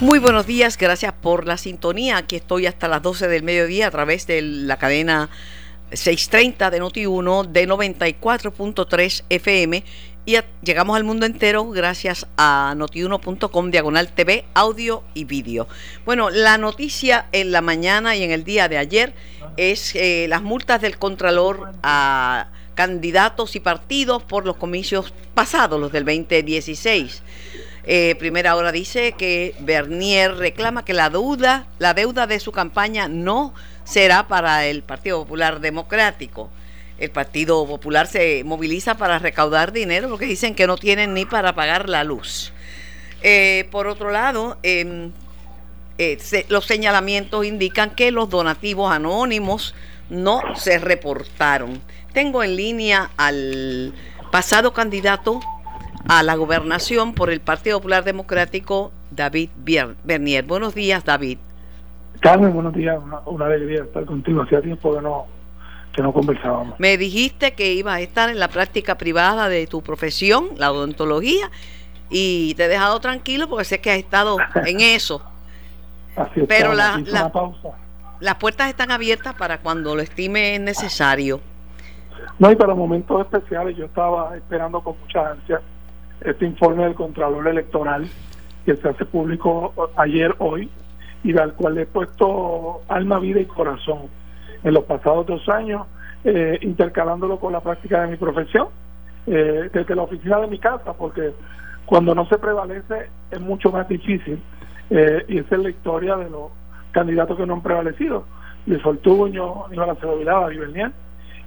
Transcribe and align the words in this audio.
Muy 0.00 0.18
buenos 0.18 0.46
días, 0.46 0.78
gracias 0.78 1.12
por 1.12 1.46
la 1.46 1.58
sintonía. 1.58 2.16
Aquí 2.16 2.36
estoy 2.36 2.64
hasta 2.64 2.88
las 2.88 3.02
12 3.02 3.28
del 3.28 3.42
mediodía 3.42 3.88
a 3.88 3.90
través 3.90 4.26
de 4.26 4.40
la 4.40 4.78
cadena 4.78 5.28
630 5.92 6.70
de 6.70 6.80
Noti1 6.80 7.46
de 7.48 7.68
94.3 7.68 9.24
FM 9.28 9.84
y 10.24 10.38
llegamos 10.62 10.96
al 10.96 11.04
mundo 11.04 11.26
entero 11.26 11.68
gracias 11.68 12.26
a 12.38 12.72
notiuno.com 12.78 13.70
diagonal 13.70 14.08
TV, 14.08 14.46
audio 14.54 15.04
y 15.12 15.24
vídeo. 15.24 15.68
Bueno, 16.06 16.30
la 16.30 16.56
noticia 16.56 17.26
en 17.32 17.52
la 17.52 17.60
mañana 17.60 18.16
y 18.16 18.22
en 18.22 18.30
el 18.30 18.42
día 18.42 18.70
de 18.70 18.78
ayer 18.78 19.12
es 19.58 19.94
eh, 19.96 20.24
las 20.30 20.40
multas 20.40 20.80
del 20.80 20.96
Contralor 20.96 21.72
a 21.82 22.48
candidatos 22.74 23.54
y 23.54 23.60
partidos 23.60 24.22
por 24.22 24.46
los 24.46 24.56
comicios 24.56 25.12
pasados, 25.34 25.78
los 25.78 25.92
del 25.92 26.06
2016. 26.06 27.22
Eh, 27.84 28.14
primera 28.18 28.56
hora 28.56 28.72
dice 28.72 29.12
que 29.12 29.54
Bernier 29.60 30.34
reclama 30.34 30.84
que 30.84 30.92
la 30.92 31.10
deuda, 31.10 31.66
la 31.78 31.94
deuda 31.94 32.26
de 32.26 32.40
su 32.40 32.52
campaña 32.52 33.08
no 33.08 33.54
será 33.84 34.28
para 34.28 34.66
el 34.66 34.82
Partido 34.82 35.20
Popular 35.20 35.60
Democrático. 35.60 36.50
El 36.98 37.10
Partido 37.10 37.66
Popular 37.66 38.06
se 38.06 38.44
moviliza 38.44 38.96
para 38.96 39.18
recaudar 39.18 39.72
dinero 39.72 40.08
porque 40.10 40.26
dicen 40.26 40.54
que 40.54 40.66
no 40.66 40.76
tienen 40.76 41.14
ni 41.14 41.24
para 41.24 41.54
pagar 41.54 41.88
la 41.88 42.04
luz. 42.04 42.52
Eh, 43.22 43.66
por 43.70 43.86
otro 43.86 44.10
lado, 44.10 44.58
em, 44.62 45.12
eh, 45.96 46.18
los 46.48 46.66
señalamientos 46.66 47.46
indican 47.46 47.90
que 47.90 48.10
los 48.10 48.28
donativos 48.28 48.92
anónimos 48.92 49.74
no 50.10 50.42
se 50.56 50.78
reportaron. 50.78 51.80
Tengo 52.12 52.42
en 52.42 52.56
línea 52.56 53.10
al 53.16 53.94
pasado 54.30 54.72
candidato 54.72 55.40
a 56.10 56.24
la 56.24 56.34
gobernación 56.34 57.14
por 57.14 57.30
el 57.30 57.40
Partido 57.40 57.78
Popular 57.78 58.02
Democrático, 58.02 58.90
David 59.12 59.50
Bernier. 60.02 60.44
Buenos 60.44 60.74
días, 60.74 61.04
David. 61.04 61.38
Carmen, 62.18 62.52
buenos 62.52 62.74
días. 62.74 62.98
Una, 63.26 63.46
alegría 63.46 63.84
estar 63.84 64.04
contigo. 64.06 64.42
Hacía 64.42 64.60
tiempo 64.60 64.92
que 64.92 65.02
no, 65.02 65.26
que 65.94 66.02
no 66.02 66.12
conversábamos. 66.12 66.80
Me 66.80 66.98
dijiste 66.98 67.52
que 67.52 67.74
ibas 67.74 67.94
a 67.94 68.00
estar 68.00 68.28
en 68.28 68.40
la 68.40 68.48
práctica 68.48 68.98
privada 68.98 69.48
de 69.48 69.68
tu 69.68 69.82
profesión, 69.82 70.48
la 70.56 70.72
odontología, 70.72 71.48
y 72.08 72.54
te 72.56 72.64
he 72.64 72.68
dejado 72.68 72.98
tranquilo 72.98 73.48
porque 73.48 73.64
sé 73.64 73.80
que 73.80 73.92
has 73.92 73.98
estado 73.98 74.36
en 74.66 74.80
eso. 74.80 75.22
Así 76.16 76.40
Pero 76.48 76.74
la, 76.74 77.00
la, 77.06 77.30
pausa. 77.30 77.68
las 78.18 78.34
puertas 78.34 78.68
están 78.68 78.90
abiertas 78.90 79.34
para 79.34 79.58
cuando 79.58 79.94
lo 79.94 80.02
estime 80.02 80.58
necesario. 80.58 81.40
No, 82.40 82.50
y 82.50 82.56
para 82.56 82.74
momentos 82.74 83.20
especiales 83.20 83.76
yo 83.76 83.84
estaba 83.84 84.36
esperando 84.36 84.80
con 84.80 84.98
mucha 84.98 85.30
ansia 85.30 85.60
este 86.20 86.46
informe 86.46 86.84
del 86.84 86.94
Contralor 86.94 87.48
Electoral 87.48 88.06
que 88.64 88.76
se 88.76 88.88
hace 88.88 89.04
público 89.04 89.72
ayer, 89.96 90.34
hoy, 90.38 90.70
y 91.22 91.36
al 91.38 91.54
cual 91.54 91.78
he 91.78 91.86
puesto 91.86 92.82
alma, 92.88 93.18
vida 93.18 93.40
y 93.40 93.46
corazón 93.46 94.02
en 94.62 94.74
los 94.74 94.84
pasados 94.84 95.26
dos 95.26 95.48
años, 95.48 95.86
eh, 96.24 96.58
intercalándolo 96.62 97.38
con 97.38 97.52
la 97.52 97.60
práctica 97.60 98.02
de 98.02 98.08
mi 98.08 98.16
profesión, 98.16 98.68
eh, 99.26 99.70
desde 99.72 99.94
la 99.94 100.02
oficina 100.02 100.38
de 100.40 100.46
mi 100.46 100.58
casa, 100.58 100.92
porque 100.92 101.32
cuando 101.86 102.14
no 102.14 102.26
se 102.26 102.38
prevalece 102.38 103.08
es 103.30 103.40
mucho 103.40 103.70
más 103.70 103.88
difícil, 103.88 104.42
eh, 104.90 105.24
y 105.28 105.38
esa 105.38 105.56
es 105.56 105.62
la 105.62 105.70
historia 105.70 106.16
de 106.16 106.28
los 106.28 106.50
candidatos 106.92 107.36
que 107.36 107.46
no 107.46 107.54
han 107.54 107.62
prevalecido, 107.62 108.24
Luis 108.66 108.82
Fortuño, 108.82 109.66
Aníbal 109.66 109.90
Acevedo 109.90 110.18
Vilada, 110.18 110.48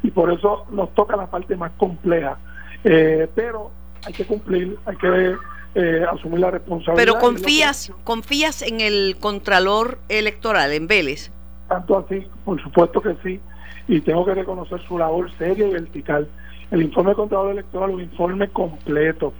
y 0.01 0.11
por 0.11 0.31
eso 0.31 0.65
nos 0.71 0.93
toca 0.93 1.15
la 1.15 1.27
parte 1.27 1.55
más 1.55 1.71
compleja. 1.77 2.37
Eh, 2.83 3.29
pero 3.33 3.71
hay 4.05 4.13
que 4.13 4.25
cumplir, 4.25 4.77
hay 4.85 4.95
que 4.97 5.35
eh, 5.75 6.05
asumir 6.11 6.39
la 6.39 6.51
responsabilidad. 6.51 6.95
Pero 6.95 7.19
confías, 7.19 7.91
confías 8.03 8.61
en 8.61 8.81
el 8.81 9.17
Contralor 9.19 9.99
Electoral, 10.09 10.71
en 10.73 10.87
Vélez. 10.87 11.31
Tanto 11.67 11.97
así, 11.97 12.27
por 12.45 12.61
supuesto 12.61 13.01
que 13.01 13.15
sí, 13.23 13.39
y 13.87 14.01
tengo 14.01 14.25
que 14.25 14.35
reconocer 14.35 14.81
su 14.87 14.97
labor 14.97 15.31
seria 15.37 15.67
y 15.67 15.71
vertical. 15.71 16.27
El 16.71 16.83
informe 16.83 17.09
del 17.09 17.17
Contralor 17.17 17.51
Electoral 17.51 17.89
es 17.91 17.95
un 17.95 18.01
informe 18.01 18.47
completo, 18.49 19.33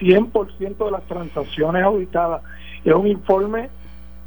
100% 0.00 0.84
de 0.84 0.90
las 0.90 1.02
transacciones 1.04 1.82
auditadas. 1.82 2.42
Es 2.84 2.94
un 2.94 3.06
informe 3.06 3.70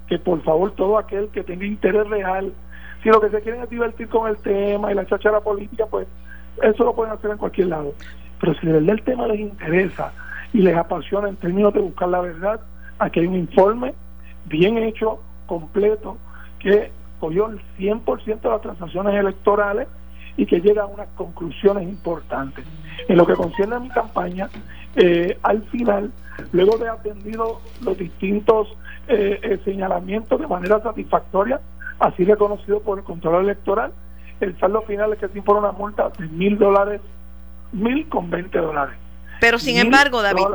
que 0.08 0.20
por 0.20 0.42
favor 0.44 0.72
todo 0.72 0.98
aquel 0.98 1.30
que 1.30 1.44
tenga 1.44 1.66
interés 1.66 2.08
real, 2.08 2.54
si 3.02 3.09
lo 3.09 3.22
que 3.22 3.30
se 3.30 3.42
quieren 3.42 3.62
es 3.62 3.70
divertir 3.70 4.08
con 4.09 4.28
el 4.28 4.38
tema 4.38 4.92
y 4.92 4.96
la 4.96 5.06
chachara 5.06 5.40
política, 5.40 5.86
pues 5.90 6.08
eso 6.64 6.84
lo 6.84 6.96
pueden 6.96 7.14
hacer 7.14 7.32
en 7.32 7.38
cualquier 7.38 7.68
lado. 7.68 7.94
Pero 8.40 8.53
si 8.56 8.68
de 8.68 8.73
verdad 8.73 8.96
el 8.96 9.03
tema 9.03 9.28
les 9.28 9.40
interesa 9.40 10.13
y 10.53 10.59
les 10.59 10.75
apasiona 10.75 11.29
en 11.29 11.35
términos 11.35 11.73
de 11.73 11.81
buscar 11.81 12.09
la 12.09 12.22
verdad, 12.22 12.59
aquí 13.00 13.19
hay 13.19 13.28
un 13.28 13.35
informe 13.35 13.94
bien 14.46 14.78
hecho, 14.78 15.19
completo, 15.46 16.18
que 16.59 16.91
cogió 17.19 17.47
el 17.47 17.59
100% 17.78 18.41
de 18.41 18.50
las 18.50 18.62
transacciones 18.62 19.16
electorales 19.16 19.88
y 20.38 20.46
que 20.46 20.59
llega 20.59 20.84
a 20.84 20.88
unas 20.88 21.07
conclusiones 21.16 21.84
importantes. 21.84 22.66
En 23.07 23.18
lo 23.18 23.25
que 23.25 23.34
concierne 23.34 23.75
a 23.75 23.79
mi 23.79 23.90
campaña, 23.90 24.50
eh, 24.96 25.38
al 25.44 25.63
final, 25.63 26.12
luego 26.52 26.78
de 26.78 26.90
atendido 26.90 27.62
los 27.84 27.97
distintos 27.97 28.75
eh, 29.07 29.40
eh, 29.41 29.59
señalamientos 29.63 30.40
de 30.40 30.47
manera 30.47 30.81
satisfactoria, 30.81 31.62
así 32.00 32.25
reconocido 32.25 32.81
por 32.81 32.97
el 32.97 33.03
control 33.03 33.46
electoral, 33.46 33.91
el 34.41 34.57
saldo 34.59 34.81
final 34.81 35.13
es 35.13 35.19
que 35.19 35.28
se 35.29 35.38
impone 35.38 35.59
una 35.59 35.72
multa 35.72 36.09
de 36.17 36.28
mil 36.28 36.57
dólares 36.57 37.02
mil 37.75 38.08
con 38.09 38.30
veinte 38.30 38.58
dólares. 38.58 38.96
Pero 39.40 39.59
sin 39.59 39.78
embargo, 39.78 40.22
David, 40.22 40.46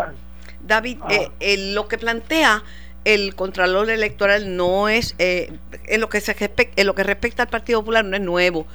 David, 0.63 0.99
eh, 1.11 1.29
ah. 1.29 1.75
lo 1.75 1.89
que 1.89 1.99
plantea 1.99 2.63
el 3.05 3.35
Contralor 3.35 3.91
Electoral 3.91 4.57
no 4.57 4.89
es, 4.89 5.15
eh, 5.19 5.59
en, 5.87 6.01
lo 6.01 6.09
que 6.09 6.21
se 6.21 6.33
respecta, 6.35 6.81
en 6.81 6.87
lo 6.87 6.95
que 6.95 7.05
respecta 7.05 7.45
al 7.45 7.49
Partido 7.49 7.81
Popular, 7.81 8.05
no 8.05 8.17
es 8.17 8.23
nuevo. 8.23 8.67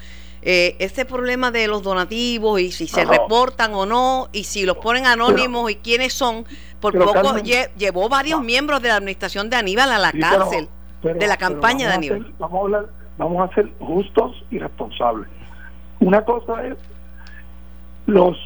Eh, 0.41 0.75
este 0.77 1.05
problema 1.05 1.49
de 1.49 1.67
los 1.67 1.81
donativos 1.81 2.59
y 2.59 2.71
si 2.71 2.87
se 2.87 3.03
reportan 3.03 3.73
o 3.73 3.87
no, 3.87 4.29
y 4.31 4.43
si 4.43 4.63
los 4.63 4.77
ponen 4.77 5.07
anónimos 5.07 5.71
y 5.71 5.75
quiénes 5.75 6.13
son, 6.13 6.45
por 6.79 6.93
poco 6.97 7.37
llevó 7.77 8.09
varios 8.09 8.43
miembros 8.43 8.79
de 8.81 8.89
la 8.89 8.97
administración 8.97 9.49
de 9.49 9.55
Aníbal 9.55 9.91
a 9.91 9.97
la 9.97 10.11
cárcel, 10.11 10.69
de 11.01 11.27
la 11.27 11.37
campaña 11.37 11.87
de 11.87 11.93
Aníbal. 11.95 12.33
vamos, 12.37 12.73
a 12.73 12.85
vamos 13.17 13.49
a 13.49 13.55
ser 13.55 13.71
justos 13.79 14.35
y 14.51 14.59
responsables. 14.59 15.27
Una 15.99 16.23
cosa 16.23 16.67
es 16.67 16.77
los 18.05 18.37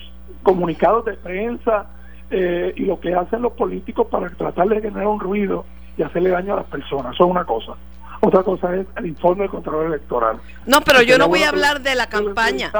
comunicados 0.43 1.05
de 1.05 1.13
prensa 1.13 1.87
eh, 2.31 2.73
y 2.75 2.85
lo 2.85 2.99
que 2.99 3.13
hacen 3.13 3.41
los 3.41 3.53
políticos 3.53 4.07
para 4.09 4.29
tratar 4.29 4.67
de 4.67 4.81
generar 4.81 5.07
un 5.07 5.19
ruido 5.19 5.65
y 5.97 6.03
hacerle 6.03 6.29
daño 6.29 6.53
a 6.53 6.57
las 6.57 6.65
personas. 6.65 7.13
Eso 7.13 7.25
es 7.25 7.31
una 7.31 7.45
cosa. 7.45 7.73
Otra 8.21 8.43
cosa 8.43 8.75
es 8.75 8.85
el 8.97 9.07
informe 9.07 9.43
del 9.43 9.51
control 9.51 9.87
electoral. 9.87 10.37
No, 10.65 10.81
pero 10.81 11.01
yo 11.01 11.17
no 11.17 11.27
voy 11.27 11.43
a 11.43 11.49
hablar 11.49 11.81
de 11.81 11.95
la 11.95 12.07
campaña. 12.07 12.71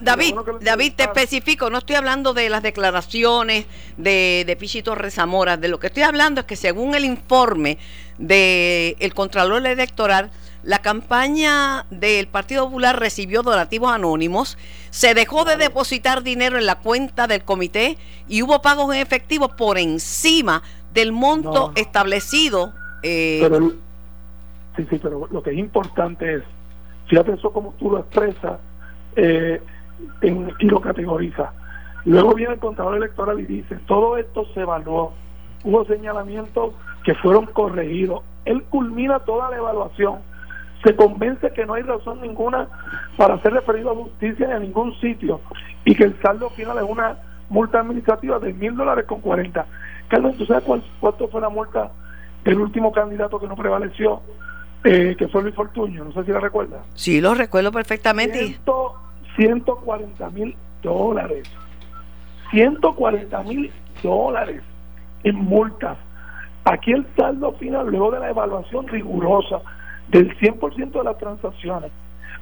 David, 0.00 0.34
David, 0.62 0.94
te 0.96 1.04
especifico, 1.04 1.70
no 1.70 1.78
estoy 1.78 1.96
hablando 1.96 2.34
de 2.34 2.48
las 2.48 2.62
declaraciones 2.62 3.66
de, 3.96 4.42
de 4.44 4.56
Pichito 4.56 4.94
Rezamora, 4.94 5.56
de 5.56 5.68
lo 5.68 5.78
que 5.78 5.88
estoy 5.88 6.02
hablando 6.02 6.40
es 6.40 6.46
que 6.46 6.56
según 6.56 6.94
el 6.94 7.04
informe 7.04 7.78
del 8.18 8.96
el 8.98 9.14
Contralor 9.14 9.64
Electoral, 9.64 10.30
la 10.66 10.80
campaña 10.80 11.86
del 11.90 12.26
Partido 12.26 12.64
Popular 12.64 12.98
recibió 12.98 13.44
donativos 13.44 13.92
anónimos, 13.92 14.58
se 14.90 15.14
dejó 15.14 15.44
de 15.44 15.56
depositar 15.56 16.24
dinero 16.24 16.58
en 16.58 16.66
la 16.66 16.80
cuenta 16.80 17.28
del 17.28 17.44
comité 17.44 17.96
y 18.26 18.42
hubo 18.42 18.60
pagos 18.62 18.92
en 18.92 19.00
efectivo 19.00 19.50
por 19.54 19.78
encima 19.78 20.62
del 20.92 21.12
monto 21.12 21.70
establecido. 21.76 22.72
Eh, 23.04 23.38
pero, 23.42 23.70
sí, 24.76 24.86
sí, 24.90 24.98
pero 25.00 25.28
lo 25.30 25.40
que 25.40 25.50
es 25.50 25.58
importante 25.58 26.34
es, 26.34 26.42
fíjate 27.06 27.34
eso 27.34 27.52
como 27.52 27.72
tú 27.78 27.92
lo 27.92 28.00
expresas 28.00 28.58
eh, 29.14 29.62
y 30.22 30.66
lo 30.66 30.80
categoriza. 30.80 31.52
Luego 32.06 32.34
viene 32.34 32.54
el 32.54 32.58
contador 32.58 32.96
electoral 32.96 33.38
y 33.38 33.46
dice, 33.46 33.76
todo 33.86 34.16
esto 34.16 34.44
se 34.52 34.62
evaluó, 34.62 35.12
hubo 35.62 35.84
señalamientos 35.84 36.74
que 37.04 37.14
fueron 37.14 37.46
corregidos. 37.46 38.24
Él 38.44 38.64
culmina 38.64 39.20
toda 39.20 39.48
la 39.50 39.58
evaluación 39.58 40.18
se 40.84 40.94
convence 40.94 41.50
que 41.52 41.66
no 41.66 41.74
hay 41.74 41.82
razón 41.82 42.20
ninguna 42.20 42.68
para 43.16 43.40
ser 43.42 43.52
referido 43.52 43.90
a 43.90 43.94
justicia 43.94 44.56
en 44.56 44.62
ningún 44.62 44.94
sitio 45.00 45.40
y 45.84 45.94
que 45.94 46.04
el 46.04 46.20
saldo 46.20 46.50
final 46.50 46.78
es 46.78 46.84
una 46.84 47.16
multa 47.48 47.80
administrativa 47.80 48.38
de 48.38 48.52
mil 48.52 48.76
dólares 48.76 49.06
con 49.06 49.20
cuarenta. 49.20 49.66
Carlos, 50.08 50.36
¿tú 50.36 50.46
sabes 50.46 50.64
cuánto 51.00 51.28
fue 51.28 51.40
la 51.40 51.48
multa 51.48 51.90
del 52.44 52.60
último 52.60 52.92
candidato 52.92 53.40
que 53.40 53.46
no 53.46 53.56
prevaleció, 53.56 54.20
eh, 54.84 55.16
que 55.18 55.28
fue 55.28 55.42
Luis 55.42 55.54
Fortuño? 55.54 56.04
No 56.04 56.12
sé 56.12 56.24
si 56.24 56.30
la 56.30 56.40
recuerdas. 56.40 56.80
Sí, 56.94 57.20
lo 57.20 57.34
recuerdo 57.34 57.72
perfectamente. 57.72 58.58
140 59.36 60.30
mil 60.30 60.56
dólares. 60.82 61.48
140 62.50 63.42
mil 63.42 63.72
dólares 64.02 64.62
en 65.24 65.36
multas. 65.36 65.98
Aquí 66.64 66.92
el 66.92 67.06
saldo 67.16 67.52
final, 67.52 67.88
luego 67.88 68.12
de 68.12 68.20
la 68.20 68.30
evaluación 68.30 68.88
rigurosa, 68.88 69.60
del 70.08 70.36
100% 70.38 70.92
de 70.92 71.04
las 71.04 71.18
transacciones, 71.18 71.90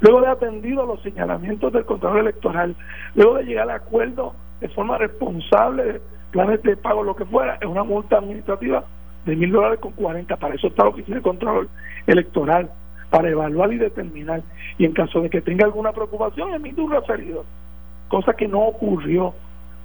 luego 0.00 0.20
de 0.20 0.28
atendido 0.28 0.86
los 0.86 1.02
señalamientos 1.02 1.72
del 1.72 1.84
control 1.84 2.18
electoral, 2.18 2.74
luego 3.14 3.34
de 3.36 3.44
llegar 3.44 3.70
al 3.70 3.76
acuerdo 3.76 4.34
de 4.60 4.68
forma 4.68 4.98
responsable, 4.98 6.00
planes 6.30 6.62
de 6.62 6.76
pago, 6.76 7.02
lo 7.02 7.16
que 7.16 7.24
fuera, 7.24 7.58
es 7.60 7.66
una 7.66 7.84
multa 7.84 8.18
administrativa 8.18 8.84
de 9.24 9.36
mil 9.36 9.52
dólares 9.52 9.78
con 9.80 9.92
40. 9.92 10.36
Para 10.36 10.54
eso 10.54 10.68
está 10.68 10.84
la 10.84 10.90
Oficina 10.90 11.16
de 11.16 11.22
Control 11.22 11.68
Electoral, 12.06 12.70
para 13.10 13.30
evaluar 13.30 13.72
y 13.72 13.78
determinar. 13.78 14.42
Y 14.78 14.84
en 14.84 14.92
caso 14.92 15.20
de 15.20 15.30
que 15.30 15.40
tenga 15.40 15.64
alguna 15.64 15.92
preocupación, 15.92 16.52
emite 16.52 16.80
un 16.80 16.90
referido. 16.90 17.44
Cosa 18.08 18.32
que 18.34 18.48
no 18.48 18.60
ocurrió. 18.60 19.34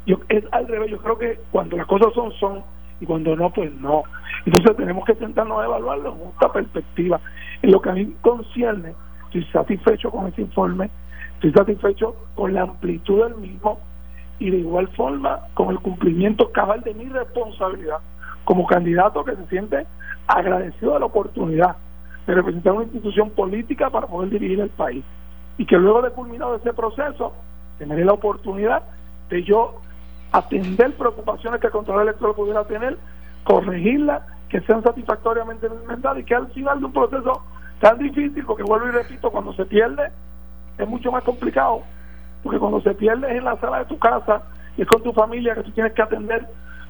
Yo, 0.06 0.18
es 0.30 0.44
al 0.52 0.68
revés, 0.68 0.90
yo 0.90 0.98
creo 0.98 1.18
que 1.18 1.40
cuando 1.52 1.78
las 1.78 1.86
cosas 1.86 2.14
son, 2.14 2.32
son, 2.34 2.64
y 3.00 3.06
cuando 3.06 3.36
no, 3.36 3.50
pues 3.50 3.74
no. 3.76 4.04
Entonces 4.46 4.76
tenemos 4.78 5.06
que 5.06 5.16
sentarnos 5.16 5.62
a 5.62 5.66
evaluarlo 5.66 6.16
en 6.16 6.30
esta 6.30 6.52
perspectiva. 6.52 7.20
En 7.62 7.72
lo 7.72 7.82
que 7.82 7.90
a 7.90 7.94
mí 7.94 8.14
concierne, 8.22 8.94
estoy 9.26 9.44
satisfecho 9.46 10.12
con 10.12 10.28
ese 10.28 10.42
informe, 10.42 10.90
estoy 11.36 11.52
satisfecho 11.52 12.16
con 12.36 12.54
la 12.54 12.64
amplitud 12.64 13.24
del 13.24 13.36
mismo 13.36 13.80
y 14.40 14.50
de 14.50 14.58
igual 14.58 14.88
forma 14.90 15.40
con 15.54 15.70
el 15.70 15.80
cumplimiento 15.80 16.52
cabal 16.52 16.82
de 16.82 16.94
mi 16.94 17.06
responsabilidad 17.10 17.98
como 18.46 18.66
candidato 18.66 19.24
que 19.24 19.36
se 19.36 19.46
siente 19.48 19.86
agradecido 20.28 20.94
de 20.94 21.00
la 21.02 21.06
oportunidad 21.06 21.76
de 22.26 22.36
representar 22.36 22.74
una 22.74 22.84
institución 22.84 23.32
política 23.32 23.90
para 23.90 24.08
poder 24.08 24.30
dirigir 24.30 24.60
el 24.60 24.70
país 24.70 25.04
y 25.58 25.66
que 25.66 25.78
luego 25.78 26.02
de 26.02 26.12
culminado 26.12 26.56
ese 26.56 26.74
proceso 26.74 27.34
tendré 27.78 28.06
la 28.06 28.14
oportunidad 28.14 28.84
de 29.30 29.44
yo 29.44 29.82
atender 30.32 30.96
preocupaciones 30.96 31.60
que 31.60 31.68
el 31.68 31.74
control 31.74 32.04
electoral 32.04 32.36
pudiera 32.36 32.64
tener, 32.66 32.98
corregirlas, 33.44 34.24
que 34.50 34.62
sean 34.62 34.84
satisfactoriamente 34.84 35.68
implementadas 35.68 36.20
y 36.20 36.24
que 36.24 36.36
al 36.36 36.48
final 36.48 36.80
de 36.80 36.86
un 36.86 36.94
proceso 36.94 37.44
tan 37.80 37.98
difícil, 37.98 38.44
porque 38.46 38.64
vuelvo 38.64 38.88
y 38.88 38.92
repito, 38.92 39.32
cuando 39.32 39.54
se 39.54 39.66
pierde 39.66 40.12
es 40.78 40.88
mucho 40.88 41.12
más 41.12 41.24
complicado, 41.24 41.82
porque 42.44 42.60
cuando 42.60 42.82
se 42.82 42.94
pierde 42.94 43.32
es 43.32 43.38
en 43.38 43.46
la 43.46 43.58
sala 43.58 43.80
de 43.80 43.86
tu 43.86 43.98
casa 43.98 44.44
y 44.78 44.82
es 44.82 44.88
con 44.88 45.04
tu 45.04 45.14
familia 45.14 45.56
que 45.56 45.64
tú 45.64 45.72
tienes 45.72 45.94
que 45.94 46.02
atender 46.02 46.48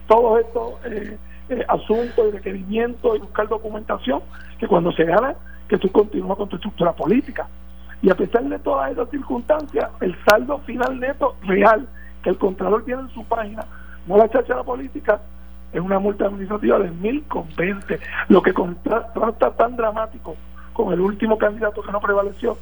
todos 0.08 0.42
estos 0.42 0.74
eh, 0.86 1.18
eh, 1.50 1.66
asuntos 1.68 2.28
y 2.28 2.32
requerimientos 2.32 3.16
y 3.16 3.20
buscar 3.20 3.48
documentación, 3.48 4.22
que 4.60 4.68
cuando 4.68 4.92
se 4.92 5.04
gana, 5.06 5.36
que 5.68 5.78
tú 5.78 5.92
continúas 5.92 6.38
con 6.38 6.50
tu 6.50 6.56
estructura 6.56 6.94
política. 6.94 7.48
Y 8.02 8.10
a 8.10 8.16
pesar 8.16 8.44
de 8.44 8.60
todas 8.60 8.92
esas 8.92 9.10
circunstancias, 9.10 9.90
el 10.02 10.16
saldo 10.26 10.60
final 10.60 11.00
neto 11.00 11.36
real 11.44 11.88
que 12.24 12.30
el 12.30 12.38
Contralor 12.38 12.86
tiene 12.86 13.02
en 13.04 13.10
su 13.10 13.24
página, 13.26 13.66
no 14.08 14.18
la 14.18 14.28
la 14.28 14.64
política, 14.64 15.22
es 15.72 15.82
una 15.82 16.00
multa 16.00 16.26
administrativa 16.26 16.80
de 16.80 16.90
mil 16.90 17.24
con 17.24 17.48
veinte, 17.56 18.00
lo 18.28 18.42
que 18.42 18.54
contrasta 18.54 19.52
tan 19.52 19.76
dramático 19.76 20.36
con 20.74 20.94
el 20.94 21.00
último 21.00 21.38
candidato 21.38 21.82
que 21.82 21.92
no 21.92 22.00
prevaleció, 22.00 22.58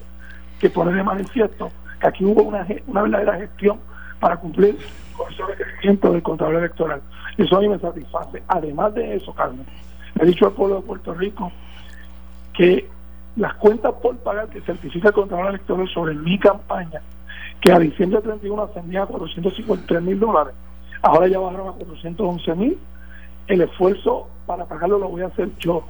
que 0.60 0.70
pone 0.70 0.94
de 0.94 1.04
manifiesto 1.04 1.72
que 2.00 2.08
aquí 2.08 2.26
hubo 2.26 2.44
una, 2.44 2.66
una 2.88 3.02
verdadera 3.02 3.36
gestión 3.38 3.80
para 4.20 4.38
cumplir 4.38 4.78
con 5.16 5.32
esos 5.32 5.48
requerimientos 5.48 6.14
del 6.14 6.24
Contralor 6.24 6.60
Electoral. 6.60 7.02
Eso 7.38 7.58
a 7.58 7.62
mí 7.62 7.70
me 7.70 7.80
satisface. 7.80 8.44
Además 8.48 8.94
de 8.94 9.16
eso, 9.16 9.34
Carmen, 9.34 9.66
he 10.20 10.26
dicho 10.26 10.48
al 10.48 10.54
pueblo 10.54 10.78
de 10.78 10.82
Puerto 10.82 11.14
Rico 11.14 11.52
que 12.54 12.88
las 13.36 13.54
cuentas 13.56 13.94
por 14.02 14.16
pagar 14.18 14.48
que 14.50 14.62
certifica 14.62 15.10
el 15.10 15.14
Contralor 15.14 15.50
Electoral 15.50 15.88
sobre 15.90 16.14
mi 16.16 16.40
campaña 16.40 17.02
que 17.62 17.72
a 17.72 17.80
diciembre 17.80 18.22
31 18.22 18.64
ascendía 18.64 19.04
a 19.04 19.08
453 19.08 20.02
mil 20.02 20.20
dólares, 20.20 20.54
ahora 21.02 21.28
ya 21.28 21.40
bajaron 21.40 21.70
a 21.70 21.72
411 21.74 22.56
mil. 22.56 22.78
El 23.48 23.62
esfuerzo 23.62 24.28
para 24.46 24.66
pagarlo 24.66 25.00
lo 25.00 25.10
voy 25.10 25.22
a 25.22 25.28
hacer 25.28 25.50
yo. 25.60 25.86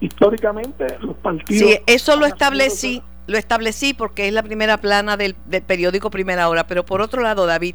Históricamente, 0.00 0.86
los 1.00 1.16
partidos. 1.16 1.70
Sí, 1.70 1.78
eso 1.86 2.16
lo 2.16 2.26
establecí. 2.26 3.02
Lo 3.26 3.38
establecí 3.38 3.94
porque 3.94 4.28
es 4.28 4.34
la 4.34 4.42
primera 4.42 4.76
plana 4.76 5.16
del, 5.16 5.34
del 5.46 5.62
periódico 5.62 6.10
Primera 6.10 6.46
Hora, 6.50 6.66
pero 6.66 6.84
por 6.84 7.00
otro 7.00 7.22
lado, 7.22 7.46
David, 7.46 7.74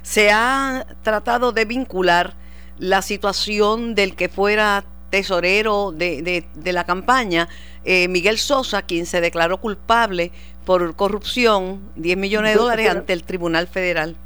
se 0.00 0.30
ha 0.30 0.86
tratado 1.02 1.52
de 1.52 1.66
vincular 1.66 2.32
la 2.78 3.02
situación 3.02 3.94
del 3.94 4.16
que 4.16 4.30
fuera 4.30 4.84
tesorero 5.10 5.92
de, 5.92 6.44
de, 6.54 6.72
la 6.72 6.84
campaña, 6.84 7.48
eh, 7.84 8.08
Miguel 8.08 8.38
Sosa, 8.38 8.82
quien 8.82 9.06
se 9.06 9.20
declaró 9.20 9.58
culpable 9.58 10.32
por 10.68 10.94
corrupción, 10.96 11.80
10 11.96 12.18
millones 12.18 12.52
de 12.52 12.58
dólares 12.58 12.90
ante 12.90 13.14
el 13.14 13.22
Tribunal 13.22 13.68
Federal. 13.68 14.16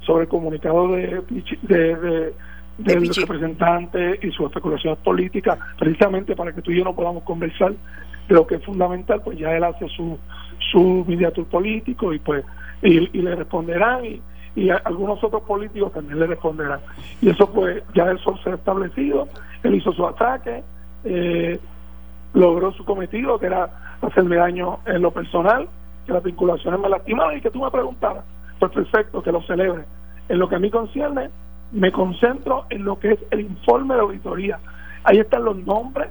Sobre 0.00 0.24
el 0.24 0.28
comunicado 0.28 0.88
de, 0.88 1.22
de, 1.62 2.34
del 2.78 3.14
representante 3.14 4.18
y 4.20 4.32
sus 4.32 4.46
especulaciones 4.46 4.98
políticas, 4.98 5.56
precisamente 5.78 6.34
para 6.34 6.52
que 6.52 6.60
tú 6.60 6.72
y 6.72 6.78
yo 6.78 6.84
no 6.84 6.92
podamos 6.92 7.22
conversar 7.22 7.70
de 7.70 8.34
lo 8.34 8.48
que 8.48 8.56
es 8.56 8.64
fundamental, 8.64 9.22
pues 9.22 9.38
ya 9.38 9.56
él 9.56 9.62
hace 9.62 9.86
su, 9.90 10.18
su 10.72 11.04
mediatur 11.06 11.46
político 11.46 12.12
y 12.12 12.18
pues 12.18 12.44
y, 12.82 12.98
le 13.22 13.36
responderán 13.36 14.04
y, 14.04 14.20
y 14.56 14.70
algunos 14.70 15.22
otros 15.22 15.42
políticos 15.42 15.92
también 15.92 16.18
le 16.18 16.26
responderán. 16.26 16.80
Y 17.22 17.30
eso 17.30 17.48
pues 17.48 17.84
ya 17.94 18.10
eso 18.10 18.36
se 18.42 18.50
ha 18.50 18.54
establecido, 18.54 19.28
él 19.62 19.76
hizo 19.76 19.92
su 19.92 20.04
ataque, 20.04 20.64
eh, 21.04 21.60
logró 22.34 22.72
su 22.72 22.84
cometido, 22.84 23.38
que 23.38 23.46
era 23.46 23.85
hacerme 24.06 24.36
daño 24.36 24.78
en 24.86 25.02
lo 25.02 25.10
personal, 25.10 25.68
que 26.06 26.12
las 26.12 26.22
vinculaciones 26.22 26.80
me 26.80 26.88
lastimaban 26.88 27.36
y 27.36 27.40
que 27.40 27.50
tú 27.50 27.62
me 27.62 27.70
preguntaras, 27.70 28.24
pues 28.58 28.72
perfecto, 28.72 29.22
que 29.22 29.32
lo 29.32 29.42
celebre. 29.42 29.84
En 30.28 30.38
lo 30.38 30.48
que 30.48 30.56
a 30.56 30.58
mí 30.58 30.70
concierne, 30.70 31.30
me 31.72 31.92
concentro 31.92 32.64
en 32.70 32.84
lo 32.84 32.98
que 32.98 33.12
es 33.12 33.18
el 33.30 33.40
informe 33.40 33.94
de 33.94 34.00
auditoría. 34.00 34.58
Ahí 35.04 35.18
están 35.18 35.44
los 35.44 35.56
nombres 35.58 36.08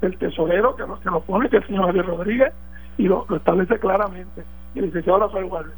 del 0.00 0.16
tesorero 0.18 0.76
que 0.76 0.84
que 0.84 1.10
lo 1.10 1.20
pone, 1.20 1.48
que 1.48 1.58
es 1.58 1.62
el 1.62 1.68
señor 1.68 1.86
Javier 1.86 2.06
Rodríguez, 2.06 2.52
y 2.98 3.04
lo, 3.04 3.26
establece 3.34 3.78
claramente, 3.78 4.44
y 4.74 4.78
el 4.78 4.86
licenciado 4.86 5.20
Rafael 5.20 5.46
Guardia. 5.46 5.74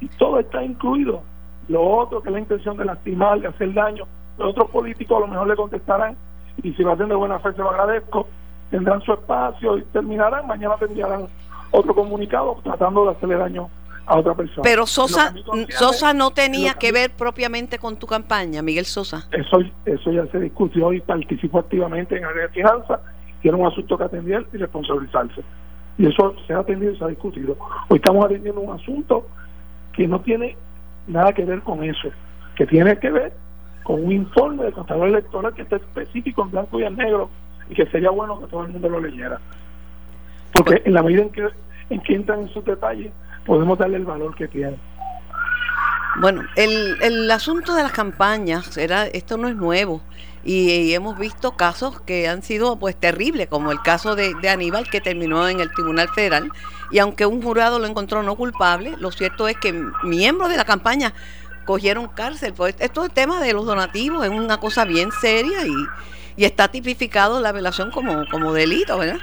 Y 0.00 0.08
todo 0.08 0.38
está 0.40 0.62
incluido. 0.62 1.22
Lo 1.68 1.82
otro, 1.82 2.22
que 2.22 2.28
es 2.28 2.32
la 2.32 2.40
intención 2.40 2.76
de 2.76 2.84
lastimar, 2.84 3.40
de 3.40 3.48
hacer 3.48 3.72
daño, 3.72 4.04
los 4.38 4.50
otros 4.50 4.70
políticos 4.70 5.16
a 5.16 5.20
lo 5.20 5.28
mejor 5.28 5.48
le 5.48 5.56
contestarán, 5.56 6.16
y 6.62 6.72
si 6.72 6.82
lo 6.82 6.92
hacen 6.92 7.08
de 7.08 7.14
buena 7.14 7.38
fe 7.38 7.52
se 7.52 7.58
lo 7.58 7.70
agradezco, 7.70 8.28
tendrán 8.70 9.00
su 9.02 9.12
espacio 9.12 9.78
y 9.78 9.82
terminarán, 9.84 10.46
mañana 10.46 10.76
tendrán 10.76 11.26
otro 11.70 11.94
comunicado 11.94 12.58
tratando 12.62 13.04
de 13.04 13.10
hacerle 13.12 13.36
daño 13.36 13.68
a 14.06 14.18
otra 14.18 14.34
persona. 14.34 14.62
Pero 14.62 14.86
Sosa, 14.86 15.34
Sosa 15.68 16.14
no 16.14 16.30
tenía 16.30 16.74
que, 16.74 16.92
ver 16.92 17.10
propiamente 17.10 17.78
con 17.78 17.96
tu 17.96 18.06
campaña, 18.06 18.62
Miguel 18.62 18.86
Sosa. 18.86 19.26
Eso, 19.32 19.58
eso 19.84 20.12
ya 20.12 20.26
se 20.26 20.40
discutió 20.40 20.92
y 20.92 21.00
participó 21.00 21.58
activamente 21.58 22.16
en 22.16 22.24
área 22.24 22.42
de 22.42 22.48
finanzas, 22.50 23.00
tiene 23.42 23.58
un 23.58 23.66
asunto 23.66 23.98
que 23.98 24.04
atender 24.04 24.46
y 24.52 24.56
responsabilizarse. 24.56 25.42
Y 25.98 26.06
eso 26.06 26.34
se 26.46 26.52
ha 26.52 26.58
atendido 26.58 26.92
y 26.92 26.98
se 26.98 27.04
ha 27.04 27.08
discutido. 27.08 27.56
Hoy 27.88 27.96
estamos 27.96 28.24
atendiendo 28.24 28.60
un 28.60 28.78
asunto 28.78 29.26
que 29.92 30.06
no 30.06 30.20
tiene 30.20 30.56
nada 31.06 31.32
que 31.32 31.44
ver 31.44 31.62
con 31.62 31.82
eso, 31.82 32.10
que 32.54 32.66
tiene 32.66 32.98
que 32.98 33.10
ver 33.10 33.32
con 33.82 34.04
un 34.04 34.12
informe 34.12 34.64
del 34.64 34.72
contador 34.72 35.08
electoral 35.08 35.54
que 35.54 35.62
está 35.62 35.76
específico 35.76 36.42
en 36.42 36.50
blanco 36.50 36.80
y 36.80 36.84
en 36.84 36.96
negro 36.96 37.30
y 37.68 37.74
que 37.74 37.86
sería 37.86 38.10
bueno 38.10 38.40
que 38.40 38.46
todo 38.46 38.64
el 38.64 38.72
mundo 38.72 38.88
lo 38.88 39.00
leyera. 39.00 39.40
Porque 40.52 40.82
en 40.84 40.94
la 40.94 41.02
medida 41.02 41.22
en 41.22 41.30
que, 41.30 41.48
en 41.90 42.00
que 42.00 42.14
entran 42.14 42.40
en 42.40 42.48
sus 42.48 42.64
detalles, 42.64 43.12
podemos 43.44 43.78
darle 43.78 43.96
el 43.96 44.04
valor 44.04 44.34
que 44.34 44.48
tiene. 44.48 44.76
Bueno, 46.18 46.42
el, 46.56 46.96
el 47.02 47.30
asunto 47.30 47.74
de 47.74 47.82
las 47.82 47.92
campañas, 47.92 48.76
era, 48.78 49.06
esto 49.06 49.36
no 49.36 49.48
es 49.48 49.56
nuevo. 49.56 50.00
Y, 50.44 50.94
hemos 50.94 51.18
visto 51.18 51.56
casos 51.56 52.00
que 52.00 52.28
han 52.28 52.42
sido 52.42 52.78
pues 52.78 52.94
terribles, 52.94 53.48
como 53.48 53.72
el 53.72 53.82
caso 53.82 54.14
de, 54.14 54.32
de, 54.40 54.48
Aníbal 54.48 54.88
que 54.88 55.00
terminó 55.00 55.48
en 55.48 55.58
el 55.58 55.72
Tribunal 55.72 56.08
Federal. 56.08 56.50
Y 56.92 57.00
aunque 57.00 57.26
un 57.26 57.42
jurado 57.42 57.80
lo 57.80 57.86
encontró 57.86 58.22
no 58.22 58.36
culpable, 58.36 58.94
lo 58.98 59.10
cierto 59.10 59.48
es 59.48 59.56
que 59.56 59.72
miembros 60.04 60.48
de 60.48 60.56
la 60.56 60.64
campaña 60.64 61.12
cogieron 61.64 62.06
cárcel. 62.06 62.54
Pues 62.54 62.76
esto 62.78 63.04
es 63.04 63.12
tema 63.12 63.42
de 63.42 63.52
los 63.52 63.66
donativos, 63.66 64.24
es 64.24 64.30
una 64.30 64.58
cosa 64.58 64.84
bien 64.84 65.10
seria 65.20 65.66
y, 65.66 65.74
y 66.36 66.44
está 66.44 66.68
tipificado 66.68 67.40
la 67.40 67.52
violación 67.52 67.90
como, 67.90 68.24
como 68.30 68.52
delito, 68.52 68.98
¿verdad? 68.98 69.18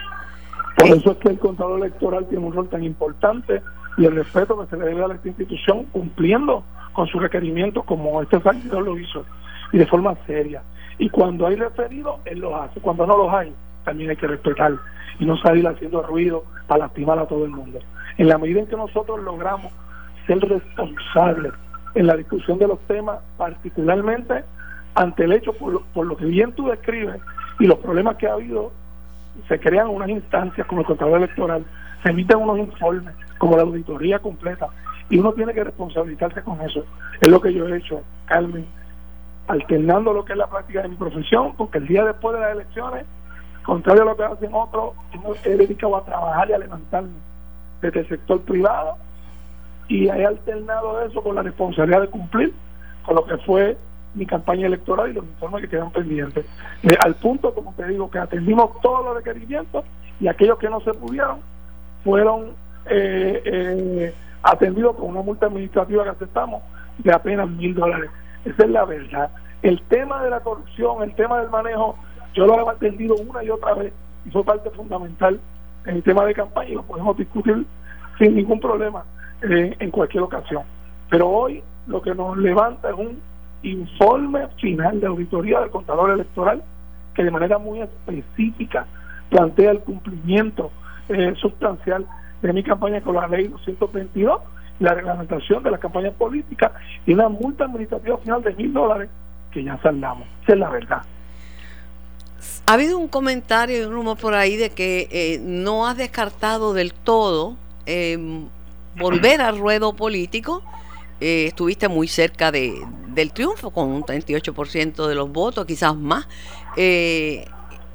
Por 0.75 0.87
eso 0.87 1.11
es 1.11 1.17
que 1.17 1.29
el 1.29 1.39
contador 1.39 1.79
electoral 1.79 2.27
tiene 2.27 2.45
un 2.45 2.53
rol 2.53 2.67
tan 2.69 2.83
importante 2.83 3.61
y 3.97 4.05
el 4.05 4.15
respeto 4.15 4.59
que 4.59 4.67
se 4.67 4.77
le 4.77 4.85
debe 4.85 5.03
a 5.03 5.13
esta 5.13 5.27
institución 5.27 5.85
cumpliendo 5.91 6.63
con 6.93 7.07
sus 7.07 7.21
requerimientos 7.21 7.83
como 7.85 8.21
este 8.21 8.41
servidor 8.41 8.83
lo 8.83 8.97
hizo 8.97 9.25
y 9.71 9.77
de 9.77 9.85
forma 9.85 10.15
seria. 10.25 10.63
Y 10.97 11.09
cuando 11.09 11.47
hay 11.47 11.55
referido, 11.55 12.19
él 12.25 12.39
lo 12.39 12.55
hace. 12.55 12.79
Cuando 12.79 13.05
no 13.05 13.17
los 13.17 13.33
hay, 13.33 13.53
también 13.83 14.11
hay 14.11 14.15
que 14.15 14.27
respetar 14.27 14.73
y 15.19 15.25
no 15.25 15.37
salir 15.37 15.67
haciendo 15.67 16.01
ruido 16.03 16.43
para 16.67 16.85
lastimar 16.85 17.19
a 17.19 17.27
todo 17.27 17.45
el 17.45 17.51
mundo. 17.51 17.79
En 18.17 18.27
la 18.27 18.37
medida 18.37 18.59
en 18.59 18.67
que 18.67 18.75
nosotros 18.75 19.21
logramos 19.21 19.71
ser 20.27 20.39
responsables 20.39 21.53
en 21.95 22.07
la 22.07 22.15
discusión 22.15 22.57
de 22.57 22.67
los 22.67 22.79
temas, 22.87 23.19
particularmente 23.37 24.43
ante 24.95 25.23
el 25.23 25.33
hecho, 25.33 25.53
por 25.53 25.73
lo, 25.73 25.81
por 25.93 26.05
lo 26.05 26.17
que 26.17 26.25
bien 26.25 26.53
tú 26.53 26.67
describes 26.67 27.19
y 27.59 27.65
los 27.65 27.79
problemas 27.79 28.17
que 28.17 28.27
ha 28.27 28.33
habido, 28.33 28.71
se 29.47 29.59
crean 29.59 29.87
unas 29.87 30.09
instancias 30.09 30.65
como 30.67 30.81
el 30.81 30.87
contador 30.87 31.17
electoral, 31.17 31.65
se 32.03 32.09
emiten 32.09 32.37
unos 32.37 32.59
informes, 32.59 33.13
como 33.37 33.55
la 33.55 33.63
auditoría 33.63 34.19
completa, 34.19 34.67
y 35.09 35.19
uno 35.19 35.33
tiene 35.33 35.53
que 35.53 35.63
responsabilizarse 35.63 36.41
con 36.41 36.61
eso. 36.61 36.85
Es 37.21 37.27
lo 37.27 37.41
que 37.41 37.53
yo 37.53 37.67
he 37.67 37.77
hecho, 37.77 38.01
Carmen, 38.25 38.65
alternando 39.47 40.13
lo 40.13 40.23
que 40.23 40.33
es 40.33 40.37
la 40.37 40.49
práctica 40.49 40.81
de 40.81 40.89
mi 40.89 40.95
profesión, 40.95 41.55
porque 41.57 41.79
el 41.79 41.87
día 41.87 42.03
después 42.03 42.35
de 42.35 42.41
las 42.41 42.51
elecciones, 42.51 43.05
contrario 43.63 44.03
a 44.03 44.05
lo 44.05 44.17
que 44.17 44.23
hacen 44.23 44.53
otros, 44.53 44.93
he 45.43 45.55
dedicado 45.55 45.97
a 45.97 46.05
trabajar 46.05 46.49
y 46.49 46.53
a 46.53 46.57
levantarme 46.57 47.13
desde 47.81 48.01
el 48.01 48.09
sector 48.09 48.41
privado 48.41 48.97
y 49.87 50.07
he 50.07 50.25
alternado 50.25 51.01
eso 51.01 51.21
con 51.21 51.35
la 51.35 51.43
responsabilidad 51.43 52.01
de 52.01 52.07
cumplir 52.07 52.53
con 53.05 53.15
lo 53.15 53.25
que 53.25 53.37
fue 53.39 53.77
mi 54.13 54.25
campaña 54.25 54.67
electoral 54.67 55.09
y 55.09 55.13
los 55.13 55.25
informes 55.25 55.63
que 55.63 55.69
quedan 55.69 55.91
pendientes. 55.91 56.45
al 56.99 57.15
punto, 57.15 57.53
como 57.53 57.73
te 57.73 57.87
digo, 57.87 58.09
que 58.09 58.19
atendimos 58.19 58.79
todos 58.81 59.03
los 59.05 59.15
requerimientos 59.15 59.85
y 60.19 60.27
aquellos 60.27 60.57
que 60.57 60.69
no 60.69 60.79
se 60.81 60.93
pudieron 60.93 61.39
fueron 62.03 62.53
eh, 62.89 63.41
eh, 63.45 64.13
atendidos 64.43 64.95
con 64.95 65.09
una 65.09 65.21
multa 65.21 65.47
administrativa 65.47 66.03
que 66.03 66.09
aceptamos 66.09 66.61
de 66.97 67.11
apenas 67.11 67.49
mil 67.49 67.73
dólares. 67.73 68.11
Esa 68.45 68.63
es 68.63 68.69
la 68.69 68.85
verdad. 68.85 69.29
El 69.61 69.81
tema 69.83 70.21
de 70.23 70.29
la 70.29 70.41
corrupción, 70.41 71.01
el 71.01 71.15
tema 71.15 71.39
del 71.39 71.49
manejo, 71.49 71.95
yo 72.33 72.45
lo 72.45 72.67
he 72.67 72.71
atendido 72.71 73.15
una 73.15 73.43
y 73.43 73.49
otra 73.49 73.73
vez 73.73 73.93
y 74.25 74.31
fue 74.31 74.43
parte 74.43 74.69
fundamental 74.71 75.39
en 75.85 75.95
el 75.95 76.03
tema 76.03 76.25
de 76.25 76.33
campaña 76.33 76.69
y 76.69 76.75
lo 76.75 76.83
podemos 76.83 77.17
discutir 77.17 77.65
sin 78.17 78.35
ningún 78.35 78.59
problema 78.59 79.03
eh, 79.41 79.75
en 79.79 79.91
cualquier 79.91 80.23
ocasión. 80.23 80.63
Pero 81.09 81.29
hoy 81.29 81.63
lo 81.87 82.01
que 82.01 82.13
nos 82.13 82.37
levanta 82.37 82.89
es 82.89 82.95
un 82.95 83.21
informe 83.63 84.47
final 84.61 84.99
de 84.99 85.07
auditoría 85.07 85.59
del 85.61 85.69
contador 85.69 86.11
electoral 86.11 86.63
que 87.15 87.23
de 87.23 87.31
manera 87.31 87.57
muy 87.57 87.81
específica 87.81 88.85
plantea 89.29 89.71
el 89.71 89.79
cumplimiento 89.79 90.71
eh, 91.09 91.33
sustancial 91.39 92.05
de 92.41 92.53
mi 92.53 92.63
campaña 92.63 93.01
con 93.01 93.15
la 93.15 93.27
ley 93.27 93.47
222, 93.47 94.41
la 94.79 94.93
reglamentación 94.93 95.63
de 95.63 95.71
la 95.71 95.77
campaña 95.77 96.11
política 96.11 96.73
y 97.05 97.13
una 97.13 97.29
multa 97.29 97.65
administrativa 97.65 98.17
final 98.17 98.43
de 98.43 98.53
mil 98.53 98.73
dólares 98.73 99.09
que 99.51 99.63
ya 99.63 99.79
saldamos. 99.81 100.27
Esa 100.43 100.53
es 100.53 100.59
la 100.59 100.69
verdad. 100.69 101.01
Ha 102.65 102.73
habido 102.73 102.97
un 102.97 103.07
comentario 103.07 103.81
y 103.81 103.85
un 103.85 103.93
rumor 103.93 104.17
por 104.17 104.33
ahí 104.33 104.57
de 104.57 104.69
que 104.69 105.07
eh, 105.11 105.39
no 105.41 105.87
has 105.87 105.97
descartado 105.97 106.73
del 106.73 106.93
todo 106.93 107.55
eh, 107.85 108.17
volver 108.97 109.41
al 109.41 109.59
ruedo 109.59 109.93
político. 109.93 110.61
Eh, 111.19 111.45
estuviste 111.47 111.87
muy 111.87 112.07
cerca 112.07 112.51
de, 112.51 112.73
del 113.07 113.31
triunfo 113.31 113.71
con 113.71 113.89
un 113.89 114.03
38% 114.03 115.07
de 115.07 115.15
los 115.15 115.31
votos, 115.31 115.65
quizás 115.65 115.95
más. 115.95 116.27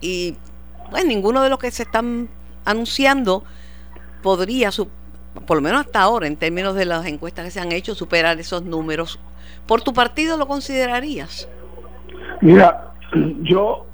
y 0.00 0.34
pues 0.90 1.04
ninguno 1.04 1.42
de 1.42 1.50
los 1.50 1.58
que 1.58 1.70
se 1.70 1.82
están 1.82 2.28
anunciando 2.64 3.44
podría, 4.22 4.70
por 5.46 5.56
lo 5.56 5.62
menos 5.62 5.80
hasta 5.86 6.02
ahora, 6.02 6.26
en 6.26 6.36
términos 6.36 6.74
de 6.74 6.84
las 6.84 7.06
encuestas 7.06 7.44
que 7.44 7.50
se 7.50 7.60
han 7.60 7.72
hecho, 7.72 7.94
superar 7.94 8.38
esos 8.38 8.62
números. 8.62 9.18
¿Por 9.66 9.82
tu 9.82 9.92
partido 9.92 10.36
lo 10.36 10.46
considerarías? 10.46 11.48
Mira, 12.40 12.92
yo 13.42 13.86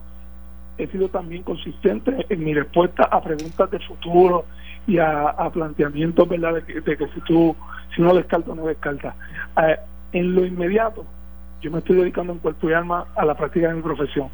he 0.79 0.87
sido 0.89 1.09
también 1.09 1.43
consistente 1.43 2.27
en 2.29 2.45
mi 2.45 2.55
respuesta 2.55 3.05
a 3.05 3.23
preguntas 3.23 3.71
de 3.71 3.79
futuro 3.81 4.45
y 4.87 4.99
a, 4.99 5.51
planteamientos, 5.53 6.29
¿verdad?, 6.29 6.55
de 6.55 6.65
que, 6.65 7.09
si 7.15 7.21
tú, 7.21 7.57
si 7.95 8.03
no 8.03 8.15
descartas, 8.15 8.55
no 8.55 8.67
descartas. 8.67 9.15
Eh, 9.63 9.77
en 10.13 10.35
lo 10.35 10.45
inmediato, 10.45 11.05
yo 11.61 11.71
me 11.71 11.79
estoy 11.79 11.97
dedicando 11.97 12.33
en 12.33 12.39
cuerpo 12.39 12.69
y 12.69 12.73
alma 12.73 13.07
a 13.17 13.25
la 13.25 13.35
práctica 13.35 13.69
de 13.69 13.75
mi 13.75 13.83
profesión. 13.83 14.29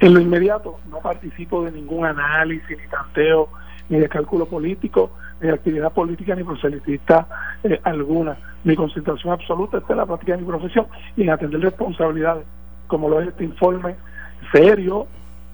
En 0.00 0.14
lo 0.14 0.20
inmediato, 0.20 0.78
no 0.90 0.98
participo 0.98 1.64
de 1.64 1.72
ningún 1.72 2.04
análisis, 2.04 2.76
ni 2.76 2.88
tanteo, 2.88 3.48
ni 3.88 3.98
de 3.98 4.08
cálculo 4.08 4.46
político, 4.46 5.10
ni 5.40 5.48
de 5.48 5.54
actividad 5.54 5.92
política, 5.92 6.34
ni 6.34 6.44
proselitista 6.44 7.26
eh, 7.62 7.80
alguna. 7.84 8.36
Mi 8.64 8.76
concentración 8.76 9.32
absoluta 9.32 9.78
está 9.78 9.92
en 9.92 9.98
la 9.98 10.06
práctica 10.06 10.32
de 10.32 10.42
mi 10.42 10.48
profesión 10.48 10.86
y 11.16 11.22
en 11.22 11.30
atender 11.30 11.60
responsabilidades, 11.60 12.44
como 12.86 13.08
lo 13.08 13.20
es 13.20 13.28
este 13.28 13.44
informe 13.44 13.96
serio, 14.52 15.06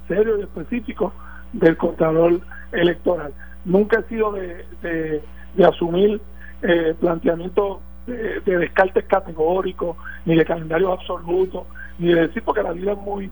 serio 0.08 0.38
y 0.38 0.42
específico 0.42 1.12
del 1.52 1.76
contador 1.76 2.40
electoral. 2.72 3.32
Nunca 3.64 4.00
he 4.00 4.02
sido 4.04 4.32
de, 4.32 4.64
de, 4.82 5.64
asumir 5.64 6.20
eh, 6.62 6.94
planteamientos 6.98 7.78
de, 8.06 8.40
descartes 8.58 9.04
categóricos, 9.06 9.96
ni 10.24 10.36
de 10.36 10.44
calendarios 10.44 10.98
absolutos, 10.98 11.66
ni 11.98 12.12
de 12.12 12.26
decir 12.26 12.42
porque 12.42 12.62
la 12.62 12.72
vida 12.72 12.92
es 12.92 12.98
muy, 12.98 13.30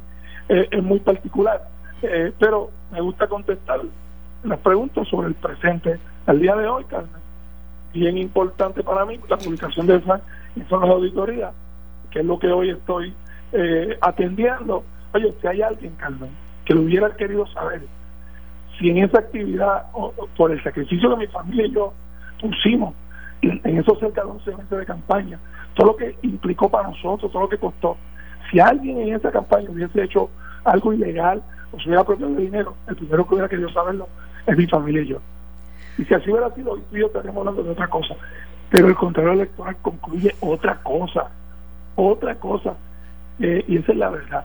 eh, 0.49 0.69
es 0.71 0.83
muy 0.83 1.01
particular. 1.01 1.69
Eh, 2.03 2.33
pero 2.39 2.71
me 2.93 3.01
gusta 3.01 3.27
contestar 3.27 3.81
las 4.45 4.59
preguntas 4.61 5.09
sobre 5.09 5.29
el 5.29 5.35
presente. 5.35 5.99
Al 6.27 6.41
día 6.41 6.55
de 6.55 6.69
hoy, 6.69 6.85
Carmen, 6.85 7.11
bien 7.93 8.19
importante 8.19 8.83
para 8.83 9.05
mí 9.05 9.19
la 9.29 9.37
publicación 9.37 9.87
de 9.87 9.97
esa 9.97 10.21
son 10.69 10.81
las 10.83 10.91
auditorías, 10.91 11.53
que 12.11 12.21
es 12.21 12.25
lo 12.25 12.39
que 12.39 12.49
hoy 12.49 12.71
estoy 12.71 13.15
eh, 13.53 13.97
atendiendo. 14.01 14.85
Oye, 15.13 15.35
si 15.41 15.47
hay 15.47 15.63
alguien, 15.63 15.95
Carmen, 15.97 16.31
que 16.65 16.75
lo 16.75 16.83
hubiera 16.83 17.11
querido 17.17 17.47
saber, 17.49 17.83
si 18.79 18.91
en 18.91 18.99
esa 18.99 19.19
actividad, 19.19 19.87
o, 19.93 20.13
por 20.37 20.53
el 20.53 20.63
sacrificio 20.63 21.11
que 21.11 21.17
mi 21.17 21.27
familia 21.29 21.67
y 21.67 21.73
yo 21.73 21.93
pusimos 22.41 22.95
en, 23.43 23.79
esos 23.79 23.99
cerca 23.99 24.23
de 24.23 24.31
11 24.31 24.51
meses 24.51 24.71
de 24.71 24.87
campaña, 24.87 25.39
todo 25.75 25.89
lo 25.89 25.97
que 25.97 26.17
implicó 26.23 26.69
para 26.69 26.89
nosotros, 26.89 27.31
todo 27.31 27.43
lo 27.43 27.49
que 27.49 27.59
costó, 27.59 27.97
si 28.51 28.61
alguien 28.61 29.01
en 29.01 29.15
esa 29.15 29.31
campaña 29.31 29.71
hubiese 29.71 30.03
hecho 30.03 30.31
algo 30.65 30.93
ilegal 30.93 31.43
o 31.73 31.79
se 31.79 31.85
hubiera 31.85 32.03
apropiado 32.03 32.35
de 32.35 32.43
dinero, 32.43 32.75
el 32.87 32.97
primero 32.97 33.27
que 33.27 33.35
hubiera 33.35 33.49
querido 33.49 33.69
saberlo 33.71 34.09
es 34.47 34.57
mi 34.57 34.67
familia 34.67 35.03
y 35.03 35.07
yo. 35.07 35.19
Y 35.99 36.05
si 36.05 36.15
así 36.15 36.31
hubiera 36.31 36.55
sido, 36.55 36.73
hoy 36.73 36.83
yo 36.93 37.07
estaríamos 37.07 37.41
hablando 37.41 37.63
de 37.63 37.71
otra 37.71 37.89
cosa. 37.89 38.15
Pero 38.71 38.89
el 38.89 38.95
contrario 38.95 39.33
electoral 39.33 39.77
concluye 39.83 40.35
otra 40.41 40.77
cosa, 40.83 41.29
otra 41.97 42.35
cosa. 42.37 42.75
Eh, 43.41 43.65
y 43.67 43.79
esa 43.79 43.93
es 43.93 43.99
la 43.99 44.11
verdad. 44.11 44.45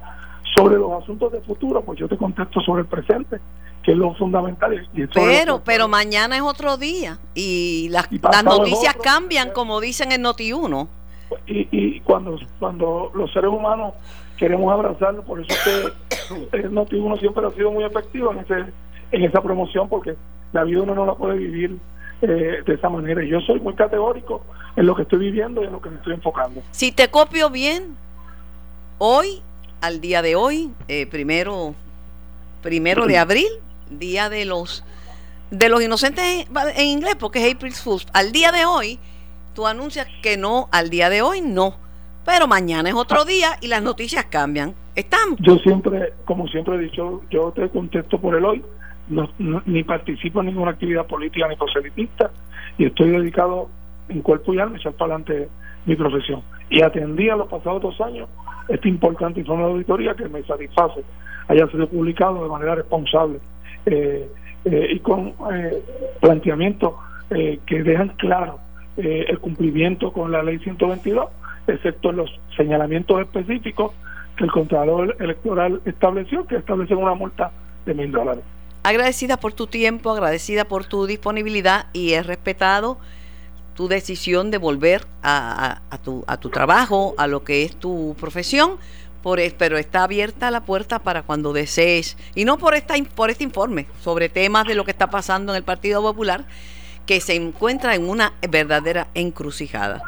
Sobre 0.55 0.75
los 0.77 1.03
asuntos 1.03 1.31
de 1.31 1.41
futuro, 1.41 1.81
pues 1.81 1.99
yo 1.99 2.07
te 2.07 2.17
contesto 2.17 2.61
sobre 2.61 2.81
el 2.81 2.87
presente, 2.87 3.39
que 3.81 3.91
es 3.91 3.97
lo 3.97 4.13
fundamental. 4.15 4.87
pero, 5.13 5.61
pero 5.63 5.87
mañana 5.87 6.35
es 6.35 6.41
otro 6.41 6.77
día 6.77 7.17
y 7.33 7.87
las, 7.89 8.07
las 8.11 8.43
noticias 8.43 8.95
cambian, 8.95 9.51
como 9.51 9.81
dicen 9.81 10.11
en 10.11 10.23
Noti1. 10.23 10.87
Y, 11.47 11.67
y 11.71 11.99
cuando, 12.01 12.37
cuando 12.59 13.11
los 13.15 13.31
seres 13.33 13.49
humanos 13.49 13.93
queremos 14.37 14.71
abrazarlo, 14.71 15.23
por 15.23 15.39
eso 15.39 15.55
que 15.63 16.57
el 16.57 16.71
Noti1 16.71 17.19
siempre 17.19 17.45
ha 17.45 17.51
sido 17.51 17.71
muy 17.71 17.83
efectivo 17.83 18.31
en, 18.31 18.39
ese, 18.39 18.73
en 19.11 19.23
esa 19.23 19.41
promoción, 19.41 19.89
porque 19.89 20.15
la 20.51 20.63
vida 20.63 20.81
uno 20.81 20.95
no 20.95 21.05
la 21.05 21.15
puede 21.15 21.37
vivir 21.37 21.77
eh, 22.21 22.63
de 22.65 22.73
esa 22.73 22.89
manera. 22.89 23.23
Y 23.23 23.29
yo 23.29 23.39
soy 23.41 23.59
muy 23.59 23.73
categórico 23.73 24.43
en 24.75 24.85
lo 24.85 24.95
que 24.95 25.03
estoy 25.03 25.19
viviendo 25.19 25.61
y 25.61 25.65
en 25.65 25.73
lo 25.73 25.81
que 25.81 25.89
me 25.89 25.97
estoy 25.97 26.13
enfocando. 26.13 26.61
Si 26.71 26.91
te 26.91 27.09
copio 27.09 27.49
bien, 27.49 27.95
hoy, 28.97 29.41
al 29.83 29.99
día 29.99 30.21
de 30.21 30.37
hoy, 30.37 30.71
eh, 30.87 31.05
primero, 31.07 31.75
primero 32.61 33.05
de 33.05 33.17
abril, 33.17 33.49
día 33.89 34.29
de 34.29 34.45
los 34.45 34.85
de 35.51 35.67
los 35.67 35.83
inocentes 35.83 36.47
en 36.77 36.87
inglés, 36.87 37.15
porque 37.19 37.45
es 37.45 37.53
April 37.53 37.73
Fool's. 37.73 38.07
Al 38.13 38.31
día 38.31 38.53
de 38.53 38.65
hoy, 38.65 38.97
tú 39.53 39.67
anuncias 39.67 40.07
que 40.21 40.37
no, 40.37 40.69
al 40.71 40.89
día 40.89 41.09
de 41.09 41.21
hoy 41.21 41.41
no. 41.41 41.75
Pero 42.25 42.47
mañana 42.47 42.87
es 42.87 42.95
otro 42.95 43.25
día 43.25 43.57
y 43.59 43.67
las 43.67 43.83
noticias 43.83 44.23
cambian. 44.25 44.73
¿Estamos? 44.95 45.37
Yo 45.41 45.57
siempre, 45.57 46.13
como 46.23 46.47
siempre 46.47 46.75
he 46.75 46.79
dicho, 46.79 47.21
yo 47.29 47.51
te 47.51 47.67
contesto 47.69 48.21
por 48.21 48.35
el 48.35 48.45
hoy. 48.45 48.63
No, 49.09 49.29
ni 49.65 49.83
participo 49.83 50.39
en 50.39 50.45
ninguna 50.45 50.71
actividad 50.71 51.05
política 51.05 51.45
ni 51.49 51.57
proselitista 51.57 52.31
y 52.77 52.85
estoy 52.85 53.11
dedicado 53.11 53.67
en 54.07 54.21
cuerpo 54.21 54.53
y 54.53 54.59
alma 54.59 54.77
a 54.77 54.79
echar 54.79 54.93
para 54.93 55.15
adelante 55.15 55.49
mi 55.85 55.95
profesión. 55.95 56.41
Y 56.69 56.81
atendí 56.81 57.29
a 57.29 57.35
los 57.35 57.47
pasados 57.47 57.81
dos 57.81 58.01
años 58.01 58.29
este 58.67 58.89
importante 58.89 59.39
informe 59.41 59.65
de 59.65 59.71
auditoría 59.71 60.13
que 60.13 60.27
me 60.29 60.43
satisface 60.43 61.03
haya 61.47 61.67
sido 61.67 61.87
publicado 61.87 62.43
de 62.43 62.49
manera 62.49 62.75
responsable 62.75 63.39
eh, 63.85 64.29
eh, 64.65 64.87
y 64.91 64.99
con 64.99 65.33
eh, 65.53 65.83
planteamientos 66.21 66.93
que 67.65 67.81
dejan 67.81 68.09
claro 68.09 68.59
el 68.95 69.39
cumplimiento 69.39 70.13
con 70.13 70.31
la 70.31 70.43
ley 70.43 70.59
122, 70.59 71.27
excepto 71.65 72.11
los 72.11 72.29
señalamientos 72.55 73.21
específicos 73.21 73.91
que 74.37 74.43
el 74.43 74.51
Contralor 74.51 75.15
Electoral 75.19 75.81
estableció, 75.85 76.45
que 76.45 76.57
establecen 76.57 76.97
una 76.97 77.15
multa 77.15 77.51
de 77.87 77.95
mil 77.95 78.11
dólares. 78.11 78.43
Agradecida 78.83 79.37
por 79.37 79.53
tu 79.53 79.65
tiempo, 79.65 80.11
agradecida 80.11 80.65
por 80.65 80.85
tu 80.85 81.07
disponibilidad 81.07 81.87
y 81.91 82.13
he 82.13 82.21
respetado 82.21 82.99
tu 83.73 83.87
decisión 83.87 84.51
de 84.51 84.57
volver 84.57 85.05
a, 85.23 85.79
tu, 86.03 86.23
a 86.27 86.37
tu 86.37 86.49
trabajo, 86.49 87.15
a 87.17 87.27
lo 87.27 87.43
que 87.43 87.63
es 87.63 87.75
tu 87.75 88.15
profesión, 88.19 88.77
por, 89.21 89.39
pero 89.57 89.77
está 89.77 90.03
abierta 90.03 90.51
la 90.51 90.61
puerta 90.61 90.99
para 90.99 91.23
cuando 91.23 91.53
desees, 91.53 92.17
y 92.35 92.45
no 92.45 92.57
por, 92.57 92.75
esta, 92.75 92.95
por 93.15 93.29
este 93.29 93.43
informe 93.43 93.87
sobre 94.01 94.29
temas 94.29 94.65
de 94.67 94.75
lo 94.75 94.85
que 94.85 94.91
está 94.91 95.09
pasando 95.09 95.53
en 95.53 95.57
el 95.57 95.63
Partido 95.63 96.01
Popular, 96.01 96.45
que 97.05 97.19
se 97.19 97.35
encuentra 97.35 97.95
en 97.95 98.09
una 98.09 98.33
verdadera 98.49 99.07
encrucijada. 99.13 100.01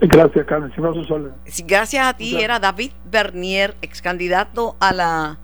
Gracias, 0.00 0.46
Carmen. 0.46 0.72
Gracias 1.66 2.06
a 2.06 2.16
ti, 2.16 2.40
era 2.40 2.58
David 2.58 2.92
Bernier, 3.10 3.74
ex 3.82 4.02
candidato 4.02 4.76
a 4.80 4.92
la 4.92 5.38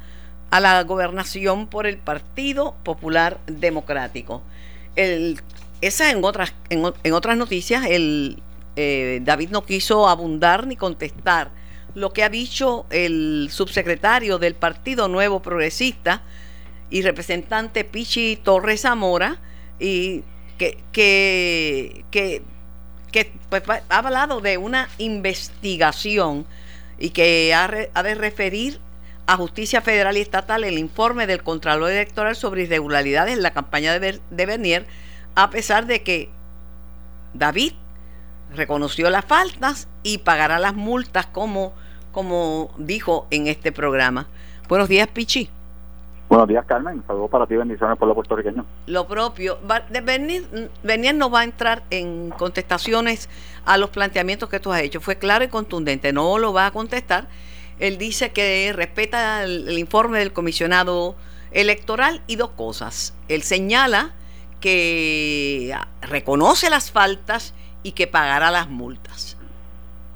a 0.52 0.60
la 0.60 0.82
gobernación 0.84 1.66
por 1.66 1.86
el 1.86 1.96
Partido 1.96 2.74
Popular 2.84 3.38
Democrático. 3.46 4.42
El, 4.96 5.40
esa 5.82 6.10
en 6.10 6.24
otras, 6.24 6.54
en, 6.70 7.12
otras 7.12 7.36
noticias, 7.36 7.84
el, 7.86 8.42
eh, 8.76 9.20
David 9.22 9.50
no 9.50 9.64
quiso 9.64 10.08
abundar 10.08 10.66
ni 10.66 10.76
contestar. 10.76 11.50
Lo 11.94 12.12
que 12.12 12.22
ha 12.22 12.30
dicho 12.30 12.86
el 12.88 13.48
subsecretario 13.50 14.38
del 14.38 14.54
Partido 14.54 15.08
Nuevo 15.08 15.42
Progresista 15.42 16.22
y 16.88 17.02
representante 17.02 17.84
Pichi 17.84 18.36
Torres 18.36 18.82
Zamora, 18.82 19.40
y 19.78 20.22
que, 20.56 20.78
que, 20.92 22.04
que, 23.10 23.32
pues, 23.50 23.62
ha 23.68 23.98
hablado 23.98 24.40
de 24.40 24.58
una 24.58 24.88
investigación 24.98 26.46
y 26.98 27.10
que 27.10 27.52
ha, 27.52 27.66
de 28.02 28.14
referir 28.14 28.78
a 29.26 29.36
Justicia 29.36 29.80
Federal 29.80 30.16
y 30.16 30.20
Estatal 30.20 30.62
el 30.62 30.78
informe 30.78 31.26
del 31.26 31.42
Contralor 31.42 31.90
Electoral 31.90 32.36
sobre 32.36 32.62
irregularidades 32.62 33.34
en 33.34 33.42
la 33.42 33.52
campaña 33.52 33.98
de, 33.98 34.20
de 34.30 34.46
Bernier, 34.46 34.86
a 35.34 35.50
pesar 35.50 35.86
de 35.86 36.02
que 36.02 36.30
David 37.34 37.72
reconoció 38.54 39.08
las 39.10 39.24
faltas 39.24 39.88
y 40.02 40.18
pagará 40.18 40.58
las 40.58 40.74
multas 40.74 41.26
como, 41.26 41.72
como 42.12 42.70
dijo 42.78 43.26
en 43.30 43.46
este 43.46 43.72
programa. 43.72 44.26
Buenos 44.68 44.88
días, 44.88 45.08
Pichi. 45.08 45.48
Buenos 46.28 46.48
días, 46.48 46.64
Carmen. 46.66 47.02
Saludos 47.06 47.30
para 47.30 47.46
ti, 47.46 47.56
bendiciones 47.56 47.98
por 47.98 48.08
los 48.08 48.14
puertorriqueños. 48.14 48.64
Lo 48.86 49.06
propio. 49.06 49.58
Bernier 49.90 51.14
no 51.14 51.30
va 51.30 51.40
a 51.40 51.44
entrar 51.44 51.82
en 51.90 52.30
contestaciones 52.30 53.28
a 53.66 53.76
los 53.76 53.90
planteamientos 53.90 54.48
que 54.48 54.58
tú 54.58 54.72
has 54.72 54.80
hecho. 54.80 55.00
Fue 55.00 55.16
claro 55.16 55.44
y 55.44 55.48
contundente. 55.48 56.12
No 56.14 56.38
lo 56.38 56.54
va 56.54 56.66
a 56.66 56.70
contestar. 56.70 57.26
Él 57.78 57.98
dice 57.98 58.32
que 58.32 58.72
respeta 58.74 59.44
el 59.44 59.78
informe 59.78 60.20
del 60.20 60.32
comisionado 60.32 61.16
electoral 61.50 62.22
y 62.26 62.36
dos 62.36 62.50
cosas. 62.50 63.12
Él 63.28 63.42
señala 63.42 64.12
que 64.62 65.74
reconoce 66.00 66.70
las 66.70 66.92
faltas 66.92 67.52
y 67.82 67.92
que 67.92 68.06
pagará 68.06 68.50
las 68.50 68.70
multas. 68.70 69.36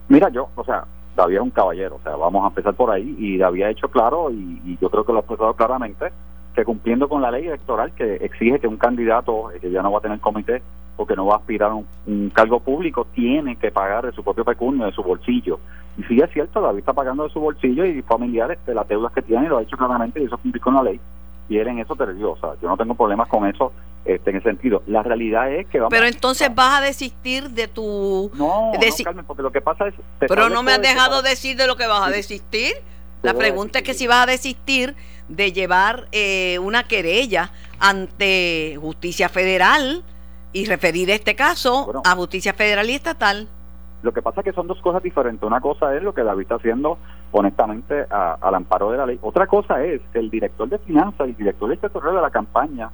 Mira, 0.08 0.28
yo, 0.30 0.48
o 0.54 0.64
sea, 0.64 0.84
David 1.16 1.34
es 1.34 1.40
un 1.42 1.50
caballero, 1.50 1.96
o 1.96 2.00
sea, 2.02 2.14
vamos 2.14 2.44
a 2.44 2.48
empezar 2.48 2.74
por 2.74 2.90
ahí 2.92 3.16
y 3.18 3.36
David 3.38 3.62
ha 3.64 3.70
hecho 3.70 3.88
claro 3.88 4.30
y, 4.30 4.78
yo 4.80 4.88
creo 4.88 5.04
que 5.04 5.12
lo 5.12 5.18
ha 5.18 5.20
expresado 5.22 5.54
claramente 5.54 6.06
que 6.54 6.64
cumpliendo 6.64 7.08
con 7.08 7.20
la 7.20 7.30
ley 7.30 7.46
electoral 7.46 7.92
que 7.92 8.14
exige 8.16 8.60
que 8.60 8.68
un 8.68 8.76
candidato 8.76 9.50
eh, 9.50 9.58
que 9.60 9.70
ya 9.70 9.82
no 9.82 9.90
va 9.90 9.98
a 9.98 10.02
tener 10.02 10.20
comité 10.20 10.62
porque 10.96 11.16
no 11.16 11.26
va 11.26 11.34
a 11.34 11.38
aspirar 11.38 11.72
a 11.72 11.74
un, 11.74 12.30
cargo 12.30 12.60
público 12.60 13.06
tiene 13.14 13.56
que 13.56 13.70
pagar 13.70 14.06
de 14.06 14.12
su 14.12 14.22
propio 14.22 14.44
pecunio, 14.44 14.86
de 14.86 14.92
su 14.92 15.02
bolsillo. 15.02 15.58
Y 15.98 16.04
sí 16.04 16.18
es 16.20 16.30
cierto, 16.30 16.60
David 16.60 16.78
está 16.78 16.92
pagando 16.92 17.24
de 17.24 17.30
su 17.30 17.40
bolsillo 17.40 17.84
y 17.84 18.00
familiares 18.02 18.58
de 18.64 18.74
las 18.74 18.86
deudas 18.86 19.12
que 19.12 19.22
tiene, 19.22 19.48
lo 19.48 19.58
ha 19.58 19.62
hecho 19.62 19.76
claramente 19.76 20.22
y 20.22 20.24
eso 20.24 20.38
cumple 20.38 20.60
con 20.60 20.74
la 20.74 20.84
ley 20.84 21.00
y 21.48 21.58
él 21.58 21.68
en 21.68 21.78
eso 21.78 21.94
te 21.94 22.12
dio, 22.14 22.32
o 22.32 22.36
sea, 22.36 22.50
yo 22.60 22.68
no 22.68 22.76
tengo 22.76 22.94
problemas 22.94 23.28
con 23.28 23.46
eso 23.46 23.72
este, 24.06 24.30
en 24.30 24.36
ese 24.36 24.48
sentido. 24.50 24.82
La 24.86 25.02
realidad 25.02 25.52
es 25.52 25.66
que 25.66 25.78
vamos 25.78 25.90
Pero 25.90 26.06
entonces 26.06 26.54
vas 26.54 26.80
a 26.80 26.84
desistir 26.84 27.50
de 27.50 27.68
tu... 27.68 28.30
No, 28.34 28.72
no 28.72 29.24
porque 29.26 29.42
lo 29.42 29.52
que 29.52 29.60
pasa 29.60 29.88
es... 29.88 29.94
Pero 30.18 30.48
no 30.48 30.62
me 30.62 30.72
has 30.72 30.82
dejado 30.82 31.22
decir 31.22 31.56
de 31.56 31.66
lo 31.66 31.76
que 31.76 31.86
vas 31.86 32.06
a 32.06 32.10
desistir. 32.10 32.74
La 33.22 33.34
pregunta 33.34 33.80
es 33.80 33.84
que 33.84 33.94
si 33.94 34.06
vas 34.06 34.22
a 34.22 34.26
desistir 34.26 34.94
de 35.28 35.52
llevar 35.52 36.06
eh, 36.12 36.58
una 36.60 36.84
querella 36.84 37.50
ante 37.80 38.78
justicia 38.80 39.28
federal 39.28 40.04
y 40.52 40.66
referir 40.66 41.10
este 41.10 41.34
caso 41.34 42.00
a 42.04 42.14
justicia 42.14 42.52
federal 42.54 42.88
y 42.88 42.94
estatal. 42.94 43.48
Lo 44.02 44.12
que 44.12 44.22
pasa 44.22 44.40
es 44.40 44.44
que 44.44 44.52
son 44.52 44.68
dos 44.68 44.80
cosas 44.80 45.02
diferentes. 45.02 45.42
Una 45.42 45.60
cosa 45.60 45.96
es 45.96 46.02
lo 46.02 46.14
que 46.14 46.22
David 46.22 46.42
está 46.42 46.54
haciendo 46.54 46.98
honestamente 47.32 48.06
al 48.08 48.54
amparo 48.54 48.92
de 48.92 48.98
la 48.98 49.06
ley. 49.06 49.18
Otra 49.20 49.46
cosa 49.46 49.82
es 49.82 50.00
que 50.12 50.20
el 50.20 50.30
director 50.30 50.68
de 50.68 50.78
finanzas 50.78 51.26
y 51.26 51.30
el 51.30 51.36
director 51.36 51.68
de 51.68 51.76
territorio 51.76 52.12
de 52.12 52.22
la 52.22 52.30
campaña 52.30 52.90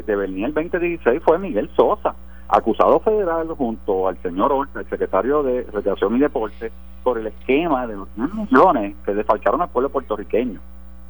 de, 0.00 0.16
Bernier 0.16 0.52
2016 0.52 1.22
fue 1.22 1.38
Miguel 1.38 1.70
Sosa, 1.76 2.14
acusado 2.48 3.00
federal 3.00 3.48
junto 3.48 4.08
al 4.08 4.16
señor 4.22 4.52
Orta, 4.52 4.80
el 4.80 4.88
secretario 4.88 5.42
de 5.42 5.62
Recreación 5.72 6.16
y 6.16 6.20
Deporte, 6.20 6.72
por 7.02 7.18
el 7.18 7.26
esquema 7.26 7.86
de 7.86 7.96
los 7.96 8.08
millones 8.16 8.96
que 9.04 9.14
desfalcaron 9.14 9.60
al 9.60 9.68
pueblo 9.68 9.90
puertorriqueño. 9.90 10.60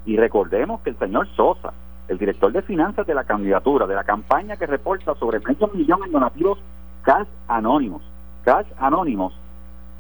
Y 0.05 0.17
recordemos 0.17 0.81
que 0.81 0.91
el 0.91 0.99
señor 0.99 1.29
Sosa, 1.37 1.73
el 2.09 2.19
director 2.19 2.53
de 2.53 2.63
finanzas 2.63 3.07
de 3.07 3.15
la 3.15 3.25
candidatura, 3.25 3.87
de 3.87 3.95
la 3.95 4.05
campaña 4.05 4.57
que 4.57 4.67
reporta 4.67 5.15
sobre 5.15 5.41
medio 5.41 5.69
millón 5.73 6.01
en 6.05 6.13
donativos 6.13 6.59
cash 7.03 7.29
anónimos, 7.49 8.03
cash 8.45 8.67
anónimos, 8.79 9.33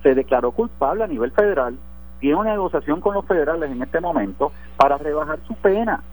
se 0.03 0.15
declaró 0.15 0.51
culpable 0.51 1.05
a 1.05 1.07
nivel 1.07 1.31
federal 1.31 1.77
tiene 2.23 2.37
una 2.37 2.51
negociación 2.53 3.01
con 3.01 3.15
los 3.15 3.27
federales 3.27 3.69
en 3.69 3.83
este 3.83 4.01
momento 4.01 4.53
para 4.77 4.97
rebajar 4.97 5.41
su 5.45 5.55
pena. 5.57 6.05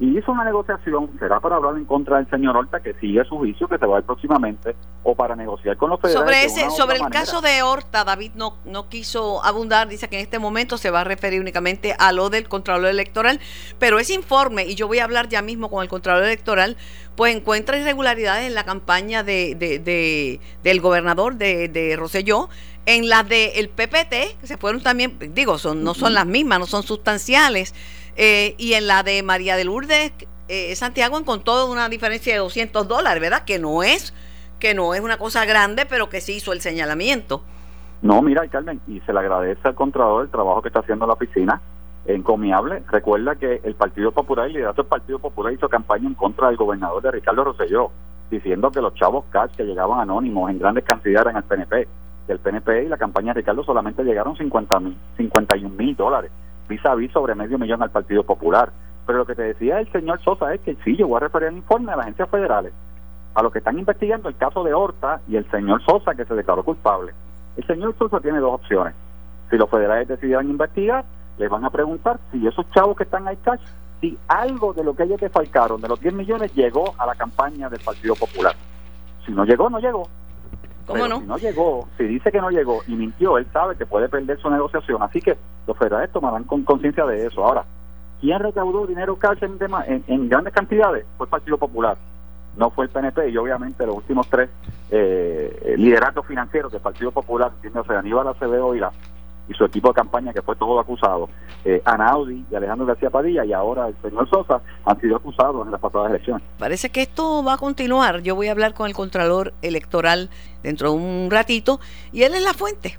Y 0.00 0.16
hizo 0.16 0.30
una 0.30 0.44
negociación, 0.44 1.10
será 1.18 1.40
para 1.40 1.56
hablar 1.56 1.76
en 1.76 1.84
contra 1.84 2.18
del 2.18 2.30
señor 2.30 2.56
Horta, 2.56 2.78
que 2.80 2.94
sigue 2.94 3.24
su 3.24 3.36
juicio, 3.36 3.66
que 3.66 3.78
se 3.78 3.86
va 3.86 3.96
a 3.96 3.98
ir 3.98 4.06
próximamente, 4.06 4.76
o 5.02 5.16
para 5.16 5.34
negociar 5.34 5.76
con 5.76 5.90
los 5.90 6.00
federales. 6.00 6.52
Sobre, 6.52 6.66
ese, 6.66 6.70
sobre 6.76 6.98
el 6.98 7.08
caso 7.08 7.40
de 7.40 7.62
Horta, 7.62 8.04
David 8.04 8.32
no, 8.36 8.58
no 8.64 8.88
quiso 8.88 9.44
abundar, 9.44 9.88
dice 9.88 10.08
que 10.08 10.16
en 10.16 10.22
este 10.22 10.38
momento 10.38 10.78
se 10.78 10.90
va 10.90 11.00
a 11.00 11.04
referir 11.04 11.40
únicamente 11.40 11.96
a 11.98 12.12
lo 12.12 12.30
del 12.30 12.48
Contralor 12.48 12.90
Electoral, 12.90 13.40
pero 13.80 13.98
ese 13.98 14.14
informe, 14.14 14.66
y 14.66 14.76
yo 14.76 14.86
voy 14.86 15.00
a 15.00 15.04
hablar 15.04 15.28
ya 15.28 15.42
mismo 15.42 15.68
con 15.68 15.82
el 15.82 15.88
Contralor 15.88 16.22
Electoral, 16.22 16.76
pues 17.16 17.34
encuentra 17.34 17.76
irregularidades 17.76 18.46
en 18.46 18.54
la 18.54 18.62
campaña 18.62 19.24
de, 19.24 19.56
de, 19.56 20.40
del 20.62 20.80
gobernador 20.80 21.34
de, 21.34 21.68
de 21.68 21.96
Roselló, 21.96 22.48
en 22.86 23.08
las 23.08 23.28
del 23.28 23.68
PPT, 23.68 24.40
que 24.40 24.46
se 24.46 24.56
fueron 24.56 24.80
también, 24.80 25.18
digo, 25.34 25.58
son, 25.58 25.84
no 25.84 25.92
son 25.92 26.14
las 26.14 26.24
mismas, 26.24 26.58
no 26.58 26.66
son 26.66 26.82
sustanciales, 26.82 27.74
eh, 28.18 28.54
y 28.58 28.74
en 28.74 28.86
la 28.88 29.02
de 29.02 29.22
María 29.22 29.56
de 29.56 29.64
Lourdes 29.64 30.12
eh, 30.48 30.74
Santiago 30.74 31.18
encontró 31.18 31.70
una 31.70 31.88
diferencia 31.88 32.32
de 32.32 32.40
200 32.40 32.88
dólares, 32.88 33.22
¿verdad? 33.22 33.44
Que 33.44 33.58
no 33.58 33.82
es 33.82 34.12
que 34.58 34.74
no 34.74 34.92
es 34.92 35.00
una 35.00 35.18
cosa 35.18 35.44
grande, 35.44 35.86
pero 35.86 36.08
que 36.08 36.20
sí 36.20 36.34
hizo 36.34 36.52
el 36.52 36.60
señalamiento. 36.60 37.42
No, 38.02 38.20
mira, 38.22 38.46
Carmen, 38.48 38.80
y 38.88 38.98
se 39.00 39.12
le 39.12 39.20
agradece 39.20 39.68
al 39.68 39.76
Contralor 39.76 40.24
el 40.24 40.30
trabajo 40.30 40.62
que 40.62 40.68
está 40.68 40.80
haciendo 40.80 41.06
la 41.06 41.12
oficina, 41.12 41.60
encomiable. 42.06 42.82
Recuerda 42.90 43.36
que 43.36 43.60
el 43.62 43.76
Partido 43.76 44.10
Popular, 44.10 44.46
el 44.46 44.54
liderato 44.54 44.82
del 44.82 44.88
Partido 44.88 45.20
Popular 45.20 45.52
hizo 45.52 45.68
campaña 45.68 46.08
en 46.08 46.14
contra 46.14 46.48
del 46.48 46.56
gobernador 46.56 47.00
de 47.02 47.12
Ricardo 47.12 47.44
Rosselló, 47.44 47.92
diciendo 48.30 48.72
que 48.72 48.80
los 48.80 48.94
chavos 48.94 49.26
cash 49.30 49.52
que 49.56 49.62
llegaban 49.62 50.00
anónimos 50.00 50.50
en 50.50 50.58
grandes 50.58 50.84
cantidades 50.84 51.30
en 51.30 51.36
el 51.36 51.44
PNP 51.44 51.88
del 52.26 52.38
PNP 52.40 52.84
y 52.84 52.88
la 52.88 52.98
campaña 52.98 53.32
de 53.32 53.40
Ricardo 53.40 53.64
solamente 53.64 54.04
llegaron 54.04 54.36
50 54.36 54.80
mil, 54.80 54.96
51 55.16 55.74
mil 55.74 55.96
dólares, 55.96 56.30
vis 56.68 56.84
a 56.84 56.94
vis 56.94 57.10
sobre 57.12 57.34
medio 57.34 57.58
millón 57.58 57.82
al 57.82 57.90
Partido 57.90 58.22
Popular. 58.22 58.70
Pero 59.06 59.18
lo 59.18 59.26
que 59.26 59.34
te 59.34 59.42
decía 59.42 59.80
el 59.80 59.90
señor 59.90 60.20
Sosa 60.20 60.52
es 60.52 60.60
que 60.60 60.76
sí, 60.84 60.96
yo 60.96 61.08
voy 61.08 61.16
a 61.16 61.20
referir 61.20 61.48
el 61.48 61.56
informe 61.56 61.92
a 61.92 61.96
las 61.96 62.04
agencias 62.04 62.28
federales, 62.28 62.72
a 63.34 63.42
los 63.42 63.52
que 63.52 63.58
están 63.58 63.78
investigando 63.78 64.28
el 64.28 64.36
caso 64.36 64.62
de 64.62 64.74
Horta 64.74 65.20
y 65.26 65.36
el 65.36 65.50
señor 65.50 65.82
Sosa 65.84 66.14
que 66.14 66.24
se 66.24 66.34
declaró 66.34 66.62
culpable. 66.62 67.12
El 67.56 67.66
señor 67.66 67.94
Sosa 67.98 68.20
tiene 68.20 68.38
dos 68.38 68.54
opciones. 68.54 68.94
Si 69.50 69.56
los 69.56 69.70
federales 69.70 70.08
decidieran 70.08 70.50
investigar, 70.50 71.04
le 71.38 71.48
van 71.48 71.64
a 71.64 71.70
preguntar 71.70 72.18
si 72.30 72.46
esos 72.46 72.70
chavos 72.72 72.96
que 72.96 73.04
están 73.04 73.26
ahí 73.26 73.36
cash, 73.36 73.60
si 74.00 74.16
algo 74.28 74.72
de 74.72 74.84
lo 74.84 74.94
que 74.94 75.04
ellos 75.04 75.20
defalcaron, 75.20 75.80
de 75.80 75.88
los 75.88 76.00
10 76.00 76.14
millones, 76.14 76.54
llegó 76.54 76.94
a 76.98 77.06
la 77.06 77.14
campaña 77.14 77.68
del 77.68 77.80
Partido 77.80 78.14
Popular. 78.14 78.54
Si 79.24 79.32
no 79.32 79.44
llegó, 79.44 79.70
no 79.70 79.78
llegó. 79.78 80.08
¿Cómo 80.88 81.06
no? 81.06 81.20
Si 81.20 81.26
no 81.26 81.36
llegó, 81.36 81.88
si 81.98 82.04
dice 82.04 82.32
que 82.32 82.40
no 82.40 82.48
llegó 82.48 82.80
y 82.86 82.96
mintió, 82.96 83.36
él 83.36 83.46
sabe 83.52 83.76
que 83.76 83.84
puede 83.84 84.08
perder 84.08 84.40
su 84.40 84.48
negociación. 84.48 85.02
Así 85.02 85.20
que 85.20 85.36
los 85.66 85.76
federales 85.76 86.10
tomarán 86.10 86.44
con 86.44 86.62
conciencia 86.64 87.04
de 87.04 87.26
eso. 87.26 87.44
Ahora, 87.44 87.64
¿quién 88.22 88.40
recaudó 88.40 88.86
dinero 88.86 89.14
cash 89.16 89.42
en, 89.42 89.58
en, 90.06 90.28
grandes 90.30 90.54
cantidades? 90.54 91.04
Fue 91.18 91.26
el 91.26 91.30
Partido 91.30 91.58
Popular, 91.58 91.98
no 92.56 92.70
fue 92.70 92.86
el 92.86 92.90
PNP. 92.90 93.28
Y 93.28 93.36
obviamente 93.36 93.84
los 93.84 93.96
últimos 93.96 94.26
tres 94.28 94.48
eh, 94.90 95.74
lideratos 95.76 96.24
financieros 96.26 96.72
del 96.72 96.80
Partido 96.80 97.12
Popular, 97.12 97.52
sea 97.60 97.98
Aníbal 97.98 98.28
Acevedo 98.28 98.74
y 98.74 98.80
la 98.80 98.90
y 99.48 99.54
su 99.54 99.64
equipo 99.64 99.88
de 99.88 99.94
campaña, 99.94 100.32
que 100.32 100.42
fue 100.42 100.56
todo 100.56 100.78
acusado, 100.78 101.28
eh, 101.64 101.80
Anaudi 101.84 102.44
y 102.50 102.54
Alejandro 102.54 102.86
García 102.86 103.10
Padilla 103.10 103.44
y 103.44 103.52
ahora 103.52 103.88
el 103.88 103.96
señor 104.02 104.28
Sosa, 104.28 104.60
han 104.84 105.00
sido 105.00 105.16
acusados 105.16 105.66
en 105.66 105.72
las 105.72 105.80
pasadas 105.80 106.10
elecciones. 106.10 106.42
Parece 106.58 106.90
que 106.90 107.02
esto 107.02 107.42
va 107.42 107.54
a 107.54 107.58
continuar. 107.58 108.20
Yo 108.20 108.34
voy 108.34 108.48
a 108.48 108.52
hablar 108.52 108.74
con 108.74 108.86
el 108.86 108.94
Contralor 108.94 109.54
Electoral 109.62 110.30
dentro 110.62 110.90
de 110.90 110.96
un 110.96 111.30
ratito 111.30 111.80
y 112.12 112.22
él 112.22 112.34
es 112.34 112.42
la 112.42 112.54
fuente. 112.54 112.98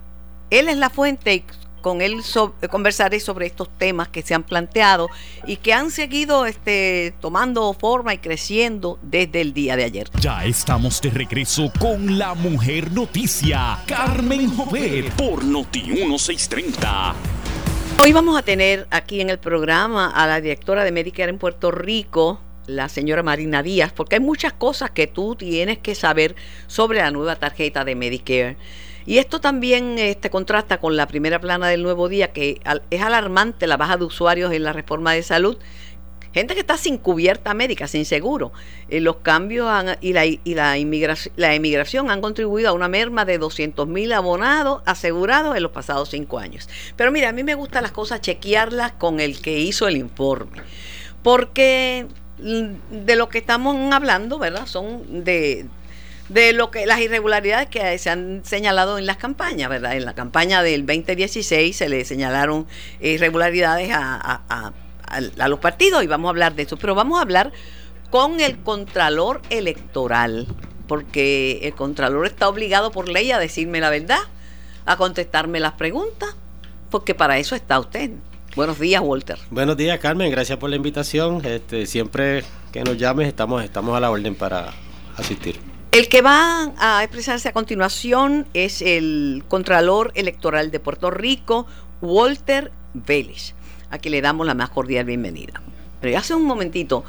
Él 0.49 0.67
es 0.67 0.77
la 0.77 0.89
fuente 0.89 1.43
con 1.81 2.01
él 2.01 2.21
conversaré 2.69 3.19
sobre 3.19 3.45
estos 3.45 3.69
temas 3.77 4.07
que 4.07 4.21
se 4.21 4.33
han 4.33 4.43
planteado 4.43 5.09
y 5.45 5.57
que 5.57 5.73
han 5.73 5.91
seguido 5.91 6.45
este, 6.45 7.13
tomando 7.19 7.73
forma 7.73 8.13
y 8.13 8.17
creciendo 8.19 8.99
desde 9.01 9.41
el 9.41 9.53
día 9.53 9.75
de 9.75 9.83
ayer. 9.83 10.09
Ya 10.19 10.45
estamos 10.45 11.01
de 11.01 11.09
regreso 11.09 11.71
con 11.79 12.17
la 12.17 12.33
mujer 12.33 12.91
noticia, 12.91 13.79
Carmen 13.85 14.55
Jovet, 14.55 15.11
por 15.13 15.43
Noti 15.43 15.83
1630. 15.83 17.15
Hoy 18.01 18.13
vamos 18.13 18.37
a 18.37 18.43
tener 18.43 18.87
aquí 18.91 19.19
en 19.19 19.29
el 19.29 19.39
programa 19.39 20.09
a 20.09 20.25
la 20.25 20.39
directora 20.39 20.85
de 20.85 20.91
Medicare 20.93 21.29
en 21.29 21.37
Puerto 21.37 21.69
Rico, 21.69 22.39
la 22.65 22.87
señora 22.87 23.23
Marina 23.23 23.61
Díaz, 23.61 23.91
porque 23.91 24.15
hay 24.15 24.21
muchas 24.21 24.53
cosas 24.53 24.91
que 24.91 25.07
tú 25.07 25.35
tienes 25.35 25.79
que 25.79 25.95
saber 25.95 26.35
sobre 26.67 26.99
la 26.99 27.11
nueva 27.11 27.35
tarjeta 27.35 27.83
de 27.83 27.95
Medicare. 27.95 28.57
Y 29.05 29.17
esto 29.17 29.41
también 29.41 29.97
este, 29.97 30.29
contrasta 30.29 30.79
con 30.79 30.95
la 30.95 31.07
primera 31.07 31.39
plana 31.39 31.67
del 31.67 31.83
nuevo 31.83 32.09
día, 32.09 32.31
que 32.31 32.61
es 32.89 33.01
alarmante 33.01 33.67
la 33.67 33.77
baja 33.77 33.97
de 33.97 34.05
usuarios 34.05 34.51
en 34.53 34.63
la 34.63 34.73
reforma 34.73 35.13
de 35.13 35.23
salud. 35.23 35.57
Gente 36.31 36.53
que 36.53 36.59
está 36.59 36.77
sin 36.77 36.97
cubierta 36.97 37.55
médica, 37.55 37.87
sin 37.87 38.05
seguro. 38.05 38.51
Eh, 38.89 39.01
los 39.01 39.17
cambios 39.17 39.67
y, 39.99 40.13
la, 40.13 40.25
y 40.25 40.39
la, 40.45 40.77
inmigración, 40.77 41.33
la 41.37 41.55
emigración 41.55 42.11
han 42.11 42.21
contribuido 42.21 42.69
a 42.69 42.73
una 42.73 42.87
merma 42.87 43.25
de 43.25 43.39
200 43.39 43.87
mil 43.87 44.13
abonados 44.13 44.83
asegurados 44.85 45.55
en 45.55 45.63
los 45.63 45.71
pasados 45.71 46.09
cinco 46.09 46.37
años. 46.37 46.69
Pero 46.95 47.11
mira, 47.11 47.29
a 47.29 47.31
mí 47.31 47.43
me 47.43 47.55
gustan 47.55 47.81
las 47.81 47.91
cosas 47.91 48.21
chequearlas 48.21 48.91
con 48.91 49.19
el 49.19 49.41
que 49.41 49.59
hizo 49.59 49.87
el 49.87 49.97
informe. 49.97 50.61
Porque 51.23 52.05
mm, 52.37 53.05
de 53.05 53.15
lo 53.15 53.29
que 53.29 53.39
estamos 53.39 53.75
hablando, 53.91 54.37
¿verdad? 54.37 54.67
Son 54.67 55.23
de 55.23 55.65
de 56.29 56.53
lo 56.53 56.69
que 56.71 56.85
las 56.85 56.99
irregularidades 57.01 57.67
que 57.69 57.97
se 57.97 58.09
han 58.09 58.41
señalado 58.45 58.97
en 58.97 59.05
las 59.05 59.17
campañas, 59.17 59.69
¿verdad? 59.69 59.95
En 59.95 60.05
la 60.05 60.13
campaña 60.13 60.61
del 60.61 60.85
2016 60.85 61.75
se 61.75 61.89
le 61.89 62.05
señalaron 62.05 62.67
irregularidades 63.01 63.91
a, 63.91 64.43
a, 64.47 64.73
a, 65.07 65.47
los 65.47 65.59
partidos 65.59 66.03
y 66.03 66.07
vamos 66.07 66.29
a 66.29 66.31
hablar 66.31 66.55
de 66.55 66.63
eso, 66.63 66.77
pero 66.77 66.93
vamos 66.93 67.17
a 67.17 67.23
hablar 67.23 67.51
con 68.11 68.39
el 68.39 68.59
Contralor 68.59 69.41
Electoral, 69.49 70.47
porque 70.87 71.61
el 71.63 71.73
Contralor 71.73 72.27
está 72.27 72.47
obligado 72.47 72.91
por 72.91 73.09
ley 73.09 73.31
a 73.31 73.39
decirme 73.39 73.79
la 73.79 73.89
verdad, 73.89 74.19
a 74.85 74.97
contestarme 74.97 75.59
las 75.59 75.73
preguntas, 75.73 76.35
porque 76.91 77.15
para 77.15 77.39
eso 77.39 77.55
está 77.55 77.79
usted. 77.79 78.11
Buenos 78.55 78.79
días, 78.79 79.01
Walter. 79.03 79.37
Buenos 79.51 79.77
días, 79.77 79.99
Carmen. 79.99 80.31
Gracias 80.31 80.57
por 80.57 80.69
la 80.69 80.75
invitación. 80.75 81.45
Este, 81.45 81.85
siempre 81.85 82.43
que 82.71 82.83
nos 82.83 82.97
llames 82.97 83.27
estamos, 83.27 83.63
estamos 83.63 83.95
a 83.95 83.99
la 83.99 84.09
orden 84.09 84.35
para 84.35 84.73
asistir. 85.17 85.68
El 85.91 86.07
que 86.07 86.21
va 86.21 86.71
a 86.77 87.03
expresarse 87.03 87.49
a 87.49 87.51
continuación 87.51 88.45
es 88.53 88.83
el 88.83 89.43
Contralor 89.47 90.11
Electoral 90.13 90.69
de 90.69 90.79
Puerto 90.79 91.09
Rico, 91.09 91.65
Walter 91.99 92.71
Vélez, 92.93 93.55
a 93.89 93.97
quien 93.97 94.11
le 94.11 94.21
damos 94.21 94.45
la 94.45 94.53
más 94.53 94.69
cordial 94.69 95.05
bienvenida. 95.05 95.63
Pero 95.99 96.15
hace 96.15 96.35
un 96.35 96.43
momentito 96.43 97.03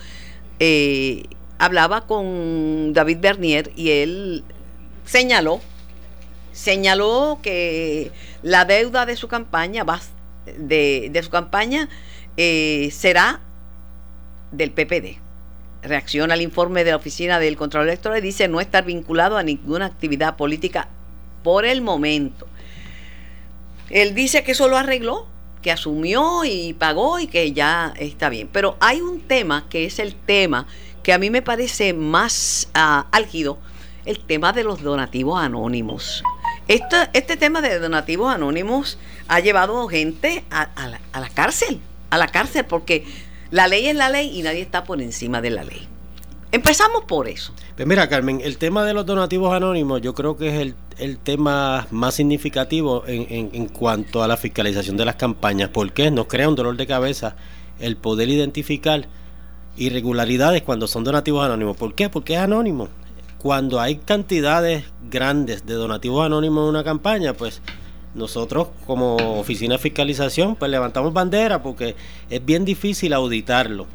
eh, 0.61 1.25
hablaba 1.59 2.07
con 2.07 2.95
David 2.95 3.19
Bernier 3.21 3.71
y 3.77 3.91
él 3.91 4.45
señaló, 5.05 5.61
señaló 6.53 7.39
que 7.43 8.13
la 8.43 8.65
deuda 8.65 9.05
de 9.05 9.17
su 9.17 9.29
campaña 9.29 9.85
va, 9.85 10.01
de, 10.57 11.21
su 11.23 11.29
campaña 11.29 11.91
eh, 12.39 12.89
será 12.93 13.41
del 14.53 14.71
PPD 14.71 15.30
reacciona 15.83 16.35
al 16.35 16.43
informe 16.43 16.85
de 16.85 16.91
la 16.91 16.97
Oficina 16.97 17.39
del 17.39 17.57
Control 17.57 17.89
Electoral 17.89 18.19
y 18.19 18.23
dice 18.23 18.49
no 18.49 18.61
estar 18.61 18.85
vinculado 18.85 19.37
a 19.37 19.43
ninguna 19.43 19.87
actividad 19.87 20.37
política 20.37 20.89
por 21.43 21.65
el 21.65 21.81
momento. 21.81 22.47
Él 23.89 24.15
dice 24.15 24.45
que 24.45 24.53
eso 24.53 24.69
lo 24.69 24.77
arregló, 24.77 25.27
que 25.63 25.73
asumió 25.73 26.45
y 26.45 26.75
pagó 26.75 27.19
y 27.19 27.27
que 27.27 27.53
ya 27.53 27.93
está 27.99 28.29
bien. 28.29 28.49
Pero 28.53 28.77
hay 28.81 29.01
un 29.01 29.21
tema 29.21 29.67
que 29.69 29.85
es 29.85 29.99
el 29.99 30.15
tema 30.15 30.67
que 31.03 31.13
a 31.13 31.19
mí 31.19 31.31
me 31.31 31.43
parece 31.43 31.93
más 31.93 32.69
uh, 32.77 33.05
álgido, 33.11 33.59
el 34.05 34.21
tema 34.21 34.53
de 34.53 34.65
los 34.65 34.83
donativos 34.83 35.41
anónimos. 35.41 36.23
Este, 36.69 36.97
este 37.15 37.37
tema 37.37 37.63
de 37.63 37.79
donativos 37.79 38.33
anónimos 38.33 38.99
ha 39.29 39.41
llevado 39.41 39.89
gente 39.89 40.45
a, 40.51 40.69
a 41.13 41.21
la 41.21 41.29
cárcel, 41.31 41.81
a 42.11 42.19
la 42.19 42.29
cárcel 42.29 42.65
porque 42.65 43.05
la 43.51 43.69
ley 43.69 43.87
es 43.87 43.97
la 43.97 44.09
ley 44.09 44.39
y 44.39 44.43
nadie 44.43 44.61
está 44.61 44.85
por 44.85 45.01
encima 45.03 45.41
de 45.41 45.51
la 45.51 45.65
ley. 45.65 45.89
Empezamos 46.53 47.05
por 47.05 47.29
eso. 47.29 47.55
Pues 47.77 47.87
mira, 47.87 48.09
Carmen, 48.09 48.41
el 48.43 48.59
tema 48.59 48.85
de 48.85 48.93
los 48.93 49.07
donativos 49.07 49.55
anónimos 49.55 50.03
yo 50.03 50.15
creo 50.15 50.37
que 50.37 50.49
es 50.49 50.75
el, 50.99 51.19
tema 51.19 51.87
más 51.93 52.15
significativo 52.15 53.05
en, 53.07 53.51
en, 53.53 53.69
cuanto 53.69 54.23
a 54.23 54.29
la 54.29 54.37
fiscalización 54.37 54.97
de 54.97 55.05
las 55.05 55.15
campañas. 55.15 55.71
porque 55.73 56.11
Nos 56.11 56.27
crea 56.27 56.49
un 56.49 56.57
dolor 56.57 56.77
de 56.77 56.87
cabeza 56.89 57.37
el 57.79 57.97
poder 57.97 58.29
identificar 58.29 59.07
irregularidades 59.77 60.63
cuando 60.63 60.89
son 60.89 61.05
donativos 61.05 61.45
anónimos. 61.45 61.77
¿Por 61.77 61.95
qué? 61.95 62.09
Porque 62.09 62.35
es 62.35 62.41
anónimo. 62.41 62.89
Cuando 63.39 63.81
hay 63.81 63.97
cantidades 63.97 64.85
grandes 65.09 65.65
de 65.67 65.75
donativos 65.75 66.27
anónimos 66.27 66.65
en 66.65 66.71
una 66.71 66.85
campaña, 66.85 67.33
pues 67.35 67.63
nosotros 68.15 68.69
como 68.87 69.17
oficina 69.39 69.75
de 69.75 69.79
fiscalización 69.79 70.57
pues 70.57 70.71
levantamos 70.71 71.13
bandera 71.13 71.63
porque 71.63 71.95
es 72.29 72.45
bien 72.45 72.65
difícil 72.65 73.13
auditarlo. 73.13 73.87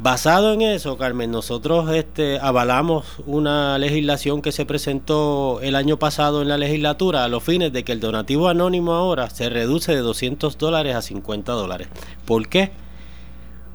Basado 0.00 0.52
en 0.52 0.62
eso, 0.62 0.98
Carmen, 0.98 1.30
nosotros 1.30 1.88
este, 1.94 2.40
avalamos 2.40 3.06
una 3.26 3.78
legislación 3.78 4.42
que 4.42 4.50
se 4.50 4.66
presentó 4.66 5.60
el 5.62 5.76
año 5.76 6.00
pasado 6.00 6.42
en 6.42 6.48
la 6.48 6.58
legislatura 6.58 7.24
a 7.24 7.28
los 7.28 7.44
fines 7.44 7.72
de 7.72 7.84
que 7.84 7.92
el 7.92 8.00
donativo 8.00 8.48
anónimo 8.48 8.94
ahora 8.94 9.30
se 9.30 9.48
reduce 9.48 9.92
de 9.92 10.00
200 10.00 10.58
dólares 10.58 10.96
a 10.96 11.02
50 11.02 11.52
dólares. 11.52 11.88
¿Por 12.26 12.48
qué? 12.48 12.72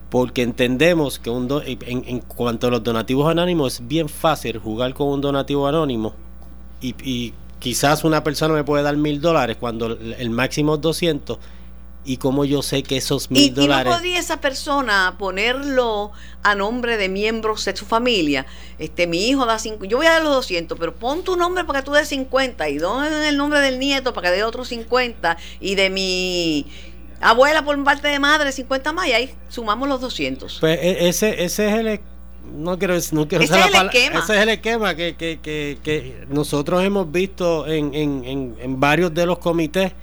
Porque 0.10 0.42
entendemos 0.42 1.20
que 1.20 1.30
un 1.30 1.50
en, 1.66 2.04
en, 2.06 2.20
cuanto 2.20 2.68
a 2.68 2.72
los 2.72 2.84
donativos 2.84 3.32
anónimos 3.32 3.76
es 3.76 3.88
bien 3.88 4.10
fácil 4.10 4.58
jugar 4.58 4.94
con 4.94 5.08
un 5.08 5.22
donativo 5.22 5.68
anónimo 5.68 6.14
y 6.82 7.34
quizás 7.60 8.04
una 8.04 8.24
persona 8.24 8.54
me 8.54 8.64
puede 8.64 8.84
dar 8.84 8.98
mil 8.98 9.22
dólares 9.22 9.58
cuando 9.60 9.88
el 9.88 10.30
máximo 10.30 10.76
es 10.76 10.82
200 10.82 11.40
y 12.06 12.18
como 12.18 12.46
yo 12.46 12.64
sé 12.64 12.82
que 12.82 12.98
esos 12.98 13.30
mil 13.30 13.54
dólares... 13.54 13.86
¿Y 13.86 13.90
no 13.90 13.96
podría 13.96 14.20
esa 14.20 14.42
persona 14.42 15.16
ponerlo 15.20 16.12
a 16.42 16.56
nombre 16.56 16.98
de 16.98 17.10
miembros 17.10 17.66
de 17.66 17.76
su 17.76 17.86
familia? 17.86 18.46
Este, 18.80 19.06
mi 19.06 19.28
hijo 19.28 19.46
da 19.46 19.60
cinco, 19.60 19.86
yo 19.86 19.98
voy 19.98 20.08
a 20.08 20.14
dar 20.14 20.24
los 20.24 20.34
200, 20.34 20.80
pero 20.80 20.96
pon 20.96 21.24
tu 21.24 21.36
nombre 21.36 21.66
para 21.66 21.82
que 21.82 21.86
tú 21.86 21.92
des 21.92 22.08
50 22.08 22.70
y 22.70 22.78
don 22.78 23.06
el 23.06 23.38
nombre 23.38 23.60
del 23.60 23.80
nieto 23.80 24.14
para 24.14 24.30
que 24.30 24.38
dé 24.38 24.44
otros 24.44 24.70
50 24.70 25.38
y 25.60 25.76
de 25.76 25.90
mi 25.90 26.66
abuela 27.22 27.64
por 27.64 27.82
parte 27.84 28.08
de 28.08 28.18
madre 28.18 28.52
50 28.52 28.94
más 28.94 29.08
y 29.08 29.12
ahí 29.12 29.34
sumamos 29.50 29.88
los 29.88 30.02
200. 30.02 30.60
Pues 30.62 30.80
e, 30.82 31.10
ese, 31.10 31.44
ese 31.44 31.68
es 31.68 31.74
el 31.76 32.00
no 32.56 32.78
quiero, 32.78 32.96
no 33.12 33.28
quiero 33.28 33.44
ese, 33.44 33.60
es 33.60 33.66
el 33.66 33.86
esquema. 33.86 34.20
ese 34.20 34.36
es 34.36 34.42
el 34.42 34.50
esquema 34.50 34.96
que, 34.96 35.16
que, 35.16 35.40
que, 35.42 35.78
que 35.84 36.26
nosotros 36.30 36.84
hemos 36.84 37.12
visto 37.12 37.68
en, 37.68 37.94
en, 37.94 38.56
en, 38.60 38.80
varios 38.80 39.14
de 39.14 39.26
los 39.26 39.40
comités. 39.40 39.94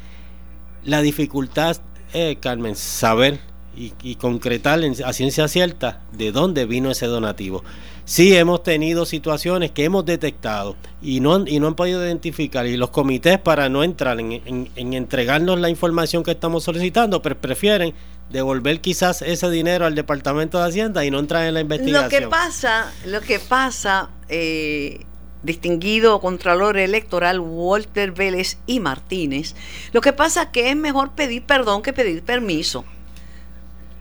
La 0.85 1.03
dificultad, 1.03 1.77
eh, 2.12 2.37
Carmen, 2.40 2.77
saber 2.77 3.40
y, 3.77 3.92
y 4.03 4.14
concretar 4.14 4.81
a 5.05 5.12
ciencia 5.12 5.49
cierta 5.49 6.03
de 6.12 6.33
dónde 6.33 6.66
vino 6.66 6.90
ese 6.90 7.07
donativo. 7.07 7.64
Sí 8.07 8.37
hemos 8.37 8.62
tenido 8.62 9.05
situaciones 9.05 9.73
que 9.73 9.83
hemos 9.83 10.07
detectado 10.07 10.77
y 11.03 11.19
no, 11.19 11.45
y 11.45 11.59
no 11.59 11.66
han 11.66 11.75
podido 11.75 12.05
identificar 12.07 12.64
y 12.64 12.77
los 12.77 12.90
comités 12.90 13.38
para 13.40 13.69
no 13.69 13.83
entrar 13.83 14.21
en, 14.21 14.31
en, 14.33 14.71
en 14.77 14.95
entregarnos 14.95 15.59
la 15.59 15.71
información 15.71 16.23
que 16.23 16.31
estamos 16.31 16.62
solicitando, 16.62 17.21
pero 17.21 17.37
prefieren 17.37 17.95
devolver 18.31 18.81
quizás 18.81 19.23
ese 19.23 19.51
dinero 19.51 19.87
al 19.87 19.97
Departamento 19.97 20.59
de 20.59 20.69
Hacienda 20.69 21.05
y 21.05 21.11
no 21.11 21.19
entrar 21.19 21.49
en 21.49 21.55
la 21.55 21.61
investigación. 21.61 22.05
Lo 22.05 22.09
que 22.09 22.29
pasa, 22.29 22.92
lo 23.07 23.21
que 23.23 23.40
pasa, 23.40 24.11
eh, 24.29 25.05
distinguido 25.42 26.21
Contralor 26.21 26.77
Electoral 26.77 27.40
Walter 27.40 28.12
Vélez 28.12 28.59
y 28.66 28.79
Martínez, 28.79 29.57
lo 29.92 30.01
que 30.01 30.12
pasa 30.12 30.45
es 30.45 30.49
que 30.51 30.71
es 30.71 30.77
mejor 30.77 31.12
pedir 31.16 31.42
perdón 31.42 31.83
que 31.83 31.92
pedir 31.92 32.23
permiso. 32.23 32.85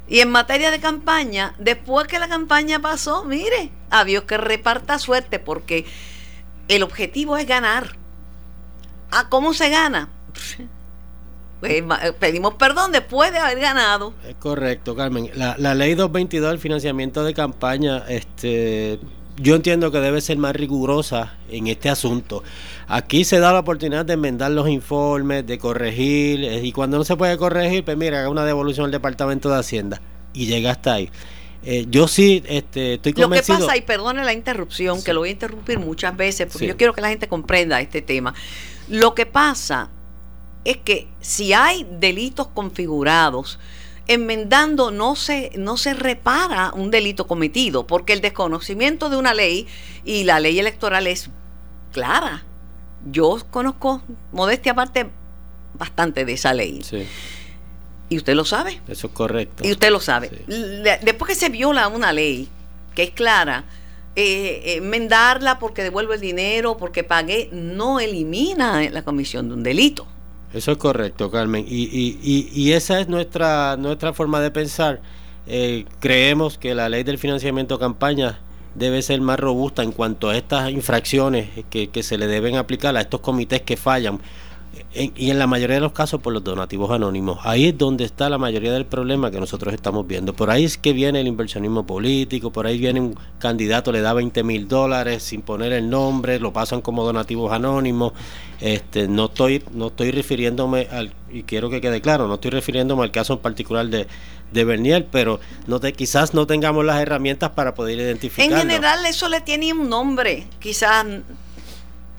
Y 0.07 0.19
en 0.19 0.29
materia 0.29 0.71
de 0.71 0.79
campaña, 0.79 1.55
después 1.57 2.07
que 2.07 2.19
la 2.19 2.27
campaña 2.27 2.79
pasó, 2.79 3.23
mire, 3.23 3.71
a 3.89 4.03
Dios 4.05 4.23
que 4.25 4.37
reparta 4.37 4.99
suerte, 4.99 5.39
porque 5.39 5.85
el 6.67 6.83
objetivo 6.83 7.37
es 7.37 7.47
ganar. 7.47 7.95
¿A 9.11 9.21
ah, 9.21 9.29
cómo 9.29 9.53
se 9.53 9.69
gana? 9.69 10.09
Pues, 11.61 11.71
eh, 11.71 12.13
pedimos 12.19 12.55
perdón 12.55 12.91
después 12.91 13.31
de 13.31 13.39
haber 13.39 13.59
ganado. 13.59 14.13
Es 14.27 14.35
correcto, 14.35 14.93
Carmen. 14.93 15.31
La, 15.35 15.55
la 15.57 15.73
ley 15.73 15.95
222 15.95 16.49
del 16.51 16.59
financiamiento 16.59 17.23
de 17.23 17.33
campaña, 17.33 18.03
este, 18.09 18.99
yo 19.37 19.55
entiendo 19.55 19.91
que 19.91 19.99
debe 19.99 20.21
ser 20.21 20.37
más 20.37 20.55
rigurosa 20.55 21.37
en 21.49 21.67
este 21.67 21.89
asunto. 21.89 22.43
Aquí 22.87 23.25
se 23.25 23.39
da 23.39 23.51
la 23.51 23.59
oportunidad 23.59 24.05
de 24.05 24.13
enmendar 24.13 24.51
los 24.51 24.69
informes, 24.69 25.45
de 25.45 25.57
corregir, 25.57 26.43
eh, 26.43 26.61
y 26.63 26.71
cuando 26.71 26.97
no 26.97 27.03
se 27.03 27.15
puede 27.15 27.37
corregir, 27.37 27.83
pues 27.83 27.97
mira, 27.97 28.19
haga 28.19 28.29
una 28.29 28.45
devolución 28.45 28.85
al 28.85 28.91
Departamento 28.91 29.49
de 29.49 29.59
Hacienda 29.59 30.01
y 30.33 30.45
llega 30.45 30.71
hasta 30.71 30.93
ahí. 30.93 31.09
Eh, 31.63 31.87
yo 31.89 32.07
sí 32.07 32.43
este, 32.47 32.95
estoy 32.95 33.13
convencido. 33.13 33.57
Lo 33.57 33.65
que 33.65 33.67
pasa, 33.67 33.77
y 33.77 33.81
perdone 33.81 34.23
la 34.23 34.33
interrupción, 34.33 35.03
que 35.03 35.13
lo 35.13 35.21
voy 35.21 35.29
a 35.29 35.31
interrumpir 35.31 35.79
muchas 35.79 36.15
veces, 36.15 36.47
porque 36.51 36.67
yo 36.67 36.77
quiero 36.77 36.93
que 36.93 37.01
la 37.01 37.09
gente 37.09 37.27
comprenda 37.27 37.81
este 37.81 38.01
tema. 38.01 38.35
Lo 38.87 39.15
que 39.15 39.25
pasa 39.25 39.89
es 40.63 40.77
que 40.77 41.07
si 41.21 41.53
hay 41.53 41.87
delitos 41.99 42.47
configurados, 42.47 43.59
enmendando 44.07 44.91
no 44.91 45.15
se, 45.15 45.51
no 45.57 45.77
se 45.77 45.93
repara 45.93 46.71
un 46.73 46.91
delito 46.91 47.27
cometido, 47.27 47.87
porque 47.87 48.13
el 48.13 48.21
desconocimiento 48.21 49.09
de 49.09 49.17
una 49.17 49.33
ley 49.33 49.67
y 50.03 50.23
la 50.23 50.39
ley 50.39 50.59
electoral 50.59 51.07
es 51.07 51.29
clara. 51.91 52.43
Yo 53.05 53.37
conozco, 53.51 54.01
modestia 54.31 54.73
aparte, 54.73 55.09
bastante 55.73 56.25
de 56.25 56.33
esa 56.33 56.53
ley. 56.53 56.81
Sí. 56.83 57.05
Y 58.09 58.17
usted 58.17 58.35
lo 58.35 58.45
sabe. 58.45 58.81
Eso 58.87 59.07
es 59.07 59.13
correcto. 59.13 59.67
Y 59.67 59.71
usted 59.71 59.91
lo 59.91 59.99
sabe. 59.99 60.29
Después 61.01 61.29
que 61.29 61.35
se 61.35 61.49
viola 61.49 61.87
una 61.87 62.13
ley 62.13 62.47
que 62.93 63.03
es 63.03 63.11
clara, 63.11 63.65
eh, 64.15 64.75
enmendarla 64.77 65.59
porque 65.59 65.83
devuelvo 65.83 66.13
el 66.13 66.21
dinero, 66.21 66.77
porque 66.77 67.03
pagué, 67.03 67.49
no 67.51 67.99
elimina 67.99 68.89
la 68.89 69.03
comisión 69.03 69.49
de 69.49 69.55
un 69.55 69.63
delito. 69.63 70.07
Eso 70.55 70.71
es 70.71 70.77
correcto, 70.77 71.29
Carmen. 71.29 71.65
Y, 71.67 71.83
y, 71.83 72.49
y, 72.53 72.71
esa 72.71 73.01
es 73.01 73.09
nuestra, 73.09 73.75
nuestra 73.75 74.13
forma 74.13 74.39
de 74.39 74.51
pensar. 74.51 75.01
Eh, 75.47 75.83
creemos 75.99 76.57
que 76.57 76.73
la 76.73 76.87
ley 76.87 77.03
del 77.03 77.17
financiamiento 77.17 77.77
campaña 77.77 78.39
debe 78.73 79.01
ser 79.01 79.19
más 79.19 79.37
robusta 79.37 79.83
en 79.83 79.91
cuanto 79.91 80.29
a 80.29 80.37
estas 80.37 80.71
infracciones 80.71 81.49
que, 81.69 82.03
se 82.03 82.17
le 82.17 82.27
deben 82.27 82.55
aplicar 82.55 82.95
a 82.95 83.01
estos 83.01 83.19
comités 83.19 83.63
que 83.63 83.75
fallan. 83.75 84.21
Y 84.93 85.29
en 85.29 85.39
la 85.39 85.47
mayoría 85.47 85.75
de 85.75 85.81
los 85.81 85.91
casos 85.91 86.21
por 86.21 86.33
los 86.33 86.43
donativos 86.43 86.89
anónimos. 86.91 87.39
Ahí 87.43 87.67
es 87.67 87.77
donde 87.77 88.05
está 88.05 88.29
la 88.29 88.37
mayoría 88.37 88.71
del 88.71 88.85
problema 88.85 89.29
que 89.29 89.39
nosotros 89.39 89.73
estamos 89.73 90.07
viendo. 90.07 90.33
Por 90.33 90.49
ahí 90.49 90.63
es 90.63 90.77
que 90.77 90.93
viene 90.93 91.21
el 91.21 91.27
inversionismo 91.27 91.85
político, 91.85 92.51
por 92.51 92.65
ahí 92.65 92.77
viene 92.77 93.01
un 93.01 93.17
candidato, 93.39 93.91
le 93.91 94.01
da 94.01 94.13
20 94.13 94.43
mil 94.43 94.67
dólares 94.67 95.23
sin 95.23 95.41
poner 95.41 95.73
el 95.73 95.89
nombre, 95.89 96.39
lo 96.39 96.53
pasan 96.53 96.81
como 96.81 97.03
donativos 97.03 97.51
anónimos. 97.51 98.13
Este, 98.61 99.07
no 99.07 99.25
estoy, 99.25 99.63
no 99.73 99.87
estoy 99.87 100.11
refiriéndome 100.11 100.87
al, 100.91 101.13
y 101.29 101.43
quiero 101.43 101.69
que 101.69 101.81
quede 101.81 101.99
claro, 101.99 102.27
no 102.27 102.35
estoy 102.35 102.51
refiriéndome 102.51 103.03
al 103.03 103.11
caso 103.11 103.33
en 103.33 103.39
particular 103.39 103.87
de, 103.87 104.07
de 104.51 104.63
Bernier, 104.63 105.07
pero 105.11 105.41
no 105.67 105.79
te, 105.81 105.91
quizás 105.91 106.33
no 106.33 106.47
tengamos 106.47 106.85
las 106.85 107.01
herramientas 107.01 107.49
para 107.51 107.73
poder 107.75 107.99
identificarlo. 107.99 108.55
En 108.55 108.61
general 108.61 109.05
eso 109.05 109.27
le 109.27 109.41
tiene 109.41 109.73
un 109.73 109.89
nombre, 109.89 110.47
quizás 110.59 111.05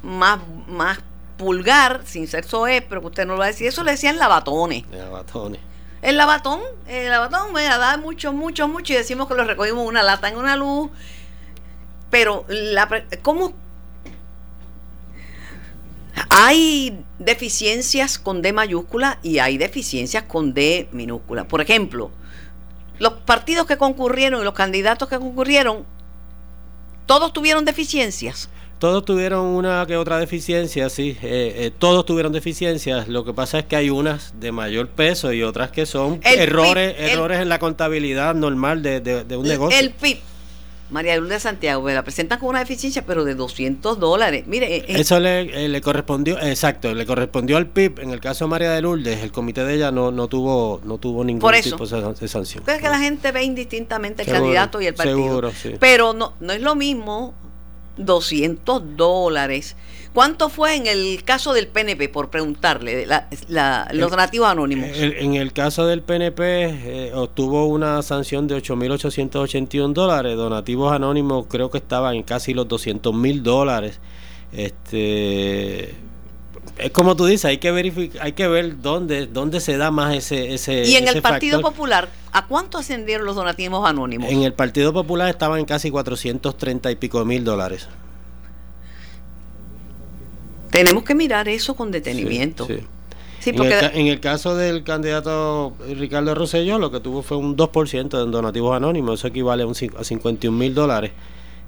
más, 0.02 0.40
más 0.68 0.98
pulgar, 1.37 2.03
sin 2.05 2.27
ser 2.27 2.44
soez, 2.44 2.85
pero 2.88 3.01
que 3.01 3.09
usted 3.09 3.27
no 3.27 3.35
lo 3.35 3.40
va 3.40 3.46
a 3.46 3.49
decir, 3.49 3.66
eso 3.66 3.85
le 3.85 3.92
decían 3.92 4.18
lavatones. 4.18 4.85
Lavatones. 4.90 5.61
El 6.03 6.18
lavatón, 6.18 6.61
el 6.87 7.11
lavatón 7.11 7.53
me 7.53 7.64
da 7.64 7.96
mucho, 7.96 8.33
mucho, 8.33 8.68
mucho 8.68 8.92
y 8.92 8.96
decimos 8.96 9.27
que 9.29 9.35
lo 9.35 9.44
recogimos 9.44 9.87
una 9.87 10.03
lata 10.03 10.29
en 10.29 10.37
una 10.37 10.55
luz. 10.55 10.90
Pero, 12.11 12.44
la, 12.49 12.88
¿cómo? 13.22 13.55
Hay 16.31 17.05
deficiencias 17.18 18.18
con 18.18 18.40
D 18.40 18.53
mayúscula 18.53 19.18
y 19.22 19.38
hay 19.38 19.59
deficiencias 19.59 20.25
con 20.25 20.55
D 20.55 20.88
minúscula. 20.92 21.49
Por 21.49 21.61
ejemplo, 21.61 22.11
los 22.99 23.14
partidos 23.14 23.66
que 23.66 23.77
concurrieron 23.77 24.40
y 24.40 24.44
los 24.44 24.55
candidatos 24.55 25.09
que 25.09 25.18
concurrieron, 25.18 25.85
todos 27.07 27.33
tuvieron 27.33 27.64
deficiencias. 27.64 28.49
Todos 28.78 29.06
tuvieron 29.06 29.46
una 29.46 29.86
que 29.86 29.96
otra 29.96 30.18
deficiencia, 30.18 30.90
sí, 30.90 31.16
eh, 31.22 31.54
eh, 31.56 31.72
todos 31.78 32.04
tuvieron 32.04 32.32
deficiencias. 32.32 33.08
Lo 33.08 33.24
que 33.24 33.32
pasa 33.32 33.60
es 33.60 33.64
que 33.64 33.74
hay 33.74 33.88
unas 33.88 34.38
de 34.38 34.52
mayor 34.52 34.88
peso 34.88 35.32
y 35.32 35.42
otras 35.42 35.70
que 35.70 35.86
son 35.86 36.20
errores 36.22 36.94
errores 36.98 37.40
en 37.40 37.48
la 37.48 37.58
contabilidad 37.58 38.34
normal 38.34 38.82
de, 38.82 39.00
de, 39.00 39.36
un 39.36 39.46
negocio. 39.46 39.78
El 39.78 39.92
PIB, 39.92 40.18
María 40.90 41.16
Lourdes 41.16 41.42
Santiago, 41.44 41.88
la 41.88 42.04
presentan 42.04 42.38
con 42.38 42.50
una 42.50 42.58
deficiencia, 42.58 43.06
pero 43.06 43.24
de 43.24 43.34
200 43.34 43.98
dólares. 43.98 44.44
Mire, 44.46 44.76
eh, 44.76 44.84
eso 44.88 45.20
le, 45.20 45.68
le, 45.68 45.80
correspondió, 45.80 46.38
exacto, 46.38 46.92
le 46.92 47.06
correspondió 47.06 47.56
al 47.56 47.68
PIB. 47.68 48.00
En 48.00 48.10
el 48.10 48.20
caso 48.20 48.44
de 48.44 48.50
María 48.50 48.72
de 48.72 48.82
Lourdes, 48.82 49.22
el 49.22 49.32
comité 49.32 49.64
de 49.64 49.74
ella 49.74 49.90
no, 49.90 50.10
no 50.10 50.28
tuvo 50.28 50.82
no 50.84 50.98
tuvo 50.98 51.24
ningún 51.24 51.50
tipo 51.62 51.86
de 51.86 52.28
sanción. 52.28 52.62
Es 52.66 52.78
que 52.78 52.88
la 52.90 52.98
gente 52.98 53.32
ve 53.32 53.42
indistintamente 53.42 54.22
el 54.24 54.28
candidato 54.28 54.82
y 54.82 54.86
el 54.86 54.94
partido. 54.94 55.16
Seguro, 55.16 55.50
sí. 55.50 55.72
Pero 55.80 56.12
no, 56.12 56.34
no 56.40 56.52
es 56.52 56.60
lo 56.60 56.74
mismo 56.74 57.34
200 57.96 58.96
dólares. 58.96 59.76
¿Cuánto 60.12 60.48
fue 60.48 60.76
en 60.76 60.87
el 60.87 61.22
caso 61.24 61.52
del 61.52 61.68
PNP, 61.68 62.09
por 62.09 62.30
preguntarle, 62.30 63.06
los 63.06 64.11
donativos 64.11 64.48
anónimos? 64.48 64.88
en 64.94 65.35
el 65.35 65.52
caso 65.52 65.87
del 65.87 66.00
PNP 66.02 66.40
eh, 66.40 67.12
obtuvo 67.14 67.66
una 67.66 68.00
sanción 68.02 68.46
de 68.48 68.56
8.881 68.56 69.92
dólares, 69.92 70.37
donativos 70.37 70.90
anónimos 70.92 71.46
creo 71.48 71.70
que 71.70 71.78
estaban 71.78 72.16
en 72.16 72.22
casi 72.22 72.54
los 72.54 72.66
200 72.66 73.12
mil 73.12 73.42
dólares. 73.42 74.00
Este, 74.52 75.94
es 76.78 76.90
como 76.90 77.16
tú 77.16 77.26
dices, 77.26 77.46
hay 77.46 77.58
que 77.58 77.70
verificar, 77.70 78.22
hay 78.22 78.32
que 78.32 78.46
ver 78.48 78.80
dónde, 78.80 79.26
dónde 79.26 79.60
se 79.60 79.76
da 79.76 79.90
más 79.90 80.14
ese, 80.14 80.54
ese 80.54 80.84
Y 80.84 80.96
en 80.96 81.08
el 81.08 81.22
Partido 81.22 81.60
Popular, 81.60 82.08
¿a 82.32 82.46
cuánto 82.46 82.78
ascendieron 82.78 83.26
los 83.26 83.36
donativos 83.36 83.88
anónimos? 83.88 84.30
En 84.30 84.42
el 84.42 84.52
Partido 84.52 84.92
Popular 84.92 85.28
estaban 85.28 85.64
casi 85.64 85.90
430 85.90 86.90
y 86.90 86.96
pico 86.96 87.24
mil 87.24 87.44
dólares. 87.44 87.88
Tenemos 90.70 91.04
que 91.04 91.14
mirar 91.14 91.48
eso 91.48 91.74
con 91.74 91.90
detenimiento. 91.90 92.66
Sí, 93.40 93.52
porque... 93.52 93.78
en, 93.94 94.08
el, 94.08 94.20
caso 94.20 94.56
del 94.56 94.82
candidato 94.82 95.74
Ricardo 95.96 96.34
Rosselló, 96.34 96.78
lo 96.78 96.90
que 96.90 97.00
tuvo 97.00 97.22
fue 97.22 97.36
un 97.36 97.56
2% 97.56 98.22
en 98.22 98.30
donativos 98.30 98.76
anónimos, 98.76 99.20
eso 99.20 99.28
equivale 99.28 99.62
a, 99.62 99.66
un, 99.66 99.74
a 99.96 100.04
51 100.04 100.58
mil 100.58 100.74
dólares. 100.74 101.12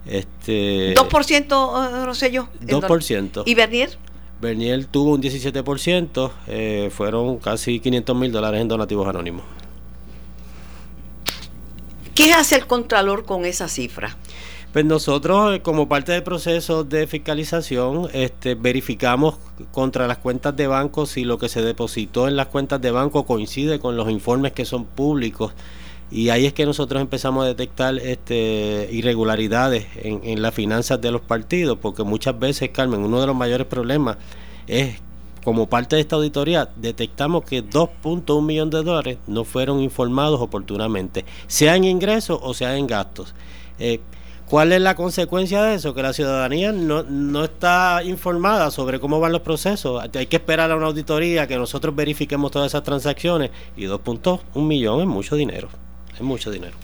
Este, 0.05 0.95
¿2% 0.95 2.05
Rosselló? 2.05 2.49
2%. 2.63 3.43
¿Y 3.47 3.55
Bernier? 3.55 3.97
Bernier 4.41 4.85
tuvo 4.87 5.15
un 5.15 5.23
17%, 5.23 6.31
eh, 6.47 6.91
fueron 6.93 7.39
casi 7.39 7.81
500 7.81 8.17
mil 8.17 8.33
dólares 8.33 8.61
en 8.61 8.69
donativos 8.69 9.07
anónimos. 9.09 9.45
¿Qué 12.15 12.33
hace 12.33 12.57
el 12.57 12.67
Contralor 12.67 13.25
con 13.25 13.45
esa 13.45 13.69
cifra? 13.69 14.17
Pues 14.73 14.85
nosotros, 14.85 15.57
eh, 15.57 15.63
como 15.63 15.89
parte 15.89 16.13
del 16.13 16.23
proceso 16.23 16.85
de 16.85 17.07
fiscalización, 17.07 18.09
este, 18.13 18.55
verificamos 18.55 19.39
contra 19.73 20.07
las 20.07 20.19
cuentas 20.19 20.55
de 20.57 20.67
banco 20.67 21.07
si 21.07 21.25
lo 21.25 21.39
que 21.39 21.49
se 21.49 21.63
depositó 21.63 22.29
en 22.29 22.37
las 22.37 22.49
cuentas 22.49 22.81
de 22.81 22.91
banco 22.91 23.25
coincide 23.25 23.79
con 23.79 23.97
los 23.97 24.11
informes 24.11 24.53
que 24.53 24.65
son 24.65 24.85
públicos 24.85 25.53
y 26.11 26.31
ahí 26.31 26.47
es 26.47 26.55
que 26.55 26.65
nosotros 26.65 27.03
empezamos 27.03 27.45
a 27.45 27.49
detectar 27.49 27.99
este, 27.99 28.89
irregularidades 28.91 29.87
en, 29.97 30.41
las 30.41 30.55
finanzas 30.55 31.01
de 31.01 31.11
los 31.11 31.21
partidos, 31.21 31.79
porque 31.81 32.03
muchas 32.03 32.39
veces, 32.39 32.71
Carmen, 32.71 33.01
uno 33.01 33.21
de 33.21 33.27
los 33.27 33.37
mayores 33.37 33.67
problemas 33.67 34.17
es 34.67 34.97
como 35.45 35.69
parte 35.69 35.97
de 35.97 36.03
esta 36.03 36.17
auditoría, 36.17 36.71
detectamos 36.77 37.45
que 37.45 37.63
2.1 37.63 38.43
millones 38.43 38.73
de 38.73 38.83
dólares 38.83 39.19
no 39.27 39.45
fueron 39.45 39.81
informados 39.81 40.41
oportunamente, 40.41 41.25
sea 41.47 41.77
en 41.77 41.85
ingresos 41.85 42.39
o 42.43 42.55
sea 42.55 42.77
en 42.77 42.87
gastos. 42.87 43.35
Eh, 43.79 44.01
¿Cuál 44.49 44.73
es 44.73 44.81
la 44.81 44.95
consecuencia 44.95 45.63
de 45.63 45.75
eso? 45.75 45.95
Que 45.95 46.03
la 46.03 46.15
ciudadanía 46.15 46.73
no, 46.73 47.03
no 47.03 47.45
está 47.45 48.03
informada 48.03 48.71
sobre 48.71 48.99
cómo 48.99 49.21
van 49.21 49.33
los 49.33 49.43
procesos. 49.43 50.03
Hay 50.15 50.27
que 50.27 50.37
esperar 50.37 50.71
a 50.71 50.77
una 50.77 50.87
auditoría 50.87 51.47
que 51.47 51.59
nosotros 51.59 51.95
verifiquemos 51.95 52.51
todas 52.51 52.69
esas 52.69 52.83
transacciones 52.83 53.51
y 53.77 53.85
2.1 53.85 54.41
millón 54.63 55.03
es 55.03 55.07
mucho 55.07 55.37
dinero 55.37 55.69
es 56.19 56.25
mucho 56.25 56.51
dinero. 56.51 56.77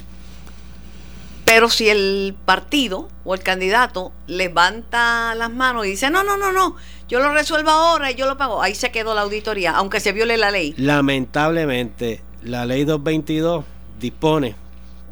Pero 1.44 1.68
si 1.68 1.88
el 1.88 2.34
partido 2.44 3.08
o 3.24 3.34
el 3.34 3.42
candidato 3.42 4.12
levanta 4.26 5.34
las 5.34 5.52
manos 5.52 5.86
y 5.86 5.90
dice, 5.90 6.10
no, 6.10 6.24
no, 6.24 6.36
no, 6.38 6.52
no, 6.52 6.76
yo 7.06 7.20
lo 7.20 7.32
resuelvo 7.32 7.70
ahora 7.70 8.10
y 8.10 8.14
yo 8.14 8.26
lo 8.26 8.38
pago, 8.38 8.62
ahí 8.62 8.74
se 8.74 8.90
quedó 8.90 9.14
la 9.14 9.22
auditoría, 9.22 9.72
aunque 9.72 10.00
se 10.00 10.12
viole 10.12 10.38
la 10.38 10.50
ley. 10.50 10.74
Lamentablemente, 10.78 12.22
la 12.42 12.64
ley 12.64 12.84
222 12.84 13.64
dispone 14.00 14.56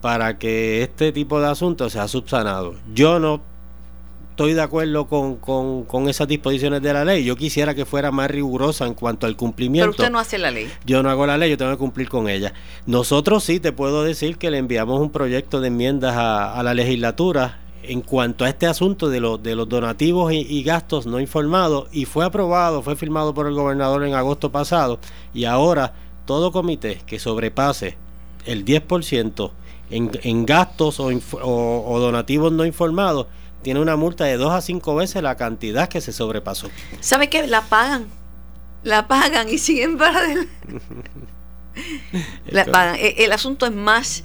para 0.00 0.38
que 0.38 0.82
este 0.82 1.12
tipo 1.12 1.40
de 1.40 1.48
asuntos 1.48 1.92
sea 1.92 2.08
subsanado. 2.08 2.74
Yo 2.94 3.18
no 3.18 3.42
estoy 4.32 4.54
de 4.54 4.62
acuerdo 4.62 5.06
con, 5.06 5.36
con, 5.36 6.08
esas 6.08 6.26
disposiciones 6.26 6.80
de 6.80 6.92
la 6.94 7.04
ley. 7.04 7.22
Yo 7.22 7.36
quisiera 7.36 7.74
que 7.74 7.84
fuera 7.84 8.10
más 8.10 8.30
rigurosa 8.30 8.86
en 8.86 8.94
cuanto 8.94 9.26
al 9.26 9.36
cumplimiento. 9.36 9.90
Pero 9.90 9.90
usted 9.90 10.10
no 10.10 10.18
hace 10.18 10.38
la 10.38 10.50
ley. 10.50 10.70
Yo 10.86 11.02
no 11.02 11.10
hago 11.10 11.26
la 11.26 11.36
ley, 11.36 11.50
yo 11.50 11.58
tengo 11.58 11.70
que 11.72 11.76
cumplir 11.76 12.08
con 12.08 12.30
ella. 12.30 12.54
Nosotros 12.86 13.44
sí 13.44 13.60
te 13.60 13.72
puedo 13.72 14.02
decir 14.02 14.38
que 14.38 14.50
le 14.50 14.56
enviamos 14.56 15.00
un 15.00 15.10
proyecto 15.10 15.60
de 15.60 15.68
enmiendas 15.68 16.14
a, 16.16 16.62
la 16.62 16.72
legislatura 16.72 17.60
en 17.82 18.00
cuanto 18.00 18.46
a 18.46 18.48
este 18.48 18.66
asunto 18.66 19.10
de, 19.10 19.20
los 19.20 19.42
de 19.42 19.54
los 19.54 19.68
donativos 19.68 20.32
y, 20.32 20.62
gastos 20.62 21.06
no 21.06 21.20
informados 21.20 21.88
y 21.92 22.06
fue 22.06 22.24
aprobado, 22.24 22.80
fue 22.80 22.96
firmado 22.96 23.34
por 23.34 23.46
el 23.46 23.54
gobernador 23.54 24.04
en 24.04 24.14
agosto 24.14 24.50
pasado 24.50 24.98
y 25.34 25.44
ahora 25.44 25.92
todo 26.24 26.52
comité 26.52 27.02
que 27.04 27.18
sobrepase 27.18 27.96
el 28.46 28.64
10% 28.64 29.50
en, 29.90 30.10
en 30.22 30.46
gastos 30.46 31.00
o, 31.00 31.10
o 31.42 31.98
donativos 31.98 32.52
no 32.52 32.64
informados 32.64 33.26
tiene 33.62 33.80
una 33.80 33.96
multa 33.96 34.24
de 34.24 34.36
dos 34.36 34.52
a 34.52 34.60
cinco 34.60 34.94
veces 34.94 35.22
la 35.22 35.36
cantidad 35.36 35.88
que 35.88 36.00
se 36.00 36.12
sobrepasó. 36.12 36.68
¿Sabe 37.00 37.28
qué? 37.30 37.46
La 37.46 37.62
pagan. 37.62 38.06
La 38.82 39.08
pagan 39.08 39.48
y 39.48 39.58
siguen 39.58 39.96
para 39.96 40.18
adelante. 40.18 40.50
Eh, 41.74 43.14
el, 43.18 43.32
asunto 43.32 43.66
es 43.66 43.72
más, 43.72 44.24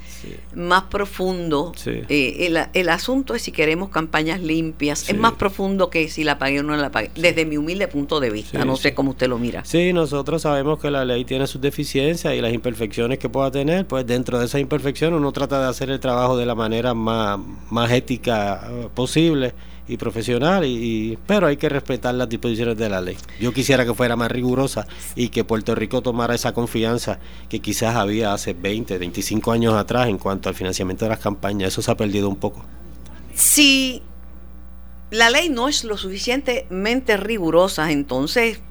más 0.54 0.84
profundo. 0.84 1.74
Eh, 1.86 2.68
el, 2.74 2.90
asunto 2.90 3.36
es 3.36 3.42
si 3.42 3.52
queremos 3.52 3.90
campañas 3.90 4.42
limpias. 4.42 5.10
Es 5.10 5.18
más 5.18 5.34
profundo 5.34 5.90
que 5.90 6.10
si 6.10 6.24
la 6.24 6.38
pagué 6.38 6.60
o 6.60 6.64
no 6.64 6.76
la 6.76 6.92
pagué. 6.92 7.12
Desde 7.16 7.46
mi 7.46 7.58
humilde 7.58 7.88
punto 7.88 8.20
de 8.20 8.30
vista. 8.30 8.64
no 8.66 8.76
sé 8.76 8.94
cómo 8.94 9.12
usted 9.12 9.28
lo 9.28 9.40
mira. 9.40 9.64
Sí, 9.66 9.94
nosotros 9.94 10.42
sabemos 10.42 10.80
que 10.80 10.92
la 10.92 11.06
ley 11.06 11.26
tiene 11.26 11.48
sus 11.48 11.62
deficiencias 11.62 12.34
y 12.34 12.42
las 12.42 12.54
imperfecciones 12.54 13.20
que 13.20 13.30
pueda 13.30 13.52
tener. 13.52 13.88
Pues 13.88 14.06
dentro 14.06 14.40
de 14.40 14.46
esas 14.46 14.62
imperfecciones 14.62 15.18
uno 15.18 15.32
trata 15.32 15.62
de 15.62 15.68
hacer 15.68 15.90
el 15.90 16.00
trabajo 16.00 16.38
de 16.38 16.46
la 16.46 16.56
manera 16.56 16.94
más, 16.94 17.40
más 17.70 17.92
ética 17.92 18.68
eh, 18.70 18.90
posible 18.94 19.54
y 19.88 19.98
profesional, 19.98 20.66
y, 20.66 21.18
pero 21.26 21.48
hay 21.48 21.58
que 21.58 21.70
respetar 21.70 22.14
las 22.14 22.28
disposiciones 22.30 22.78
de 22.78 22.90
la 22.90 23.02
ley. 23.02 23.18
Yo 23.40 23.54
quisiera 23.54 23.86
que 23.86 23.94
fuera 23.94 24.16
más 24.16 24.32
rigurosa 24.32 24.88
y 25.16 25.30
que 25.30 25.44
Puerto 25.44 25.76
Rico 25.76 26.02
tomara 26.02 26.36
esa 26.36 26.54
confianza 26.54 27.20
que 27.50 27.60
quizás 27.60 27.96
había 27.96 28.34
hace 28.34 28.54
20, 28.54 28.98
25 28.98 29.52
años 29.52 29.74
atrás 29.76 30.08
en 30.08 30.18
cuanto 30.18 30.50
al 30.50 30.56
financiamiento 30.56 31.06
de 31.06 31.10
las 31.10 31.20
campañas. 31.20 31.70
Eso 31.70 31.82
se 31.82 31.92
ha 31.92 31.96
perdido 31.96 32.28
un 32.30 32.36
poco. 32.36 32.64
Si 33.34 34.02
la 35.12 35.30
ley 35.30 35.50
no 35.50 35.70
es 35.70 35.84
lo 35.84 35.98
suficientemente 35.98 37.18
rigurosa, 37.18 37.92
entonces 37.92 38.62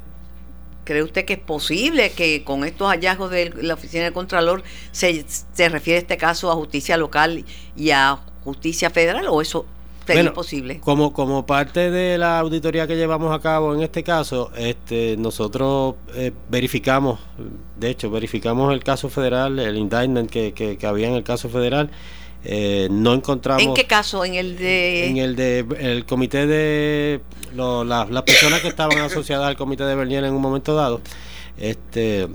¿Cree 0.87 1.03
usted 1.03 1.25
que 1.25 1.33
es 1.33 1.41
posible 1.41 2.13
que 2.13 2.45
con 2.45 2.65
estos 2.65 2.87
hallazgos 2.89 3.33
de 3.33 3.53
la 3.61 3.75
Oficina 3.75 4.05
del 4.05 4.13
Contralor 4.13 4.63
se, 4.93 5.27
se 5.27 5.69
refiere 5.69 5.99
este 5.99 6.17
caso 6.17 6.49
a 6.49 6.55
justicia 6.55 6.97
local 6.97 7.45
y 7.75 7.91
a 7.91 8.21
justicia 8.45 8.89
federal 8.91 9.27
o 9.29 9.43
eso 9.43 9.67
sería 10.07 10.23
imposible. 10.23 10.81
Como, 10.81 11.13
como 11.13 11.47
parte 11.47 11.91
de 11.91 12.19
la 12.19 12.39
auditoría 12.39 12.87
que 12.87 12.97
llevamos 12.97 13.35
a 13.35 13.41
cabo 13.41 13.75
en 13.75 13.83
este 13.83 14.03
caso, 14.03 14.51
este, 14.57 15.17
nosotros 15.17 15.97
eh, 16.15 16.33
verificamos, 16.49 17.21
de 17.79 17.91
hecho, 17.91 18.11
verificamos 18.11 18.73
el 18.73 18.83
caso 18.83 19.09
federal, 19.09 19.59
el 19.59 19.77
indictment 19.77 20.31
que, 20.31 20.53
que, 20.53 20.79
que 20.79 20.87
había 20.87 21.09
en 21.09 21.15
el 21.15 21.25
caso 21.25 21.49
federal. 21.49 21.91
Eh, 22.49 22.87
no 22.93 23.13
encontramos. 23.13 23.63
¿En 23.63 23.75
qué 23.75 23.87
caso? 23.87 24.25
En 24.25 24.35
el 24.35 24.57
de. 24.57 25.09
En 25.09 25.17
el 25.17 25.35
de 25.35 25.67
el 25.81 26.07
comité 26.07 26.47
de 26.47 27.21
las 27.57 28.23
personas 28.23 28.61
que 28.61 28.69
estaban 28.69 28.99
asociadas 28.99 29.49
al 29.49 29.57
comité 29.57 29.83
de 29.85 29.97
Bernier 29.97 30.23
en 30.23 30.33
un 30.33 30.43
momento 30.43 30.77
dado. 30.77 31.01
Este, 31.59 32.29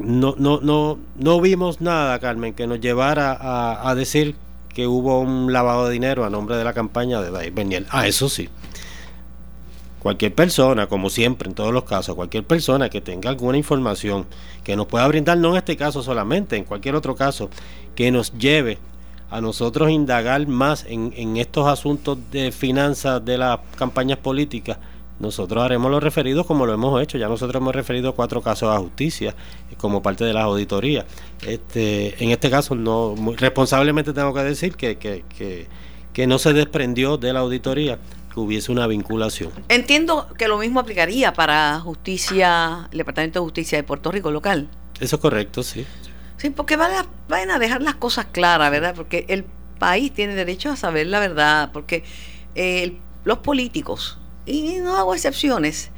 no, 0.00 0.34
no, 0.36 0.60
no, 0.60 0.98
no 1.16 1.40
vimos 1.40 1.80
nada, 1.80 2.18
Carmen, 2.18 2.52
que 2.52 2.66
nos 2.66 2.80
llevara 2.80 3.32
a, 3.32 3.88
a 3.88 3.94
decir 3.94 4.34
que 4.78 4.86
hubo 4.86 5.18
un 5.18 5.52
lavado 5.52 5.88
de 5.88 5.92
dinero 5.94 6.24
a 6.24 6.30
nombre 6.30 6.56
de 6.56 6.62
la 6.62 6.72
campaña 6.72 7.20
de 7.20 7.32
David 7.32 7.52
Bernier. 7.52 7.86
Ah, 7.90 8.06
eso 8.06 8.28
sí. 8.28 8.48
Cualquier 9.98 10.32
persona, 10.32 10.86
como 10.86 11.10
siempre 11.10 11.48
en 11.48 11.56
todos 11.56 11.72
los 11.72 11.82
casos, 11.82 12.14
cualquier 12.14 12.44
persona 12.44 12.88
que 12.88 13.00
tenga 13.00 13.28
alguna 13.28 13.58
información 13.58 14.26
que 14.62 14.76
nos 14.76 14.86
pueda 14.86 15.08
brindar, 15.08 15.36
no 15.36 15.50
en 15.50 15.56
este 15.56 15.76
caso 15.76 16.00
solamente, 16.04 16.54
en 16.54 16.62
cualquier 16.62 16.94
otro 16.94 17.16
caso, 17.16 17.50
que 17.96 18.12
nos 18.12 18.32
lleve 18.38 18.78
a 19.32 19.40
nosotros 19.40 19.90
indagar 19.90 20.46
más 20.46 20.86
en, 20.88 21.12
en 21.16 21.38
estos 21.38 21.66
asuntos 21.66 22.16
de 22.30 22.52
finanzas 22.52 23.24
de 23.24 23.36
las 23.36 23.58
campañas 23.74 24.18
políticas, 24.18 24.78
nosotros 25.20 25.64
haremos 25.64 25.90
los 25.90 26.02
referidos 26.02 26.46
como 26.46 26.66
lo 26.66 26.72
hemos 26.72 27.02
hecho. 27.02 27.18
Ya 27.18 27.28
nosotros 27.28 27.60
hemos 27.60 27.74
referido 27.74 28.14
cuatro 28.14 28.40
casos 28.42 28.74
a 28.74 28.78
justicia 28.78 29.34
como 29.76 30.02
parte 30.02 30.24
de 30.24 30.32
las 30.32 30.44
auditorías. 30.44 31.06
Este, 31.46 32.22
en 32.22 32.30
este 32.30 32.50
caso, 32.50 32.74
no 32.74 33.14
responsablemente 33.36 34.12
tengo 34.12 34.32
que 34.32 34.42
decir 34.42 34.76
que, 34.76 34.96
que, 34.96 35.24
que, 35.36 35.66
que 36.12 36.26
no 36.26 36.38
se 36.38 36.52
desprendió 36.52 37.16
de 37.16 37.32
la 37.32 37.40
auditoría 37.40 37.98
que 38.32 38.40
hubiese 38.40 38.70
una 38.70 38.86
vinculación. 38.86 39.50
Entiendo 39.68 40.28
que 40.38 40.48
lo 40.48 40.58
mismo 40.58 40.80
aplicaría 40.80 41.32
para 41.32 41.80
justicia, 41.80 42.88
el 42.92 42.98
Departamento 42.98 43.40
de 43.40 43.44
Justicia 43.44 43.78
de 43.78 43.84
Puerto 43.84 44.12
Rico 44.12 44.30
local. 44.30 44.68
Eso 45.00 45.16
es 45.16 45.22
correcto, 45.22 45.62
sí. 45.62 45.84
Sí, 46.36 46.50
porque 46.50 46.76
van 46.76 46.92
a, 46.92 47.06
van 47.28 47.50
a 47.50 47.58
dejar 47.58 47.82
las 47.82 47.96
cosas 47.96 48.26
claras, 48.26 48.70
¿verdad? 48.70 48.94
Porque 48.94 49.26
el 49.28 49.44
país 49.78 50.12
tiene 50.12 50.34
derecho 50.34 50.70
a 50.70 50.76
saber 50.76 51.08
la 51.08 51.18
verdad, 51.18 51.70
porque 51.72 52.04
eh, 52.54 52.98
los 53.24 53.38
políticos 53.38 54.18
y 54.48 54.80
no 54.80 54.96
hago 54.96 55.14
excepciones. 55.14 55.90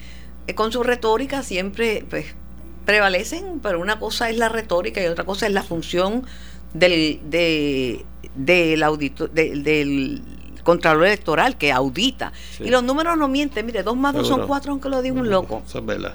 Eh, 0.47 0.55
con 0.55 0.73
su 0.73 0.83
retórica 0.83 1.43
siempre 1.43 2.05
pues, 2.09 2.27
prevalecen, 2.85 3.61
pero 3.61 3.81
una 3.81 3.99
cosa 3.99 4.31
es 4.31 4.37
la 4.37 4.49
retórica 4.49 5.03
y 5.03 5.07
otra 5.07 5.25
cosa 5.25 5.47
es 5.47 5.53
la 5.53 5.63
función 5.63 6.25
del, 6.75 7.21
de, 7.25 8.05
del, 8.35 8.83
audito, 8.83 9.29
del 9.29 10.23
Contralor 10.63 11.07
Electoral 11.07 11.57
que 11.57 11.73
audita. 11.73 12.33
Y 12.59 12.71
los 12.71 12.83
números 12.83 13.17
no 13.17 13.29
mienten. 13.29 13.67
Mire, 13.67 13.83
dos 13.83 13.97
más 13.97 14.15
dos 14.15 14.29
son 14.29 14.47
cuatro, 14.47 14.73
aunque 14.73 14.89
lo 14.89 15.03
diga 15.03 15.15
un 15.21 15.31
loco. 15.31 15.63
Eso 15.67 15.79
es 15.79 15.87
verdad. 15.87 16.15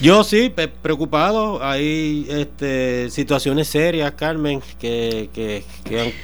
Yo 0.00 0.22
sí, 0.22 0.54
preocupado. 0.80 1.60
Hay 1.64 2.24
este, 2.30 3.10
situaciones 3.10 3.66
serias, 3.66 4.12
Carmen, 4.12 4.62
que, 4.78 5.28
que, 5.34 5.64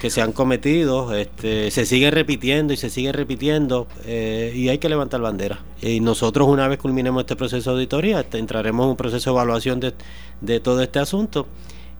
que, 0.00 0.10
se 0.10 0.22
han 0.22 0.30
cometido. 0.30 1.12
Este, 1.12 1.72
se 1.72 1.84
sigue 1.84 2.12
repitiendo 2.12 2.72
y 2.72 2.76
se 2.76 2.88
sigue 2.88 3.10
repitiendo. 3.10 3.88
Eh, 4.04 4.52
y 4.54 4.68
hay 4.68 4.78
que 4.78 4.88
levantar 4.88 5.20
bandera. 5.20 5.58
Y 5.82 5.98
nosotros, 5.98 6.46
una 6.46 6.68
vez 6.68 6.78
culminemos 6.78 7.22
este 7.22 7.34
proceso 7.34 7.70
de 7.70 7.78
auditoría, 7.78 8.20
este, 8.20 8.38
entraremos 8.38 8.84
en 8.84 8.90
un 8.90 8.96
proceso 8.96 9.30
de 9.30 9.34
evaluación 9.34 9.80
de, 9.80 9.92
de 10.40 10.60
todo 10.60 10.80
este 10.80 11.00
asunto 11.00 11.48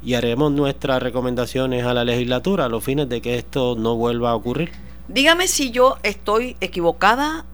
y 0.01 0.15
haremos 0.15 0.53
nuestras 0.53 1.03
recomendaciones 1.03 1.85
a 1.85 1.95
la 1.95 2.05
legislatura 2.05 2.67
a 2.67 2.69
los 2.69 2.85
fines 2.85 3.09
de 3.09 3.21
que 3.21 3.37
esto 3.37 3.75
no 3.77 3.97
vuelva 3.97 4.31
a 4.31 4.35
ocurrir. 4.37 4.71
Dígame 5.09 5.49
si 5.49 5.71
yo 5.71 5.97
estoy 6.03 6.57
equivocada 6.61 7.47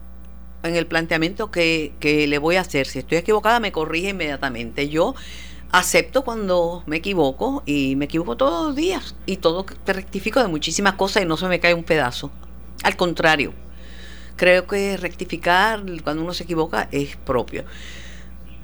en 0.63 0.75
el 0.75 0.87
planteamiento 0.87 1.51
que, 1.51 1.93
que, 1.99 2.27
le 2.27 2.37
voy 2.37 2.55
a 2.55 2.61
hacer. 2.61 2.87
Si 2.87 2.99
estoy 2.99 3.17
equivocada, 3.17 3.59
me 3.59 3.71
corrige 3.71 4.09
inmediatamente. 4.09 4.89
Yo 4.89 5.15
acepto 5.71 6.23
cuando 6.23 6.83
me 6.85 6.97
equivoco 6.97 7.63
y 7.65 7.95
me 7.95 8.05
equivoco 8.05 8.35
todos 8.35 8.67
los 8.67 8.75
días 8.75 9.15
y 9.25 9.37
todo 9.37 9.63
te 9.63 9.93
rectifico 9.93 10.41
de 10.41 10.47
muchísimas 10.47 10.95
cosas 10.95 11.23
y 11.23 11.25
no 11.25 11.37
se 11.37 11.47
me 11.47 11.59
cae 11.59 11.73
un 11.73 11.83
pedazo. 11.83 12.31
Al 12.83 12.95
contrario, 12.95 13.53
creo 14.35 14.67
que 14.67 14.97
rectificar 14.97 15.83
cuando 16.03 16.23
uno 16.23 16.33
se 16.33 16.43
equivoca 16.43 16.89
es 16.91 17.15
propio. 17.15 17.63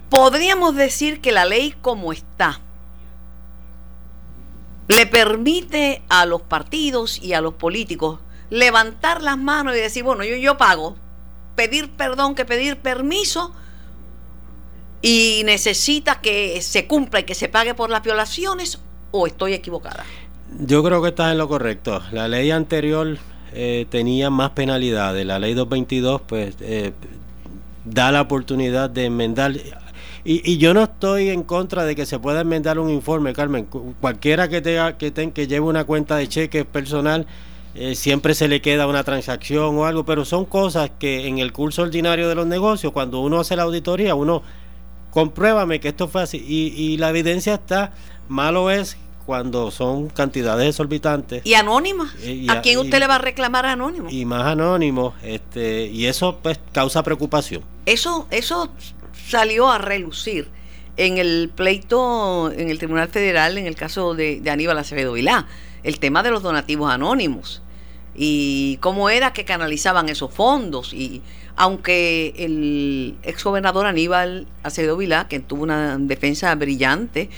Podríamos 0.10 0.76
decir 0.76 1.22
que 1.22 1.32
la 1.32 1.46
ley 1.46 1.74
como 1.82 2.12
está 2.14 2.62
le 4.88 5.06
permite 5.06 6.02
a 6.10 6.26
los 6.26 6.42
partidos 6.42 7.22
y 7.22 7.34
a 7.34 7.42
los 7.42 7.56
políticos 7.56 8.20
levantar 8.50 9.22
las 9.22 9.38
manos 9.38 9.76
y 9.76 9.80
decir, 9.80 10.04
bueno, 10.04 10.24
yo, 10.24 10.38
yo 10.38 10.58
pago, 10.58 10.96
pedir 11.58 11.90
perdón 11.90 12.36
que 12.36 12.46
pedir 12.46 12.78
permiso 12.78 13.52
y 15.02 15.42
necesita 15.44 16.22
que 16.22 16.62
se 16.62 16.86
cumpla 16.88 17.22
y 17.22 17.24
que 17.24 17.34
se 17.34 17.50
pague 17.50 17.74
por 17.74 17.90
las 17.90 18.04
violaciones 18.04 18.80
o 19.12 19.26
estoy 19.28 19.54
equivocada? 19.54 20.06
Yo 20.60 20.84
creo 20.84 21.02
que 21.02 21.10
estás 21.10 21.32
en 21.32 21.40
lo 21.40 21.48
correcto. 21.48 22.02
La 22.12 22.28
ley 22.28 22.52
anterior 22.52 23.18
eh, 23.54 23.88
tenía 23.90 24.30
más 24.30 24.52
penalidades. 24.52 25.26
La 25.26 25.40
ley 25.40 25.56
222 25.56 26.22
pues 26.22 26.56
eh, 26.62 26.94
da 27.86 28.12
la 28.12 28.22
oportunidad 28.22 28.90
de 28.90 29.06
enmendar. 29.06 29.54
Y, 30.24 30.52
y, 30.52 30.58
yo 30.58 30.74
no 30.74 30.84
estoy 30.84 31.30
en 31.30 31.42
contra 31.42 31.86
de 31.86 31.96
que 31.96 32.06
se 32.06 32.20
pueda 32.20 32.42
enmendar 32.42 32.78
un 32.78 32.90
informe, 32.90 33.34
Carmen. 33.34 33.66
Cualquiera 34.00 34.48
que, 34.48 34.62
tenga, 34.62 34.98
que, 34.98 35.10
ten, 35.10 35.32
que 35.32 35.48
lleve 35.48 35.66
una 35.66 35.86
cuenta 35.86 36.18
de 36.18 36.28
cheques 36.28 36.66
personal 36.66 37.26
eh, 37.80 37.94
siempre 37.94 38.34
se 38.34 38.48
le 38.48 38.60
queda 38.60 38.88
una 38.88 39.04
transacción 39.04 39.78
o 39.78 39.86
algo, 39.86 40.04
pero 40.04 40.26
son 40.26 40.46
cosas 40.46 40.90
que 40.98 41.28
en 41.28 41.38
el 41.38 41.54
curso 41.54 41.84
ordinario 41.84 42.28
de 42.28 42.34
los 42.34 42.48
negocios, 42.48 42.92
cuando 42.92 43.20
uno 43.20 43.40
hace 43.40 43.56
la 43.56 43.64
auditoría, 43.64 44.16
uno 44.16 44.42
compruébame 45.12 45.80
que 45.80 45.90
esto 45.90 46.08
fue 46.08 46.24
así 46.24 46.38
y, 46.38 46.74
y 46.76 46.98
la 46.98 47.10
evidencia 47.10 47.54
está, 47.54 47.94
malo 48.28 48.72
es 48.72 48.98
cuando 49.28 49.70
son 49.70 50.10
cantidades 50.10 50.70
exorbitantes. 50.70 51.46
Y 51.46 51.54
anónimas. 51.54 52.16
Eh, 52.24 52.48
¿A 52.50 52.62
quién 52.62 52.80
usted 52.80 52.98
le 52.98 53.06
va 53.06 53.16
a 53.16 53.20
reclamar 53.20 53.68
anónimo? 53.68 54.10
Y 54.10 54.26
más 54.26 54.48
anónimos, 54.48 55.14
este, 55.22 55.86
y 55.86 56.08
eso 56.08 56.40
pues 56.42 56.60
causa 56.72 57.04
preocupación. 57.04 57.62
Eso, 57.86 58.26
eso 58.32 58.72
salió 59.30 59.70
a 59.70 59.78
relucir 59.78 60.48
en 60.96 61.20
el 61.20 61.52
pleito 61.54 62.52
en 62.52 62.70
el 62.70 62.80
Tribunal 62.80 63.10
Federal 63.10 63.60
en 63.60 63.68
el 63.68 63.76
caso 63.76 64.16
de, 64.16 64.40
de 64.40 64.50
Aníbal 64.50 64.80
Acevedo 64.80 65.14
Vilá, 65.14 65.46
el 65.84 66.00
tema 66.00 66.24
de 66.24 66.32
los 66.32 66.42
donativos 66.42 66.92
anónimos 66.92 67.62
y 68.18 68.78
cómo 68.82 69.10
era 69.10 69.32
que 69.32 69.46
canalizaban 69.46 70.10
esos 70.10 70.34
fondos. 70.34 70.94
Y 70.94 71.22
aunque 71.56 72.34
el 72.38 73.16
exgobernador 73.22 73.86
Aníbal 73.86 74.48
Acevedo 74.64 74.98
Vilá, 74.98 75.28
que 75.28 75.40
tuvo 75.40 75.64
una 75.64 75.98
defensa 76.00 76.54
brillante 76.56 77.30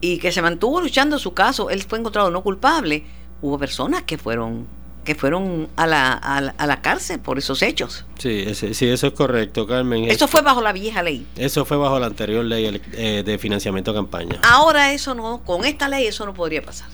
y 0.00 0.18
que 0.18 0.30
se 0.30 0.42
mantuvo 0.42 0.80
luchando 0.80 1.18
su 1.18 1.32
caso, 1.32 1.70
él 1.70 1.82
fue 1.82 1.98
encontrado 1.98 2.30
no 2.30 2.42
culpable, 2.42 3.04
hubo 3.40 3.58
personas 3.58 4.02
que 4.02 4.18
fueron 4.18 4.66
que 5.06 5.14
fueron 5.14 5.68
a 5.76 5.86
la, 5.86 6.12
a 6.14 6.66
la, 6.66 6.82
cárcel 6.82 7.20
por 7.20 7.38
esos 7.38 7.62
hechos. 7.62 8.04
Sí, 8.18 8.42
ese, 8.44 8.74
sí, 8.74 8.88
eso 8.88 9.06
es 9.06 9.12
correcto, 9.12 9.64
Carmen. 9.64 10.10
Eso 10.10 10.26
fue 10.26 10.42
bajo 10.42 10.60
la 10.60 10.72
vieja 10.72 11.00
ley. 11.00 11.24
Eso 11.36 11.64
fue 11.64 11.76
bajo 11.76 12.00
la 12.00 12.06
anterior 12.06 12.44
ley 12.44 12.82
eh, 12.94 13.22
de 13.24 13.38
financiamiento 13.38 13.92
de 13.92 13.98
campaña. 13.98 14.40
Ahora 14.42 14.92
eso 14.92 15.14
no, 15.14 15.42
con 15.44 15.64
esta 15.64 15.88
ley 15.88 16.08
eso 16.08 16.26
no 16.26 16.34
podría 16.34 16.60
pasar. 16.60 16.88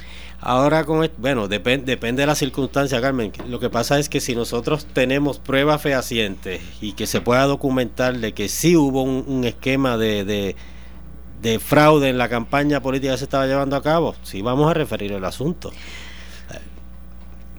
Ahora, 0.44 0.84
con, 0.84 1.08
bueno, 1.18 1.46
depende, 1.46 1.86
depende 1.86 2.22
de 2.22 2.26
la 2.26 2.34
circunstancia, 2.34 3.00
Carmen. 3.00 3.32
Lo 3.46 3.60
que 3.60 3.70
pasa 3.70 4.00
es 4.00 4.08
que 4.08 4.20
si 4.20 4.34
nosotros 4.34 4.86
tenemos 4.92 5.38
pruebas 5.38 5.80
fehacientes 5.80 6.60
y 6.80 6.94
que 6.94 7.06
se 7.06 7.20
pueda 7.20 7.44
documentar 7.44 8.18
de 8.18 8.32
que 8.34 8.48
sí 8.48 8.74
hubo 8.76 9.04
un, 9.04 9.44
esquema 9.44 9.96
de, 9.96 10.24
de, 10.24 10.56
de, 11.40 11.60
fraude 11.60 12.08
en 12.08 12.18
la 12.18 12.28
campaña 12.28 12.82
política 12.82 13.12
que 13.12 13.18
se 13.18 13.24
estaba 13.24 13.46
llevando 13.46 13.76
a 13.76 13.82
cabo, 13.84 14.16
sí 14.24 14.42
vamos 14.42 14.68
a 14.68 14.74
referir 14.74 15.12
el 15.12 15.24
asunto. 15.24 15.70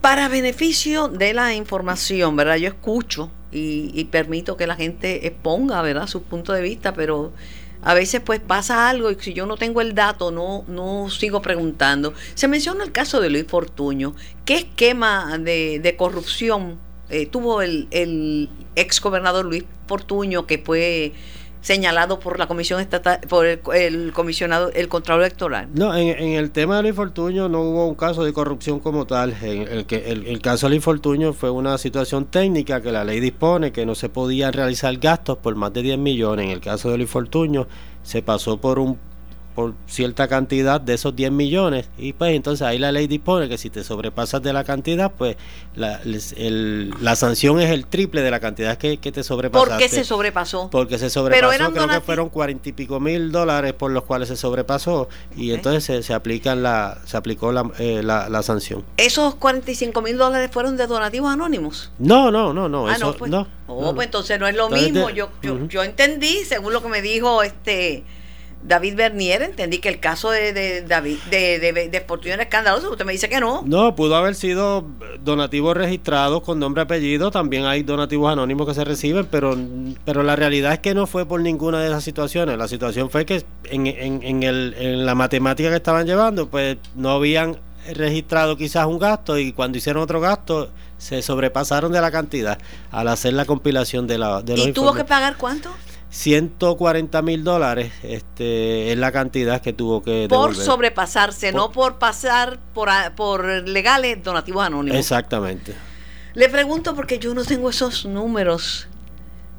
Para 0.02 0.28
beneficio 0.28 1.08
de 1.08 1.32
la 1.32 1.54
información, 1.54 2.36
¿verdad? 2.36 2.56
Yo 2.56 2.68
escucho 2.68 3.30
y, 3.50 3.92
y 3.94 4.04
permito 4.04 4.58
que 4.58 4.66
la 4.66 4.76
gente 4.76 5.26
exponga, 5.26 5.80
¿verdad? 5.80 6.06
Su 6.06 6.22
punto 6.22 6.52
de 6.52 6.60
vista, 6.60 6.92
pero 6.92 7.32
a 7.84 7.94
veces 7.94 8.22
pues 8.24 8.40
pasa 8.40 8.88
algo 8.88 9.10
y 9.10 9.16
si 9.20 9.34
yo 9.34 9.46
no 9.46 9.56
tengo 9.56 9.82
el 9.82 9.94
dato 9.94 10.30
no, 10.30 10.64
no 10.66 11.10
sigo 11.10 11.42
preguntando. 11.42 12.14
Se 12.34 12.48
menciona 12.48 12.82
el 12.82 12.92
caso 12.92 13.20
de 13.20 13.28
Luis 13.30 13.44
Fortuño. 13.46 14.14
¿Qué 14.46 14.56
esquema 14.56 15.38
de, 15.38 15.94
corrupción 15.98 16.78
eh, 17.10 17.26
tuvo 17.26 17.60
el, 17.60 17.86
el 17.90 18.48
ex 18.74 19.00
gobernador 19.00 19.44
Luis 19.44 19.64
Fortuño 19.86 20.46
que 20.46 20.58
fue 20.58 21.12
señalado 21.64 22.20
por 22.20 22.38
la 22.38 22.46
comisión 22.46 22.78
estatal, 22.78 23.20
por 23.26 23.46
el, 23.46 24.12
comisionado, 24.12 24.70
el 24.72 24.88
contralor 24.88 25.24
electoral. 25.24 25.68
No, 25.72 25.96
en, 25.96 26.08
el 26.18 26.50
tema 26.50 26.76
de 26.76 26.82
Luis 26.82 26.94
Fortuño 26.94 27.48
no 27.48 27.62
hubo 27.62 27.88
un 27.88 27.94
caso 27.94 28.22
de 28.22 28.34
corrupción 28.34 28.80
como 28.80 29.06
tal. 29.06 29.34
En 29.40 29.62
el, 29.62 29.86
que, 29.86 30.10
el, 30.10 30.42
caso 30.42 30.66
de 30.66 30.70
Luis 30.74 30.84
Fortuño 30.84 31.32
fue 31.32 31.48
una 31.48 31.78
situación 31.78 32.26
técnica 32.26 32.82
que 32.82 32.92
la 32.92 33.02
ley 33.02 33.18
dispone 33.18 33.72
que 33.72 33.86
no 33.86 33.94
se 33.94 34.10
podían 34.10 34.52
realizar 34.52 34.94
gastos 34.98 35.38
por 35.38 35.54
más 35.54 35.72
de 35.72 35.80
10 35.80 35.98
millones. 35.98 36.44
En 36.44 36.50
el 36.50 36.60
caso 36.60 36.90
de 36.90 36.98
Luis 36.98 37.08
Fortuño 37.08 37.66
se 38.02 38.20
pasó 38.20 38.60
por 38.60 38.78
un 38.78 38.98
por 39.54 39.74
cierta 39.86 40.26
cantidad 40.26 40.80
de 40.80 40.94
esos 40.94 41.14
10 41.14 41.30
millones 41.30 41.88
y 41.96 42.12
pues 42.12 42.34
entonces 42.34 42.66
ahí 42.66 42.78
la 42.78 42.90
ley 42.90 43.06
dispone 43.06 43.48
que 43.48 43.56
si 43.56 43.70
te 43.70 43.84
sobrepasas 43.84 44.42
de 44.42 44.52
la 44.52 44.64
cantidad 44.64 45.12
pues 45.12 45.36
la, 45.76 46.00
la 46.04 47.16
sanción 47.16 47.60
es 47.60 47.70
el 47.70 47.86
triple 47.86 48.22
de 48.22 48.30
la 48.30 48.40
cantidad 48.40 48.76
que, 48.76 48.96
te 48.96 49.22
sobrepasaste. 49.22 49.70
¿Por 49.70 49.78
qué 49.78 49.88
se 49.88 50.04
sobrepasó? 50.04 50.70
Porque 50.70 50.98
se 50.98 51.08
sobrepasó, 51.10 51.72
creo 51.72 51.88
que 51.88 52.00
fueron 52.00 52.28
cuarenta 52.30 52.68
y 52.68 52.72
pico 52.72 52.98
mil 52.98 53.30
dólares 53.30 53.74
por 53.74 53.92
los 53.92 54.04
cuales 54.04 54.28
se 54.28 54.36
sobrepasó 54.36 55.08
y 55.36 55.52
entonces 55.52 55.84
se, 55.84 56.02
se, 56.02 56.14
aplican 56.14 56.62
la, 56.62 56.98
se 57.04 57.16
aplicó 57.16 57.52
la, 57.52 57.70
eh, 57.78 58.02
la, 58.02 58.42
sanción. 58.42 58.84
¿Esos 58.96 59.36
45 59.36 60.02
mil 60.02 60.18
dólares 60.18 60.50
fueron 60.52 60.76
de 60.76 60.86
donativos 60.86 61.32
anónimos? 61.32 61.92
No, 61.98 62.30
no, 62.30 62.52
no, 62.52 62.68
no. 62.68 62.88
Ah, 62.88 62.94
eso, 62.96 63.12
no, 63.12 63.16
pues, 63.16 63.32
oh, 63.68 63.94
pues 63.94 64.06
entonces 64.06 64.38
no 64.38 64.46
es 64.46 64.56
lo 64.56 64.68
mismo. 64.68 65.10
yo, 65.10 65.30
yo, 65.42 65.66
yo 65.68 65.82
entendí, 65.82 66.44
según 66.44 66.72
lo 66.72 66.82
que 66.82 66.88
me 66.88 67.02
dijo 67.02 67.42
este 67.42 68.04
David 68.64 68.96
Bernier, 68.96 69.42
entendí 69.42 69.78
que 69.78 69.90
el 69.90 70.00
caso 70.00 70.30
de, 70.30 70.82
David 70.88 71.18
de, 71.30 71.58
de, 71.58 71.72
de 71.72 72.42
escandaloso, 72.42 72.90
usted 72.90 73.04
me 73.04 73.12
dice 73.12 73.28
que 73.28 73.38
no. 73.38 73.62
No, 73.66 73.94
pudo 73.94 74.16
haber 74.16 74.34
sido 74.34 74.86
donativos 75.22 75.76
registrados 75.76 76.42
con 76.42 76.58
nombre 76.58 76.82
y 76.82 76.84
apellido, 76.84 77.30
también 77.30 77.66
hay 77.66 77.82
donativos 77.82 78.32
anónimos 78.32 78.66
que 78.66 78.74
se 78.74 78.84
reciben, 78.84 79.26
pero, 79.30 79.54
pero 80.06 80.22
la 80.22 80.34
realidad 80.34 80.72
es 80.72 80.78
que 80.78 80.94
no 80.94 81.06
fue 81.06 81.26
por 81.26 81.42
ninguna 81.42 81.80
de 81.80 81.88
esas 81.88 82.02
situaciones. 82.02 82.56
La 82.56 82.66
situación 82.66 83.10
fue 83.10 83.26
que 83.26 83.44
en, 83.64 83.86
en, 83.86 84.22
en, 84.22 84.42
el, 84.42 84.74
en 84.78 85.04
la 85.04 85.14
matemática 85.14 85.68
que 85.68 85.76
estaban 85.76 86.06
llevando, 86.06 86.48
pues 86.48 86.78
no 86.94 87.10
habían 87.10 87.58
registrado 87.92 88.56
quizás 88.56 88.86
un 88.86 88.98
gasto 88.98 89.38
y 89.38 89.52
cuando 89.52 89.76
hicieron 89.76 90.02
otro 90.02 90.18
gasto 90.20 90.70
se 90.96 91.20
sobrepasaron 91.20 91.92
de 91.92 92.00
la 92.00 92.10
cantidad 92.10 92.58
al 92.90 93.08
hacer 93.08 93.34
la 93.34 93.44
compilación 93.44 94.06
de, 94.06 94.16
la, 94.16 94.40
de 94.40 94.56
los 94.56 94.68
¿Y 94.68 94.72
tuvo 94.72 94.94
que 94.94 95.04
pagar 95.04 95.36
cuánto? 95.36 95.70
140 96.14 97.22
mil 97.22 97.42
dólares 97.42 97.92
este, 98.04 98.92
es 98.92 98.98
la 98.98 99.10
cantidad 99.10 99.60
que 99.60 99.72
tuvo 99.72 100.00
que 100.00 100.28
Por 100.28 100.54
sobrepasarse, 100.54 101.50
no 101.50 101.72
por 101.72 101.98
pasar 101.98 102.60
por, 102.72 102.88
por 103.16 103.44
legales 103.68 104.22
donativos 104.22 104.64
anónimos. 104.64 104.96
Exactamente. 104.96 105.74
Le 106.34 106.48
pregunto 106.48 106.94
porque 106.94 107.18
yo 107.18 107.34
no 107.34 107.44
tengo 107.44 107.68
esos 107.68 108.06
números. 108.06 108.86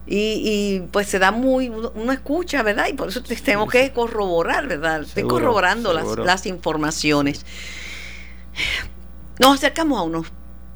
Y, 0.08 0.84
pues 0.92 1.08
se 1.08 1.20
da 1.20 1.32
muy, 1.32 1.68
uno 1.68 2.12
escucha, 2.12 2.62
¿verdad? 2.62 2.88
Y 2.90 2.94
por 2.94 3.10
eso 3.10 3.22
tenemos 3.24 3.70
que 3.70 3.92
corroborar, 3.92 4.68
¿verdad? 4.68 5.02
Estoy 5.02 5.24
corroborando 5.24 5.92
las, 5.94 6.06
las 6.20 6.46
informaciones. 6.46 7.44
Nos 9.40 9.56
acercamos 9.56 10.00
a 10.00 10.04
unos 10.04 10.28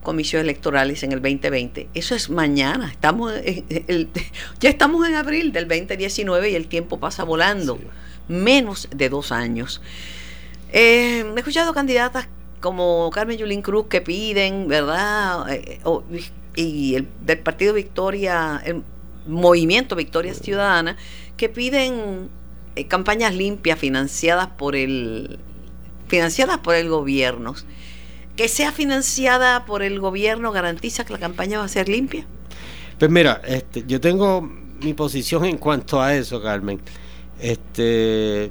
comisiones 0.03 0.45
electorales 0.45 1.03
en 1.03 1.11
el 1.11 1.21
2020. 1.21 1.89
Eso 1.93 2.15
es 2.15 2.29
mañana. 2.29 2.89
Estamos 2.89 3.33
ya 4.59 4.69
estamos 4.69 5.07
en 5.07 5.15
abril 5.15 5.51
del 5.51 5.67
2019 5.67 6.49
y 6.49 6.55
el 6.55 6.67
tiempo 6.67 6.99
pasa 6.99 7.23
volando. 7.23 7.79
Menos 8.27 8.87
de 8.95 9.09
dos 9.09 9.31
años. 9.31 9.81
Eh, 10.71 11.25
he 11.35 11.39
escuchado 11.39 11.73
candidatas 11.73 12.27
como 12.59 13.09
Carmen 13.11 13.37
Yulín 13.37 13.61
Cruz 13.61 13.87
que 13.87 14.01
piden, 14.01 14.67
¿verdad? 14.67 15.51
Eh, 15.51 15.79
y 16.55 16.95
el 16.95 17.07
del 17.21 17.39
Partido 17.39 17.73
Victoria, 17.73 18.61
el 18.65 18.83
Movimiento 19.27 19.95
Victoria 19.95 20.33
Ciudadana, 20.33 20.97
que 21.37 21.49
piden 21.49 22.29
eh, 22.75 22.85
campañas 22.87 23.33
limpias 23.33 23.79
financiadas 23.79 24.47
por 24.47 24.75
el 24.75 25.39
financiadas 26.07 26.57
por 26.57 26.75
el 26.75 26.89
gobierno 26.89 27.55
que 28.39 28.47
sea 28.47 28.71
financiada 28.71 29.65
por 29.65 29.83
el 29.83 29.99
gobierno 29.99 30.53
garantiza 30.53 31.03
que 31.03 31.11
la 31.11 31.19
campaña 31.19 31.59
va 31.59 31.65
a 31.65 31.67
ser 31.67 31.89
limpia? 31.89 32.25
Pues 32.97 33.11
mira, 33.11 33.41
este, 33.45 33.83
yo 33.85 33.99
tengo 33.99 34.39
mi 34.41 34.93
posición 34.93 35.43
en 35.43 35.57
cuanto 35.57 36.01
a 36.01 36.15
eso, 36.15 36.41
Carmen. 36.41 36.79
Este, 37.37 38.49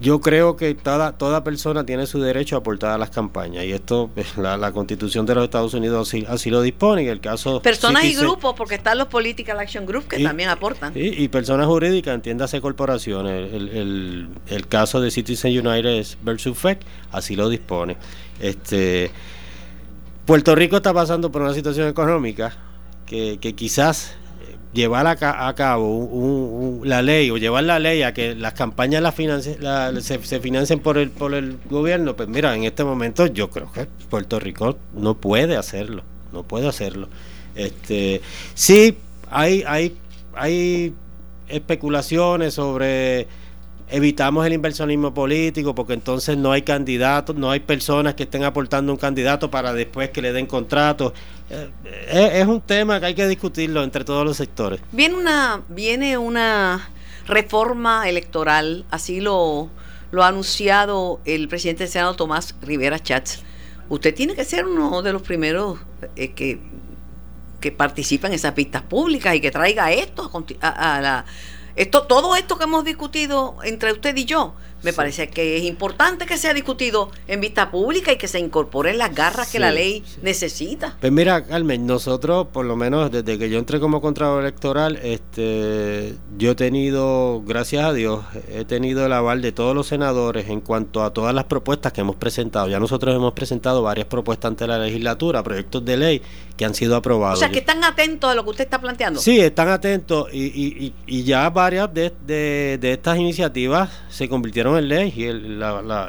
yo 0.00 0.20
creo 0.20 0.56
que 0.56 0.74
toda, 0.74 1.12
toda 1.12 1.44
persona 1.44 1.84
tiene 1.84 2.06
su 2.06 2.20
derecho 2.20 2.56
a 2.56 2.60
aportar 2.60 2.92
a 2.92 2.98
las 2.98 3.10
campañas 3.10 3.64
y 3.64 3.72
esto 3.72 4.10
pues, 4.14 4.36
la, 4.38 4.72
constitución 4.72 5.26
de 5.26 5.34
los 5.34 5.44
Estados 5.44 5.74
Unidos 5.74 6.14
así, 6.28 6.50
lo 6.50 6.62
dispone 6.62 7.02
y 7.02 7.08
el 7.08 7.20
caso 7.20 7.60
personas 7.60 8.04
y 8.04 8.14
grupos 8.14 8.54
porque 8.56 8.76
están 8.76 8.96
los 8.96 9.08
political 9.08 9.58
action 9.58 9.84
groups 9.84 10.06
que 10.06 10.22
también 10.22 10.48
aportan. 10.48 10.92
y, 10.94 11.28
personas 11.28 11.66
jurídicas 11.66 12.14
entiéndase 12.14 12.60
corporaciones 12.60 13.52
el, 13.52 14.28
el, 14.46 14.66
caso 14.68 15.00
de 15.00 15.10
Citizen 15.10 15.66
United 15.66 16.06
versus 16.22 16.56
FEC 16.56 16.80
así 17.12 17.36
lo 17.36 17.48
dispone. 17.48 17.96
Este 18.40 19.10
Puerto 20.24 20.54
Rico 20.54 20.76
está 20.76 20.94
pasando 20.94 21.30
por 21.30 21.42
una 21.42 21.52
situación 21.52 21.88
económica 21.88 22.54
que, 23.06 23.38
que 23.40 23.54
quizás 23.54 24.14
llevar 24.78 25.08
a, 25.08 25.54
cabo 25.54 26.80
la 26.84 27.02
ley 27.02 27.30
o 27.30 27.36
llevar 27.36 27.64
la 27.64 27.80
ley 27.80 28.02
a 28.02 28.14
que 28.14 28.36
las 28.36 28.54
campañas 28.54 29.02
las 29.02 29.14
se, 30.04 30.40
financien 30.40 30.78
por 30.78 30.98
el, 30.98 31.10
por 31.10 31.34
el 31.34 31.58
gobierno, 31.68 32.14
pues 32.14 32.28
mira, 32.28 32.54
en 32.54 32.62
este 32.62 32.84
momento 32.84 33.26
yo 33.26 33.50
creo 33.50 33.72
que 33.72 33.86
Puerto 34.08 34.38
Rico 34.38 34.78
no 34.94 35.14
puede 35.14 35.56
hacerlo, 35.56 36.04
no 36.32 36.44
puede 36.44 36.68
hacerlo. 36.68 37.08
Este, 37.56 38.22
sí, 38.54 38.96
hay, 39.30 39.64
hay, 39.66 39.96
hay 40.34 40.94
especulaciones 41.48 42.54
sobre 42.54 43.26
evitamos 43.90 44.46
el 44.46 44.52
inversionismo 44.52 45.14
político 45.14 45.74
porque 45.74 45.94
entonces 45.94 46.36
no 46.36 46.52
hay 46.52 46.62
candidatos, 46.62 47.36
no 47.36 47.50
hay 47.50 47.60
personas 47.60 48.14
que 48.14 48.24
estén 48.24 48.44
aportando 48.44 48.92
un 48.92 48.98
candidato 48.98 49.50
para 49.50 49.72
después 49.72 50.10
que 50.10 50.22
le 50.22 50.32
den 50.32 50.46
contratos. 50.46 51.12
Eh, 51.50 51.70
eh, 51.84 52.30
es, 52.40 52.46
un 52.46 52.60
tema 52.60 53.00
que 53.00 53.06
hay 53.06 53.14
que 53.14 53.26
discutirlo 53.26 53.82
entre 53.82 54.04
todos 54.04 54.24
los 54.24 54.36
sectores. 54.36 54.80
Viene 54.92 55.14
una, 55.14 55.62
viene 55.68 56.18
una 56.18 56.90
reforma 57.26 58.08
electoral, 58.08 58.84
así 58.90 59.20
lo, 59.20 59.70
lo 60.10 60.22
ha 60.22 60.28
anunciado 60.28 61.20
el 61.24 61.48
presidente 61.48 61.84
del 61.84 61.92
Senado 61.92 62.14
Tomás 62.14 62.54
Rivera 62.60 62.98
Chats. 62.98 63.42
Usted 63.88 64.14
tiene 64.14 64.34
que 64.34 64.44
ser 64.44 64.66
uno 64.66 65.00
de 65.00 65.12
los 65.12 65.22
primeros 65.22 65.78
eh, 66.16 66.32
que, 66.32 66.60
que 67.60 67.72
participa 67.72 68.28
en 68.28 68.34
esas 68.34 68.52
pistas 68.52 68.82
públicas 68.82 69.34
y 69.34 69.40
que 69.40 69.50
traiga 69.50 69.90
esto 69.92 70.30
a 70.60 71.00
la 71.00 71.24
esto, 71.78 72.02
todo 72.02 72.34
esto 72.34 72.58
que 72.58 72.64
hemos 72.64 72.84
discutido 72.84 73.56
entre 73.62 73.92
usted 73.92 74.16
y 74.16 74.24
yo, 74.24 74.54
me 74.82 74.92
parece 74.92 75.28
que 75.28 75.56
es 75.56 75.64
importante 75.64 76.26
que 76.26 76.36
sea 76.36 76.54
discutido 76.54 77.10
en 77.26 77.40
vista 77.40 77.70
pública 77.70 78.12
y 78.12 78.16
que 78.16 78.28
se 78.28 78.38
incorporen 78.38 78.98
las 78.98 79.14
garras 79.14 79.50
que 79.50 79.58
la 79.58 79.70
ley 79.70 80.04
necesita. 80.22 80.96
Pues 81.00 81.12
mira, 81.12 81.44
Carmen, 81.44 81.86
nosotros, 81.86 82.48
por 82.52 82.64
lo 82.64 82.76
menos 82.76 83.10
desde 83.10 83.38
que 83.38 83.50
yo 83.50 83.58
entré 83.58 83.80
como 83.80 84.00
contralor 84.00 84.42
electoral, 84.42 84.98
este, 85.02 86.14
yo 86.36 86.52
he 86.52 86.54
tenido, 86.54 87.42
gracias 87.44 87.84
a 87.84 87.92
Dios, 87.92 88.24
he 88.48 88.64
tenido 88.64 89.04
el 89.04 89.12
aval 89.12 89.42
de 89.42 89.52
todos 89.52 89.74
los 89.74 89.86
senadores 89.86 90.48
en 90.48 90.60
cuanto 90.60 91.02
a 91.02 91.12
todas 91.12 91.34
las 91.34 91.44
propuestas 91.44 91.92
que 91.92 92.00
hemos 92.00 92.16
presentado. 92.16 92.68
Ya 92.68 92.78
nosotros 92.78 93.14
hemos 93.14 93.32
presentado 93.32 93.82
varias 93.82 94.06
propuestas 94.06 94.50
ante 94.50 94.66
la 94.66 94.78
legislatura, 94.78 95.42
proyectos 95.42 95.84
de 95.84 95.96
ley 95.96 96.22
que 96.56 96.64
han 96.64 96.74
sido 96.74 96.96
aprobados. 96.96 97.38
O 97.38 97.40
sea, 97.40 97.50
que 97.50 97.60
están 97.60 97.84
atentos 97.84 98.30
a 98.30 98.34
lo 98.34 98.44
que 98.44 98.50
usted 98.50 98.64
está 98.64 98.80
planteando. 98.80 99.20
Sí, 99.20 99.40
están 99.40 99.68
atentos 99.68 100.28
y, 100.32 100.46
y, 100.46 100.94
y, 101.06 101.22
ya 101.22 101.48
varias 101.50 101.92
de, 101.94 102.12
de, 102.26 102.78
de 102.80 102.92
estas 102.92 103.18
iniciativas 103.18 103.90
se 104.08 104.28
convirtieron 104.28 104.67
en 104.76 104.88
ley 104.88 105.12
y 105.16 105.24
el, 105.24 105.62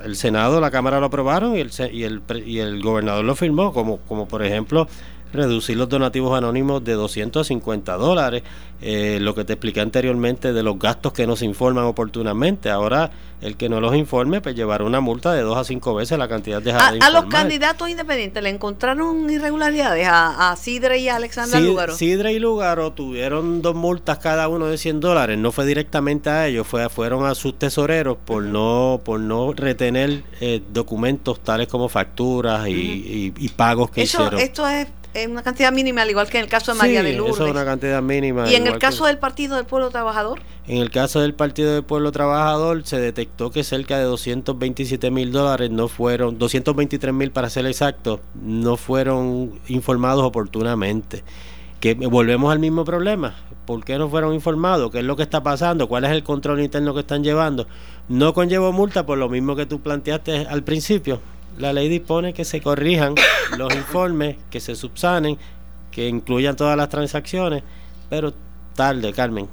el 0.03 0.15
Senado, 0.15 0.59
la 0.59 0.71
Cámara 0.71 0.99
lo 0.99 1.05
aprobaron 1.05 1.55
y 1.55 1.61
el, 1.61 1.71
y 1.93 2.03
el, 2.03 2.21
y 2.45 2.59
el 2.59 2.81
gobernador 2.81 3.23
lo 3.23 3.35
firmó, 3.35 3.71
como, 3.71 3.97
como 3.99 4.27
por 4.27 4.43
ejemplo 4.43 4.87
reducir 5.33 5.77
los 5.77 5.89
donativos 5.89 6.37
anónimos 6.37 6.83
de 6.83 6.93
250 6.93 7.95
dólares, 7.97 8.43
eh, 8.81 9.19
lo 9.21 9.35
que 9.35 9.43
te 9.43 9.53
expliqué 9.53 9.81
anteriormente 9.81 10.53
de 10.53 10.63
los 10.63 10.79
gastos 10.79 11.13
que 11.13 11.27
no 11.27 11.35
se 11.35 11.45
informan 11.45 11.85
oportunamente. 11.85 12.69
Ahora, 12.69 13.11
el 13.41 13.55
que 13.55 13.69
no 13.69 13.79
los 13.79 13.95
informe, 13.95 14.41
pues 14.41 14.55
llevará 14.55 14.83
una 14.83 14.99
multa 14.99 15.33
de 15.33 15.41
dos 15.41 15.57
a 15.57 15.63
cinco 15.63 15.93
veces 15.93 16.17
la 16.17 16.27
cantidad 16.27 16.61
de 16.61 16.71
A, 16.71 16.87
a 16.87 17.09
los 17.09 17.25
candidatos 17.25 17.89
independientes 17.89 18.41
le 18.43 18.49
encontraron 18.49 19.29
irregularidades 19.29 20.07
a, 20.07 20.51
a 20.51 20.55
Sidre 20.55 20.99
y 20.99 21.09
a 21.09 21.15
Alexander 21.15 21.61
Lugaro. 21.61 21.95
Sidre 21.95 22.33
y 22.33 22.39
Lugaro 22.39 22.91
tuvieron 22.91 23.61
dos 23.61 23.75
multas 23.75 24.19
cada 24.19 24.47
uno 24.47 24.67
de 24.67 24.77
100 24.77 24.99
dólares. 24.99 25.37
No 25.37 25.51
fue 25.51 25.65
directamente 25.65 26.29
a 26.29 26.47
ellos, 26.47 26.67
fue, 26.67 26.87
fueron 26.89 27.25
a 27.25 27.35
sus 27.35 27.57
tesoreros 27.57 28.17
por 28.25 28.43
no 28.43 29.01
por 29.03 29.19
no 29.19 29.53
retener 29.53 30.23
eh, 30.41 30.61
documentos 30.71 31.39
tales 31.41 31.67
como 31.67 31.89
facturas 31.89 32.67
y, 32.67 33.33
y, 33.37 33.49
pagos 33.49 33.91
que 33.91 34.03
Eso, 34.03 34.23
hicieron. 34.23 34.39
Esto 34.39 34.67
es 34.67 34.87
en 35.13 35.31
una 35.31 35.43
cantidad 35.43 35.71
mínima, 35.71 36.01
al 36.03 36.09
igual 36.09 36.29
que 36.29 36.37
en 36.37 36.43
el 36.43 36.49
caso 36.49 36.73
de 36.73 36.77
María 36.77 37.03
de 37.03 37.13
Lourdes. 37.13 37.35
Eso 37.35 37.45
es 37.45 37.51
una 37.51 37.65
cantidad 37.65 38.01
mínima. 38.01 38.49
¿Y 38.49 38.55
en 38.55 38.67
el 38.67 38.77
caso 38.77 39.05
del 39.05 39.17
Partido 39.17 39.55
del 39.55 39.65
Pueblo 39.65 39.89
Trabajador? 39.89 40.39
En 40.67 40.77
el 40.77 40.91
caso 40.91 41.19
del 41.19 41.33
Partido 41.33 41.73
del 41.73 41.83
Pueblo 41.83 42.11
Trabajador 42.11 42.85
se 42.85 42.99
detectó 42.99 43.51
que 43.51 43.63
cerca 43.63 43.97
de 43.97 44.03
227 44.03 45.09
mil 45.11 45.31
dólares 45.31 45.71
no 45.71 45.87
fueron, 45.87 46.37
223 46.37 47.13
mil 47.13 47.31
para 47.31 47.49
ser 47.49 47.65
exacto, 47.65 48.21
no 48.35 48.77
fueron 48.77 49.59
informados 49.67 50.23
oportunamente. 50.23 51.23
Que 51.79 51.93
volvemos 51.93 52.51
al 52.51 52.59
mismo 52.59 52.83
problema. 52.83 53.35
¿Por 53.65 53.85
qué 53.85 53.97
no 53.97 54.09
fueron 54.09 54.33
informados? 54.33 54.91
¿Qué 54.91 54.99
es 54.99 55.05
lo 55.05 55.15
que 55.15 55.23
está 55.23 55.41
pasando? 55.43 55.87
¿Cuál 55.87 56.03
es 56.03 56.11
el 56.11 56.23
control 56.23 56.59
interno 56.59 56.93
que 56.93 57.01
están 57.01 57.23
llevando? 57.23 57.67
No 58.09 58.33
conllevó 58.33 58.71
multa 58.71 59.05
por 59.05 59.17
lo 59.17 59.29
mismo 59.29 59.55
que 59.55 59.65
tú 59.65 59.79
planteaste 59.79 60.47
al 60.47 60.63
principio 60.63 61.21
la 61.59 61.73
ley 61.73 61.89
dispone 61.89 62.33
que 62.33 62.45
se 62.45 62.61
corrijan 62.61 63.13
los 63.57 63.73
informes, 63.75 64.37
que 64.49 64.59
se 64.59 64.75
subsanen, 64.75 65.37
que 65.91 66.07
incluyan 66.07 66.55
todas 66.55 66.75
las 66.75 66.89
transacciones, 66.89 67.63
pero 68.09 68.33
tarde, 68.73 69.13
Carmen, 69.13 69.47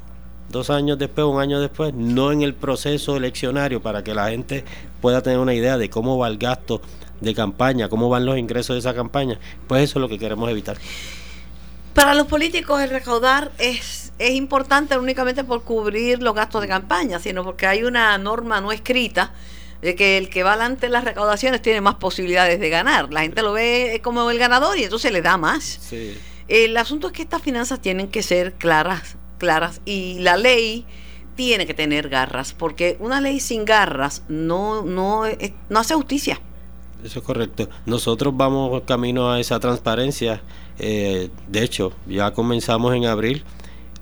dos 0.48 0.70
años 0.70 0.98
después, 0.98 1.26
un 1.26 1.40
año 1.40 1.60
después, 1.60 1.92
no 1.92 2.32
en 2.32 2.42
el 2.42 2.54
proceso 2.54 3.16
eleccionario 3.16 3.82
para 3.82 4.04
que 4.04 4.14
la 4.14 4.30
gente 4.30 4.64
pueda 5.00 5.20
tener 5.20 5.40
una 5.40 5.52
idea 5.52 5.76
de 5.76 5.90
cómo 5.90 6.16
va 6.16 6.28
el 6.28 6.38
gasto 6.38 6.80
de 7.20 7.34
campaña, 7.34 7.88
cómo 7.88 8.08
van 8.08 8.24
los 8.24 8.38
ingresos 8.38 8.76
de 8.76 8.80
esa 8.80 8.94
campaña, 8.94 9.38
pues 9.66 9.82
eso 9.82 9.98
es 9.98 10.00
lo 10.00 10.08
que 10.08 10.18
queremos 10.18 10.48
evitar. 10.48 10.78
Para 11.92 12.14
los 12.14 12.26
políticos 12.26 12.80
el 12.82 12.90
recaudar 12.90 13.50
es, 13.58 14.12
es 14.18 14.30
importante 14.32 14.96
únicamente 14.96 15.42
por 15.42 15.62
cubrir 15.64 16.22
los 16.22 16.34
gastos 16.34 16.60
de 16.60 16.68
campaña, 16.68 17.18
sino 17.18 17.42
porque 17.42 17.66
hay 17.66 17.82
una 17.82 18.16
norma 18.18 18.60
no 18.60 18.70
escrita 18.70 19.32
de 19.82 19.94
que 19.94 20.18
el 20.18 20.28
que 20.28 20.42
va 20.42 20.52
adelante 20.52 20.86
en 20.86 20.92
las 20.92 21.04
recaudaciones 21.04 21.62
tiene 21.62 21.80
más 21.80 21.96
posibilidades 21.96 22.60
de 22.60 22.68
ganar. 22.68 23.12
La 23.12 23.22
gente 23.22 23.42
lo 23.42 23.52
ve 23.52 24.00
como 24.02 24.30
el 24.30 24.38
ganador 24.38 24.78
y 24.78 24.84
entonces 24.84 25.12
le 25.12 25.22
da 25.22 25.36
más. 25.36 25.80
El 26.48 26.76
asunto 26.76 27.08
es 27.08 27.12
que 27.12 27.22
estas 27.22 27.42
finanzas 27.42 27.80
tienen 27.80 28.08
que 28.08 28.22
ser 28.22 28.54
claras, 28.54 29.16
claras 29.38 29.80
y 29.84 30.18
la 30.20 30.36
ley 30.36 30.86
tiene 31.34 31.66
que 31.66 31.74
tener 31.74 32.08
garras, 32.08 32.54
porque 32.54 32.96
una 32.98 33.20
ley 33.20 33.40
sin 33.40 33.64
garras 33.64 34.22
no, 34.28 34.82
no, 34.82 35.24
no 35.68 35.78
hace 35.78 35.94
justicia. 35.94 36.40
Eso 37.04 37.18
es 37.18 37.24
correcto. 37.24 37.68
Nosotros 37.84 38.34
vamos 38.36 38.82
camino 38.86 39.30
a 39.30 39.38
esa 39.38 39.60
transparencia. 39.60 40.40
Eh, 40.78 41.30
de 41.46 41.62
hecho, 41.62 41.92
ya 42.06 42.32
comenzamos 42.32 42.94
en 42.94 43.04
abril 43.04 43.44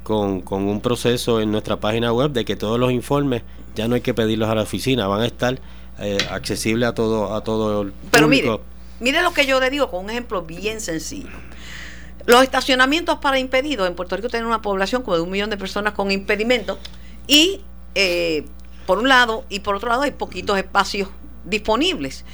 con, 0.05 0.43
con, 0.43 0.69
un 0.69 0.81
proceso 0.81 1.41
en 1.41 1.51
nuestra 1.51 1.81
página 1.81 2.13
web 2.13 2.31
de 2.31 2.45
que 2.45 2.55
todos 2.55 2.79
los 2.79 2.93
informes 2.93 3.43
ya 3.75 3.89
no 3.89 3.97
hay 3.97 4.03
que 4.03 4.15
pedirlos 4.15 4.49
a 4.49 4.55
la 4.55 4.63
oficina, 4.63 5.09
van 5.09 5.23
a 5.23 5.27
estar 5.27 5.59
eh, 5.99 6.19
accesibles 6.31 6.89
a 6.89 6.95
todo, 6.95 7.35
a 7.35 7.43
todo 7.43 7.83
el 7.83 7.93
público. 7.93 8.11
Pero 8.13 8.29
mire, 8.29 8.61
mire 9.01 9.23
lo 9.23 9.33
que 9.33 9.47
yo 9.47 9.59
le 9.59 9.71
digo 9.71 9.91
con 9.91 10.05
un 10.05 10.11
ejemplo 10.11 10.43
bien 10.43 10.81
sencillo. 10.81 11.31
Los 12.27 12.43
estacionamientos 12.43 13.19
para 13.19 13.39
impedidos, 13.39 13.87
en 13.87 13.95
Puerto 13.95 14.17
Rico 14.17 14.29
tienen 14.29 14.47
una 14.47 14.63
población 14.63 15.03
como 15.03 15.17
de 15.17 15.23
un 15.23 15.31
millón 15.31 15.51
de 15.51 15.57
personas 15.57 15.93
con 15.93 16.11
impedimentos 16.11 16.79
y 17.27 17.63
eh, 17.95 18.47
por 18.87 18.99
un 18.99 19.09
lado 19.09 19.45
y 19.49 19.61
por 19.61 19.75
otro 19.75 19.89
lado 19.89 20.03
hay 20.03 20.13
poquitos 20.13 20.57
espacios 20.57 21.09
disponibles. 21.45 22.25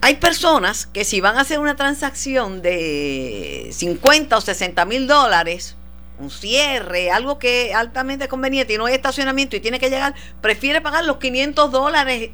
Hay 0.00 0.16
personas 0.16 0.86
que 0.86 1.04
si 1.04 1.20
van 1.20 1.36
a 1.36 1.42
hacer 1.42 1.60
una 1.60 1.76
transacción 1.76 2.60
de 2.60 3.68
50 3.72 4.36
o 4.36 4.40
60 4.40 4.84
mil 4.84 5.06
dólares, 5.06 5.76
un 6.22 6.30
cierre, 6.30 7.10
algo 7.10 7.38
que 7.38 7.70
es 7.70 7.74
altamente 7.74 8.28
conveniente 8.28 8.74
y 8.74 8.78
no 8.78 8.86
hay 8.86 8.94
estacionamiento 8.94 9.56
y 9.56 9.60
tiene 9.60 9.78
que 9.78 9.90
llegar, 9.90 10.14
prefiere 10.40 10.80
pagar 10.80 11.04
los 11.04 11.16
500 11.18 11.70
dólares 11.70 12.30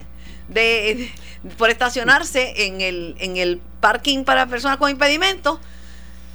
de, 0.48 1.10
por 1.56 1.70
estacionarse 1.70 2.66
en 2.66 2.80
el, 2.80 3.16
en 3.18 3.36
el 3.36 3.60
parking 3.80 4.24
para 4.24 4.46
personas 4.46 4.76
con 4.76 4.90
impedimentos 4.90 5.58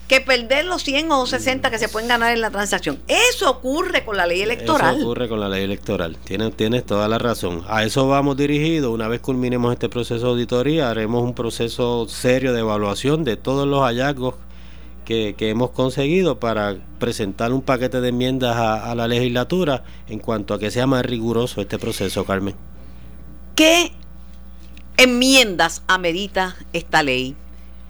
que 0.07 0.19
perder 0.19 0.65
los 0.65 0.83
100 0.83 1.11
o 1.11 1.25
60 1.25 1.71
que 1.71 1.79
se 1.79 1.87
pueden 1.87 2.09
ganar 2.09 2.33
en 2.33 2.41
la 2.41 2.51
transacción. 2.51 3.01
Eso 3.07 3.49
ocurre 3.49 4.03
con 4.03 4.17
la 4.17 4.25
ley 4.27 4.41
electoral. 4.41 4.97
Eso 4.97 5.05
ocurre 5.05 5.29
con 5.29 5.39
la 5.39 5.47
ley 5.47 5.63
electoral. 5.63 6.17
Tienes, 6.17 6.55
tienes 6.55 6.85
toda 6.85 7.07
la 7.07 7.19
razón. 7.19 7.63
A 7.67 7.83
eso 7.83 8.07
vamos 8.07 8.35
dirigidos. 8.35 8.93
Una 8.93 9.07
vez 9.07 9.21
culminemos 9.21 9.71
este 9.71 9.89
proceso 9.89 10.25
de 10.25 10.31
auditoría, 10.31 10.89
haremos 10.89 11.23
un 11.23 11.33
proceso 11.33 12.07
serio 12.09 12.53
de 12.53 12.59
evaluación 12.59 13.23
de 13.23 13.37
todos 13.37 13.65
los 13.65 13.81
hallazgos 13.81 14.35
que, 15.03 15.35
hemos 15.39 15.71
conseguido 15.71 16.39
para 16.39 16.77
presentar 16.99 17.53
un 17.53 17.61
paquete 17.61 18.01
de 18.01 18.09
enmiendas 18.09 18.55
a, 18.55 18.91
a 18.91 18.95
la 18.95 19.07
legislatura 19.07 19.83
en 20.07 20.19
cuanto 20.19 20.53
a 20.53 20.59
que 20.59 20.71
sea 20.71 20.87
más 20.87 21.05
riguroso 21.05 21.61
este 21.61 21.77
proceso, 21.79 22.25
Carmen. 22.25 22.55
¿Qué 23.55 23.91
enmiendas 24.97 25.83
amerita 25.87 26.55
esta 26.73 27.03
ley? 27.03 27.35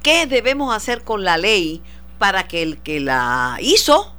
¿Qué 0.01 0.27
debemos 0.27 0.75
hacer 0.75 1.03
con 1.03 1.23
la 1.23 1.37
ley 1.37 1.81
para 2.23 2.47
que 2.47 2.61
el 2.61 2.77
que 2.77 3.01
la 3.01 3.57
hizo 3.61 4.13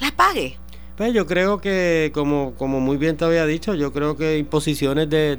la 0.00 0.10
pague. 0.10 0.58
Pues 0.96 1.12
yo 1.12 1.26
creo 1.26 1.60
que, 1.60 2.12
como, 2.14 2.54
como 2.54 2.78
muy 2.78 2.96
bien 2.98 3.16
te 3.16 3.24
había 3.24 3.44
dicho, 3.46 3.74
yo 3.74 3.92
creo 3.92 4.16
que 4.16 4.38
imposiciones 4.38 5.10
de, 5.10 5.36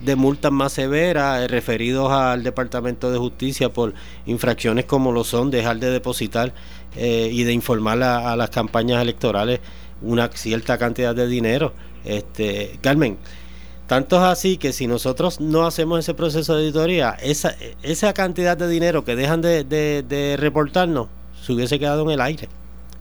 de, 0.00 0.16
multas 0.16 0.50
más 0.50 0.72
severas 0.72 1.42
eh, 1.42 1.48
referidos 1.48 2.10
al 2.10 2.42
Departamento 2.42 3.12
de 3.12 3.18
Justicia 3.18 3.68
por 3.68 3.92
infracciones 4.24 4.86
como 4.86 5.12
lo 5.12 5.24
son 5.24 5.50
dejar 5.50 5.78
de 5.78 5.90
depositar 5.90 6.54
eh, 6.96 7.28
y 7.30 7.44
de 7.44 7.52
informar 7.52 8.02
a, 8.02 8.34
las 8.34 8.48
campañas 8.48 9.02
electorales 9.02 9.60
una 10.00 10.28
cierta 10.28 10.78
cantidad 10.78 11.14
de 11.14 11.26
dinero. 11.26 11.74
Este, 12.06 12.78
Carmen, 12.80 13.18
tanto 13.86 14.16
es 14.16 14.22
así 14.22 14.56
que 14.56 14.72
si 14.72 14.86
nosotros 14.86 15.38
no 15.38 15.66
hacemos 15.66 15.98
ese 15.98 16.14
proceso 16.14 16.56
de 16.56 16.62
auditoría, 16.62 17.10
esa, 17.22 17.54
esa 17.82 18.14
cantidad 18.14 18.56
de 18.56 18.68
dinero 18.68 19.04
que 19.04 19.16
dejan 19.16 19.42
de, 19.42 19.64
de 19.64 20.36
reportarnos 20.38 21.08
se 21.42 21.52
hubiese 21.52 21.78
quedado 21.78 22.04
en 22.04 22.10
el 22.12 22.22
aire. 22.22 22.48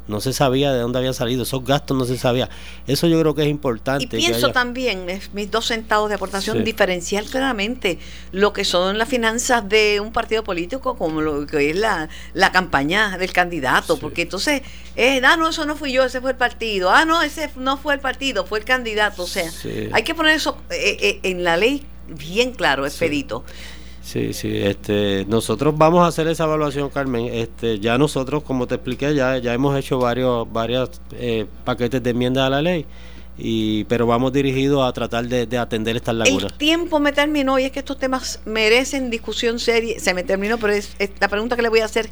No 0.08 0.22
se 0.22 0.34
sabía 0.34 0.72
de 0.74 0.80
dónde 0.80 0.99
había 0.99 1.14
salido, 1.14 1.43
esos 1.43 1.64
gastos 1.64 1.97
no 1.97 2.05
se 2.05 2.18
sabía. 2.18 2.49
Eso 2.88 3.08
yo 3.08 3.20
creo 3.20 3.36
que 3.36 3.43
es 3.43 3.49
importante. 3.49 4.05
Y 4.05 4.08
pienso 4.08 4.51
también, 4.51 5.05
mis 5.34 5.51
dos 5.51 5.68
centavos 5.68 6.10
de 6.10 6.16
aportación, 6.16 6.64
diferencial 6.64 7.26
claramente 7.26 7.99
lo 8.32 8.53
que 8.53 8.66
son 8.66 8.97
las 8.97 9.10
finanzas 9.10 9.68
de 9.68 9.99
un 9.99 10.12
partido 10.12 10.43
político 10.43 10.95
como 10.97 11.22
lo 11.22 11.45
que 11.45 11.70
es 11.70 11.76
la, 11.76 12.10
la 12.34 12.51
campaña 12.51 13.18
del 13.18 13.34
candidato, 13.34 13.97
porque 13.97 14.24
entonces, 14.24 14.62
eh, 14.95 15.22
ah, 15.24 15.38
no, 15.38 15.49
eso 15.49 15.66
no 15.66 15.76
fui 15.76 15.91
yo, 15.91 16.03
ese 16.03 16.22
fue 16.22 16.32
el 16.32 16.38
partido, 16.38 16.89
ah, 16.89 17.05
no, 17.05 17.22
ese 17.22 17.49
no 17.55 17.78
fue 17.78 17.93
el 17.93 17.99
partido, 17.99 18.45
fue 18.45 18.60
el 18.60 18.66
candidato. 18.66 19.24
O 19.24 19.28
sea, 19.28 19.49
hay 19.91 20.03
que 20.03 20.16
poner 20.16 20.36
eso 20.36 20.58
eh, 20.70 20.97
eh, 20.99 21.20
en 21.24 21.43
la 21.43 21.58
ley 21.58 21.86
bien 22.08 22.51
claro, 22.51 22.86
expedito. 22.86 23.43
Sí, 23.47 23.76
sí, 24.08 24.58
este, 24.64 25.26
nosotros 25.28 25.78
vamos 25.78 26.03
a 26.03 26.08
hacer 26.08 26.28
esa 26.28 26.45
evaluación, 26.45 26.89
Carmen. 26.89 27.30
Este, 27.32 27.80
ya 27.80 27.97
nosotros, 27.97 28.43
como 28.43 28.66
te 28.66 28.76
expliqué, 28.76 29.14
ya, 29.14 29.38
ya 29.38 29.53
hemos 29.53 29.78
hecho 29.78 29.99
varios, 29.99 30.51
varios 30.51 31.01
eh, 31.14 31.45
paquetes 31.66 32.01
de 32.01 32.12
enmiendas 32.12 32.47
a 32.47 32.49
la 32.49 32.62
ley, 32.62 32.86
y, 33.38 33.84
pero 33.84 34.08
vamos 34.08 34.32
dirigidos 34.32 34.88
a 34.88 34.93
tratar 34.93 35.28
de, 35.28 35.58
atender 35.58 35.97
estas 35.97 36.16
lagunas. 36.16 36.51
El 36.51 36.58
tiempo 36.58 36.99
me 36.99 37.12
terminó 37.12 37.60
y 37.60 37.66
es 37.66 37.72
que 37.72 37.80
estos 37.80 37.99
temas 37.99 38.39
merecen 38.45 39.10
discusión 39.10 39.60
seria. 39.60 39.99
Se 39.99 40.14
me 40.14 40.24
terminó, 40.24 40.58
pero 40.58 40.74
es 40.74 40.95
la 41.20 41.28
pregunta 41.28 41.55
que 41.55 41.62
le 41.62 41.70
voy 41.70 41.82
a 41.82 41.86
hacer 41.86 42.10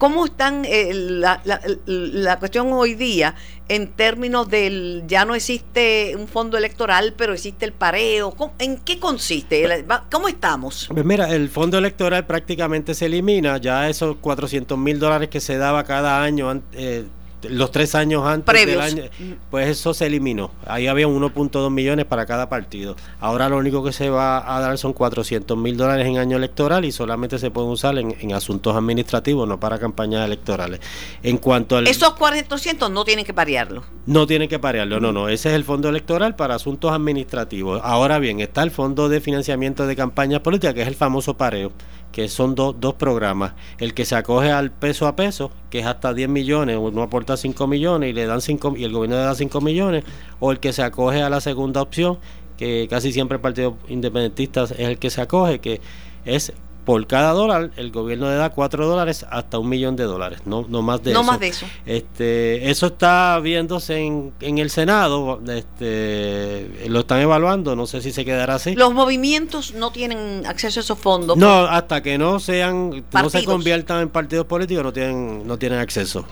¿Cómo 0.00 0.24
están 0.24 0.64
eh, 0.64 0.94
la, 0.94 1.42
la, 1.84 2.38
cuestión 2.38 2.72
hoy 2.72 2.94
día 2.94 3.34
en 3.68 3.88
términos 3.88 4.48
del 4.48 5.02
ya 5.06 5.26
no 5.26 5.34
existe 5.34 6.16
un 6.16 6.26
fondo 6.26 6.56
electoral, 6.56 7.12
pero 7.18 7.34
existe 7.34 7.66
el 7.66 7.74
pareo? 7.74 8.34
¿En 8.58 8.78
qué 8.78 8.98
consiste? 8.98 9.84
¿Cómo 10.10 10.28
estamos? 10.28 10.88
Pues 10.90 11.04
mira, 11.04 11.28
el 11.28 11.50
fondo 11.50 11.76
electoral 11.76 12.24
prácticamente 12.24 12.94
se 12.94 13.04
elimina, 13.04 13.58
ya 13.58 13.90
esos 13.90 14.16
400 14.16 14.78
mil 14.78 14.98
dólares 14.98 15.28
que 15.28 15.38
se 15.38 15.58
daba 15.58 15.84
cada 15.84 16.22
año 16.22 16.62
eh, 16.72 17.04
los 17.48 17.70
tres 17.70 17.94
años 17.94 18.26
antes 18.26 18.66
del 18.66 18.80
año, 18.80 19.04
pues 19.50 19.68
eso 19.68 19.94
se 19.94 20.06
eliminó. 20.06 20.50
Ahí 20.66 20.86
había 20.86 21.06
1.2 21.06 21.70
millones 21.70 22.06
para 22.06 22.26
cada 22.26 22.48
partido. 22.48 22.96
Ahora 23.20 23.48
lo 23.48 23.56
único 23.56 23.82
que 23.82 23.92
se 23.92 24.10
va 24.10 24.56
a 24.56 24.60
dar 24.60 24.76
son 24.78 24.92
400 24.92 25.56
mil 25.56 25.76
dólares 25.76 26.06
en 26.06 26.18
año 26.18 26.36
electoral 26.36 26.84
y 26.84 26.92
solamente 26.92 27.38
se 27.38 27.50
pueden 27.50 27.70
usar 27.70 27.98
en, 27.98 28.32
asuntos 28.32 28.76
administrativos, 28.76 29.48
no 29.48 29.58
para 29.58 29.78
campañas 29.78 30.24
electorales. 30.24 30.80
En 31.22 31.38
cuanto 31.38 31.76
al... 31.76 31.86
Esos 31.86 32.14
400 32.14 32.90
no 32.90 33.04
tienen 33.04 33.24
que 33.24 33.34
parearlo. 33.34 33.82
No 34.06 34.26
tienen 34.26 34.48
que 34.48 34.58
parearlo, 34.58 35.00
no, 35.00 35.12
no. 35.12 35.28
Ese 35.28 35.48
es 35.50 35.54
el 35.54 35.64
fondo 35.64 35.88
electoral 35.88 36.36
para 36.36 36.54
asuntos 36.54 36.92
administrativos. 36.92 37.80
Ahora 37.82 38.18
bien, 38.18 38.40
está 38.40 38.62
el 38.62 38.70
fondo 38.70 39.08
de 39.08 39.20
financiamiento 39.20 39.86
de 39.86 39.96
campañas 39.96 40.40
políticas, 40.40 40.74
que 40.74 40.82
es 40.82 40.88
el 40.88 40.94
famoso 40.94 41.36
pareo 41.36 41.72
que 42.12 42.28
son 42.28 42.54
dos 42.54 42.94
programas. 42.94 43.52
El 43.78 43.94
que 43.94 44.04
se 44.04 44.16
acoge 44.16 44.50
al 44.50 44.70
peso 44.70 45.06
a 45.06 45.16
peso, 45.16 45.50
que 45.70 45.80
es 45.80 45.86
hasta 45.86 46.12
10 46.12 46.28
millones, 46.28 46.76
uno 46.78 47.02
aporta 47.02 47.36
5 47.36 47.66
millones 47.66 48.10
y 48.10 48.12
le 48.12 48.26
dan 48.26 48.40
5 48.40 48.74
y 48.76 48.84
el 48.84 48.92
gobierno 48.92 49.16
le 49.16 49.22
da 49.22 49.34
5 49.34 49.60
millones, 49.60 50.04
o 50.40 50.52
el 50.52 50.60
que 50.60 50.72
se 50.72 50.82
acoge 50.82 51.22
a 51.22 51.30
la 51.30 51.40
segunda 51.40 51.82
opción, 51.82 52.18
que 52.56 52.88
casi 52.90 53.12
siempre 53.12 53.36
el 53.36 53.40
Partido 53.40 53.76
Independentista 53.88 54.64
es 54.64 54.72
el 54.78 54.98
que 54.98 55.10
se 55.10 55.20
acoge, 55.20 55.60
que 55.60 55.80
es 56.24 56.52
por 56.84 57.06
cada 57.06 57.32
dólar 57.32 57.70
el 57.76 57.90
gobierno 57.90 58.28
le 58.28 58.36
da 58.36 58.50
4 58.50 58.86
dólares 58.86 59.26
hasta 59.30 59.58
un 59.58 59.68
millón 59.68 59.96
de 59.96 60.04
dólares, 60.04 60.40
no, 60.44 60.66
no 60.68 60.82
más 60.82 61.02
de 61.02 61.12
no 61.12 61.20
eso. 61.20 61.30
más 61.30 61.40
de 61.40 61.48
eso. 61.48 61.66
Este, 61.86 62.70
eso 62.70 62.86
está 62.86 63.38
viéndose 63.40 63.98
en, 63.98 64.32
en 64.40 64.58
el 64.58 64.70
Senado, 64.70 65.40
este, 65.48 66.88
lo 66.88 67.00
están 67.00 67.20
evaluando, 67.20 67.76
no 67.76 67.86
sé 67.86 68.00
si 68.02 68.12
se 68.12 68.24
quedará 68.24 68.54
así. 68.54 68.74
Los 68.74 68.92
movimientos 68.92 69.74
no 69.74 69.92
tienen 69.92 70.44
acceso 70.46 70.80
a 70.80 70.82
esos 70.82 70.98
fondos. 70.98 71.36
No, 71.36 71.64
hasta 71.66 72.02
que 72.02 72.18
no 72.18 72.40
sean, 72.40 73.04
no 73.12 73.30
se 73.30 73.44
conviertan 73.44 74.02
en 74.02 74.08
partidos 74.08 74.46
políticos, 74.46 74.84
no 74.84 74.92
tienen, 74.92 75.46
no 75.46 75.58
tienen 75.58 75.78
acceso. 75.78 76.24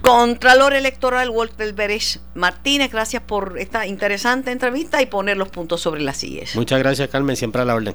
Contralor 0.00 0.74
Electoral 0.74 1.30
Walter 1.30 1.72
Beresh 1.72 2.20
Martínez, 2.34 2.92
gracias 2.92 3.22
por 3.22 3.58
esta 3.58 3.86
interesante 3.86 4.50
entrevista 4.52 5.00
y 5.00 5.06
poner 5.06 5.36
los 5.38 5.48
puntos 5.48 5.80
sobre 5.80 6.02
las 6.02 6.18
sillas. 6.18 6.54
Muchas 6.56 6.78
gracias, 6.78 7.08
Carmen, 7.08 7.36
siempre 7.36 7.62
a 7.62 7.64
la 7.64 7.74
orden. 7.74 7.92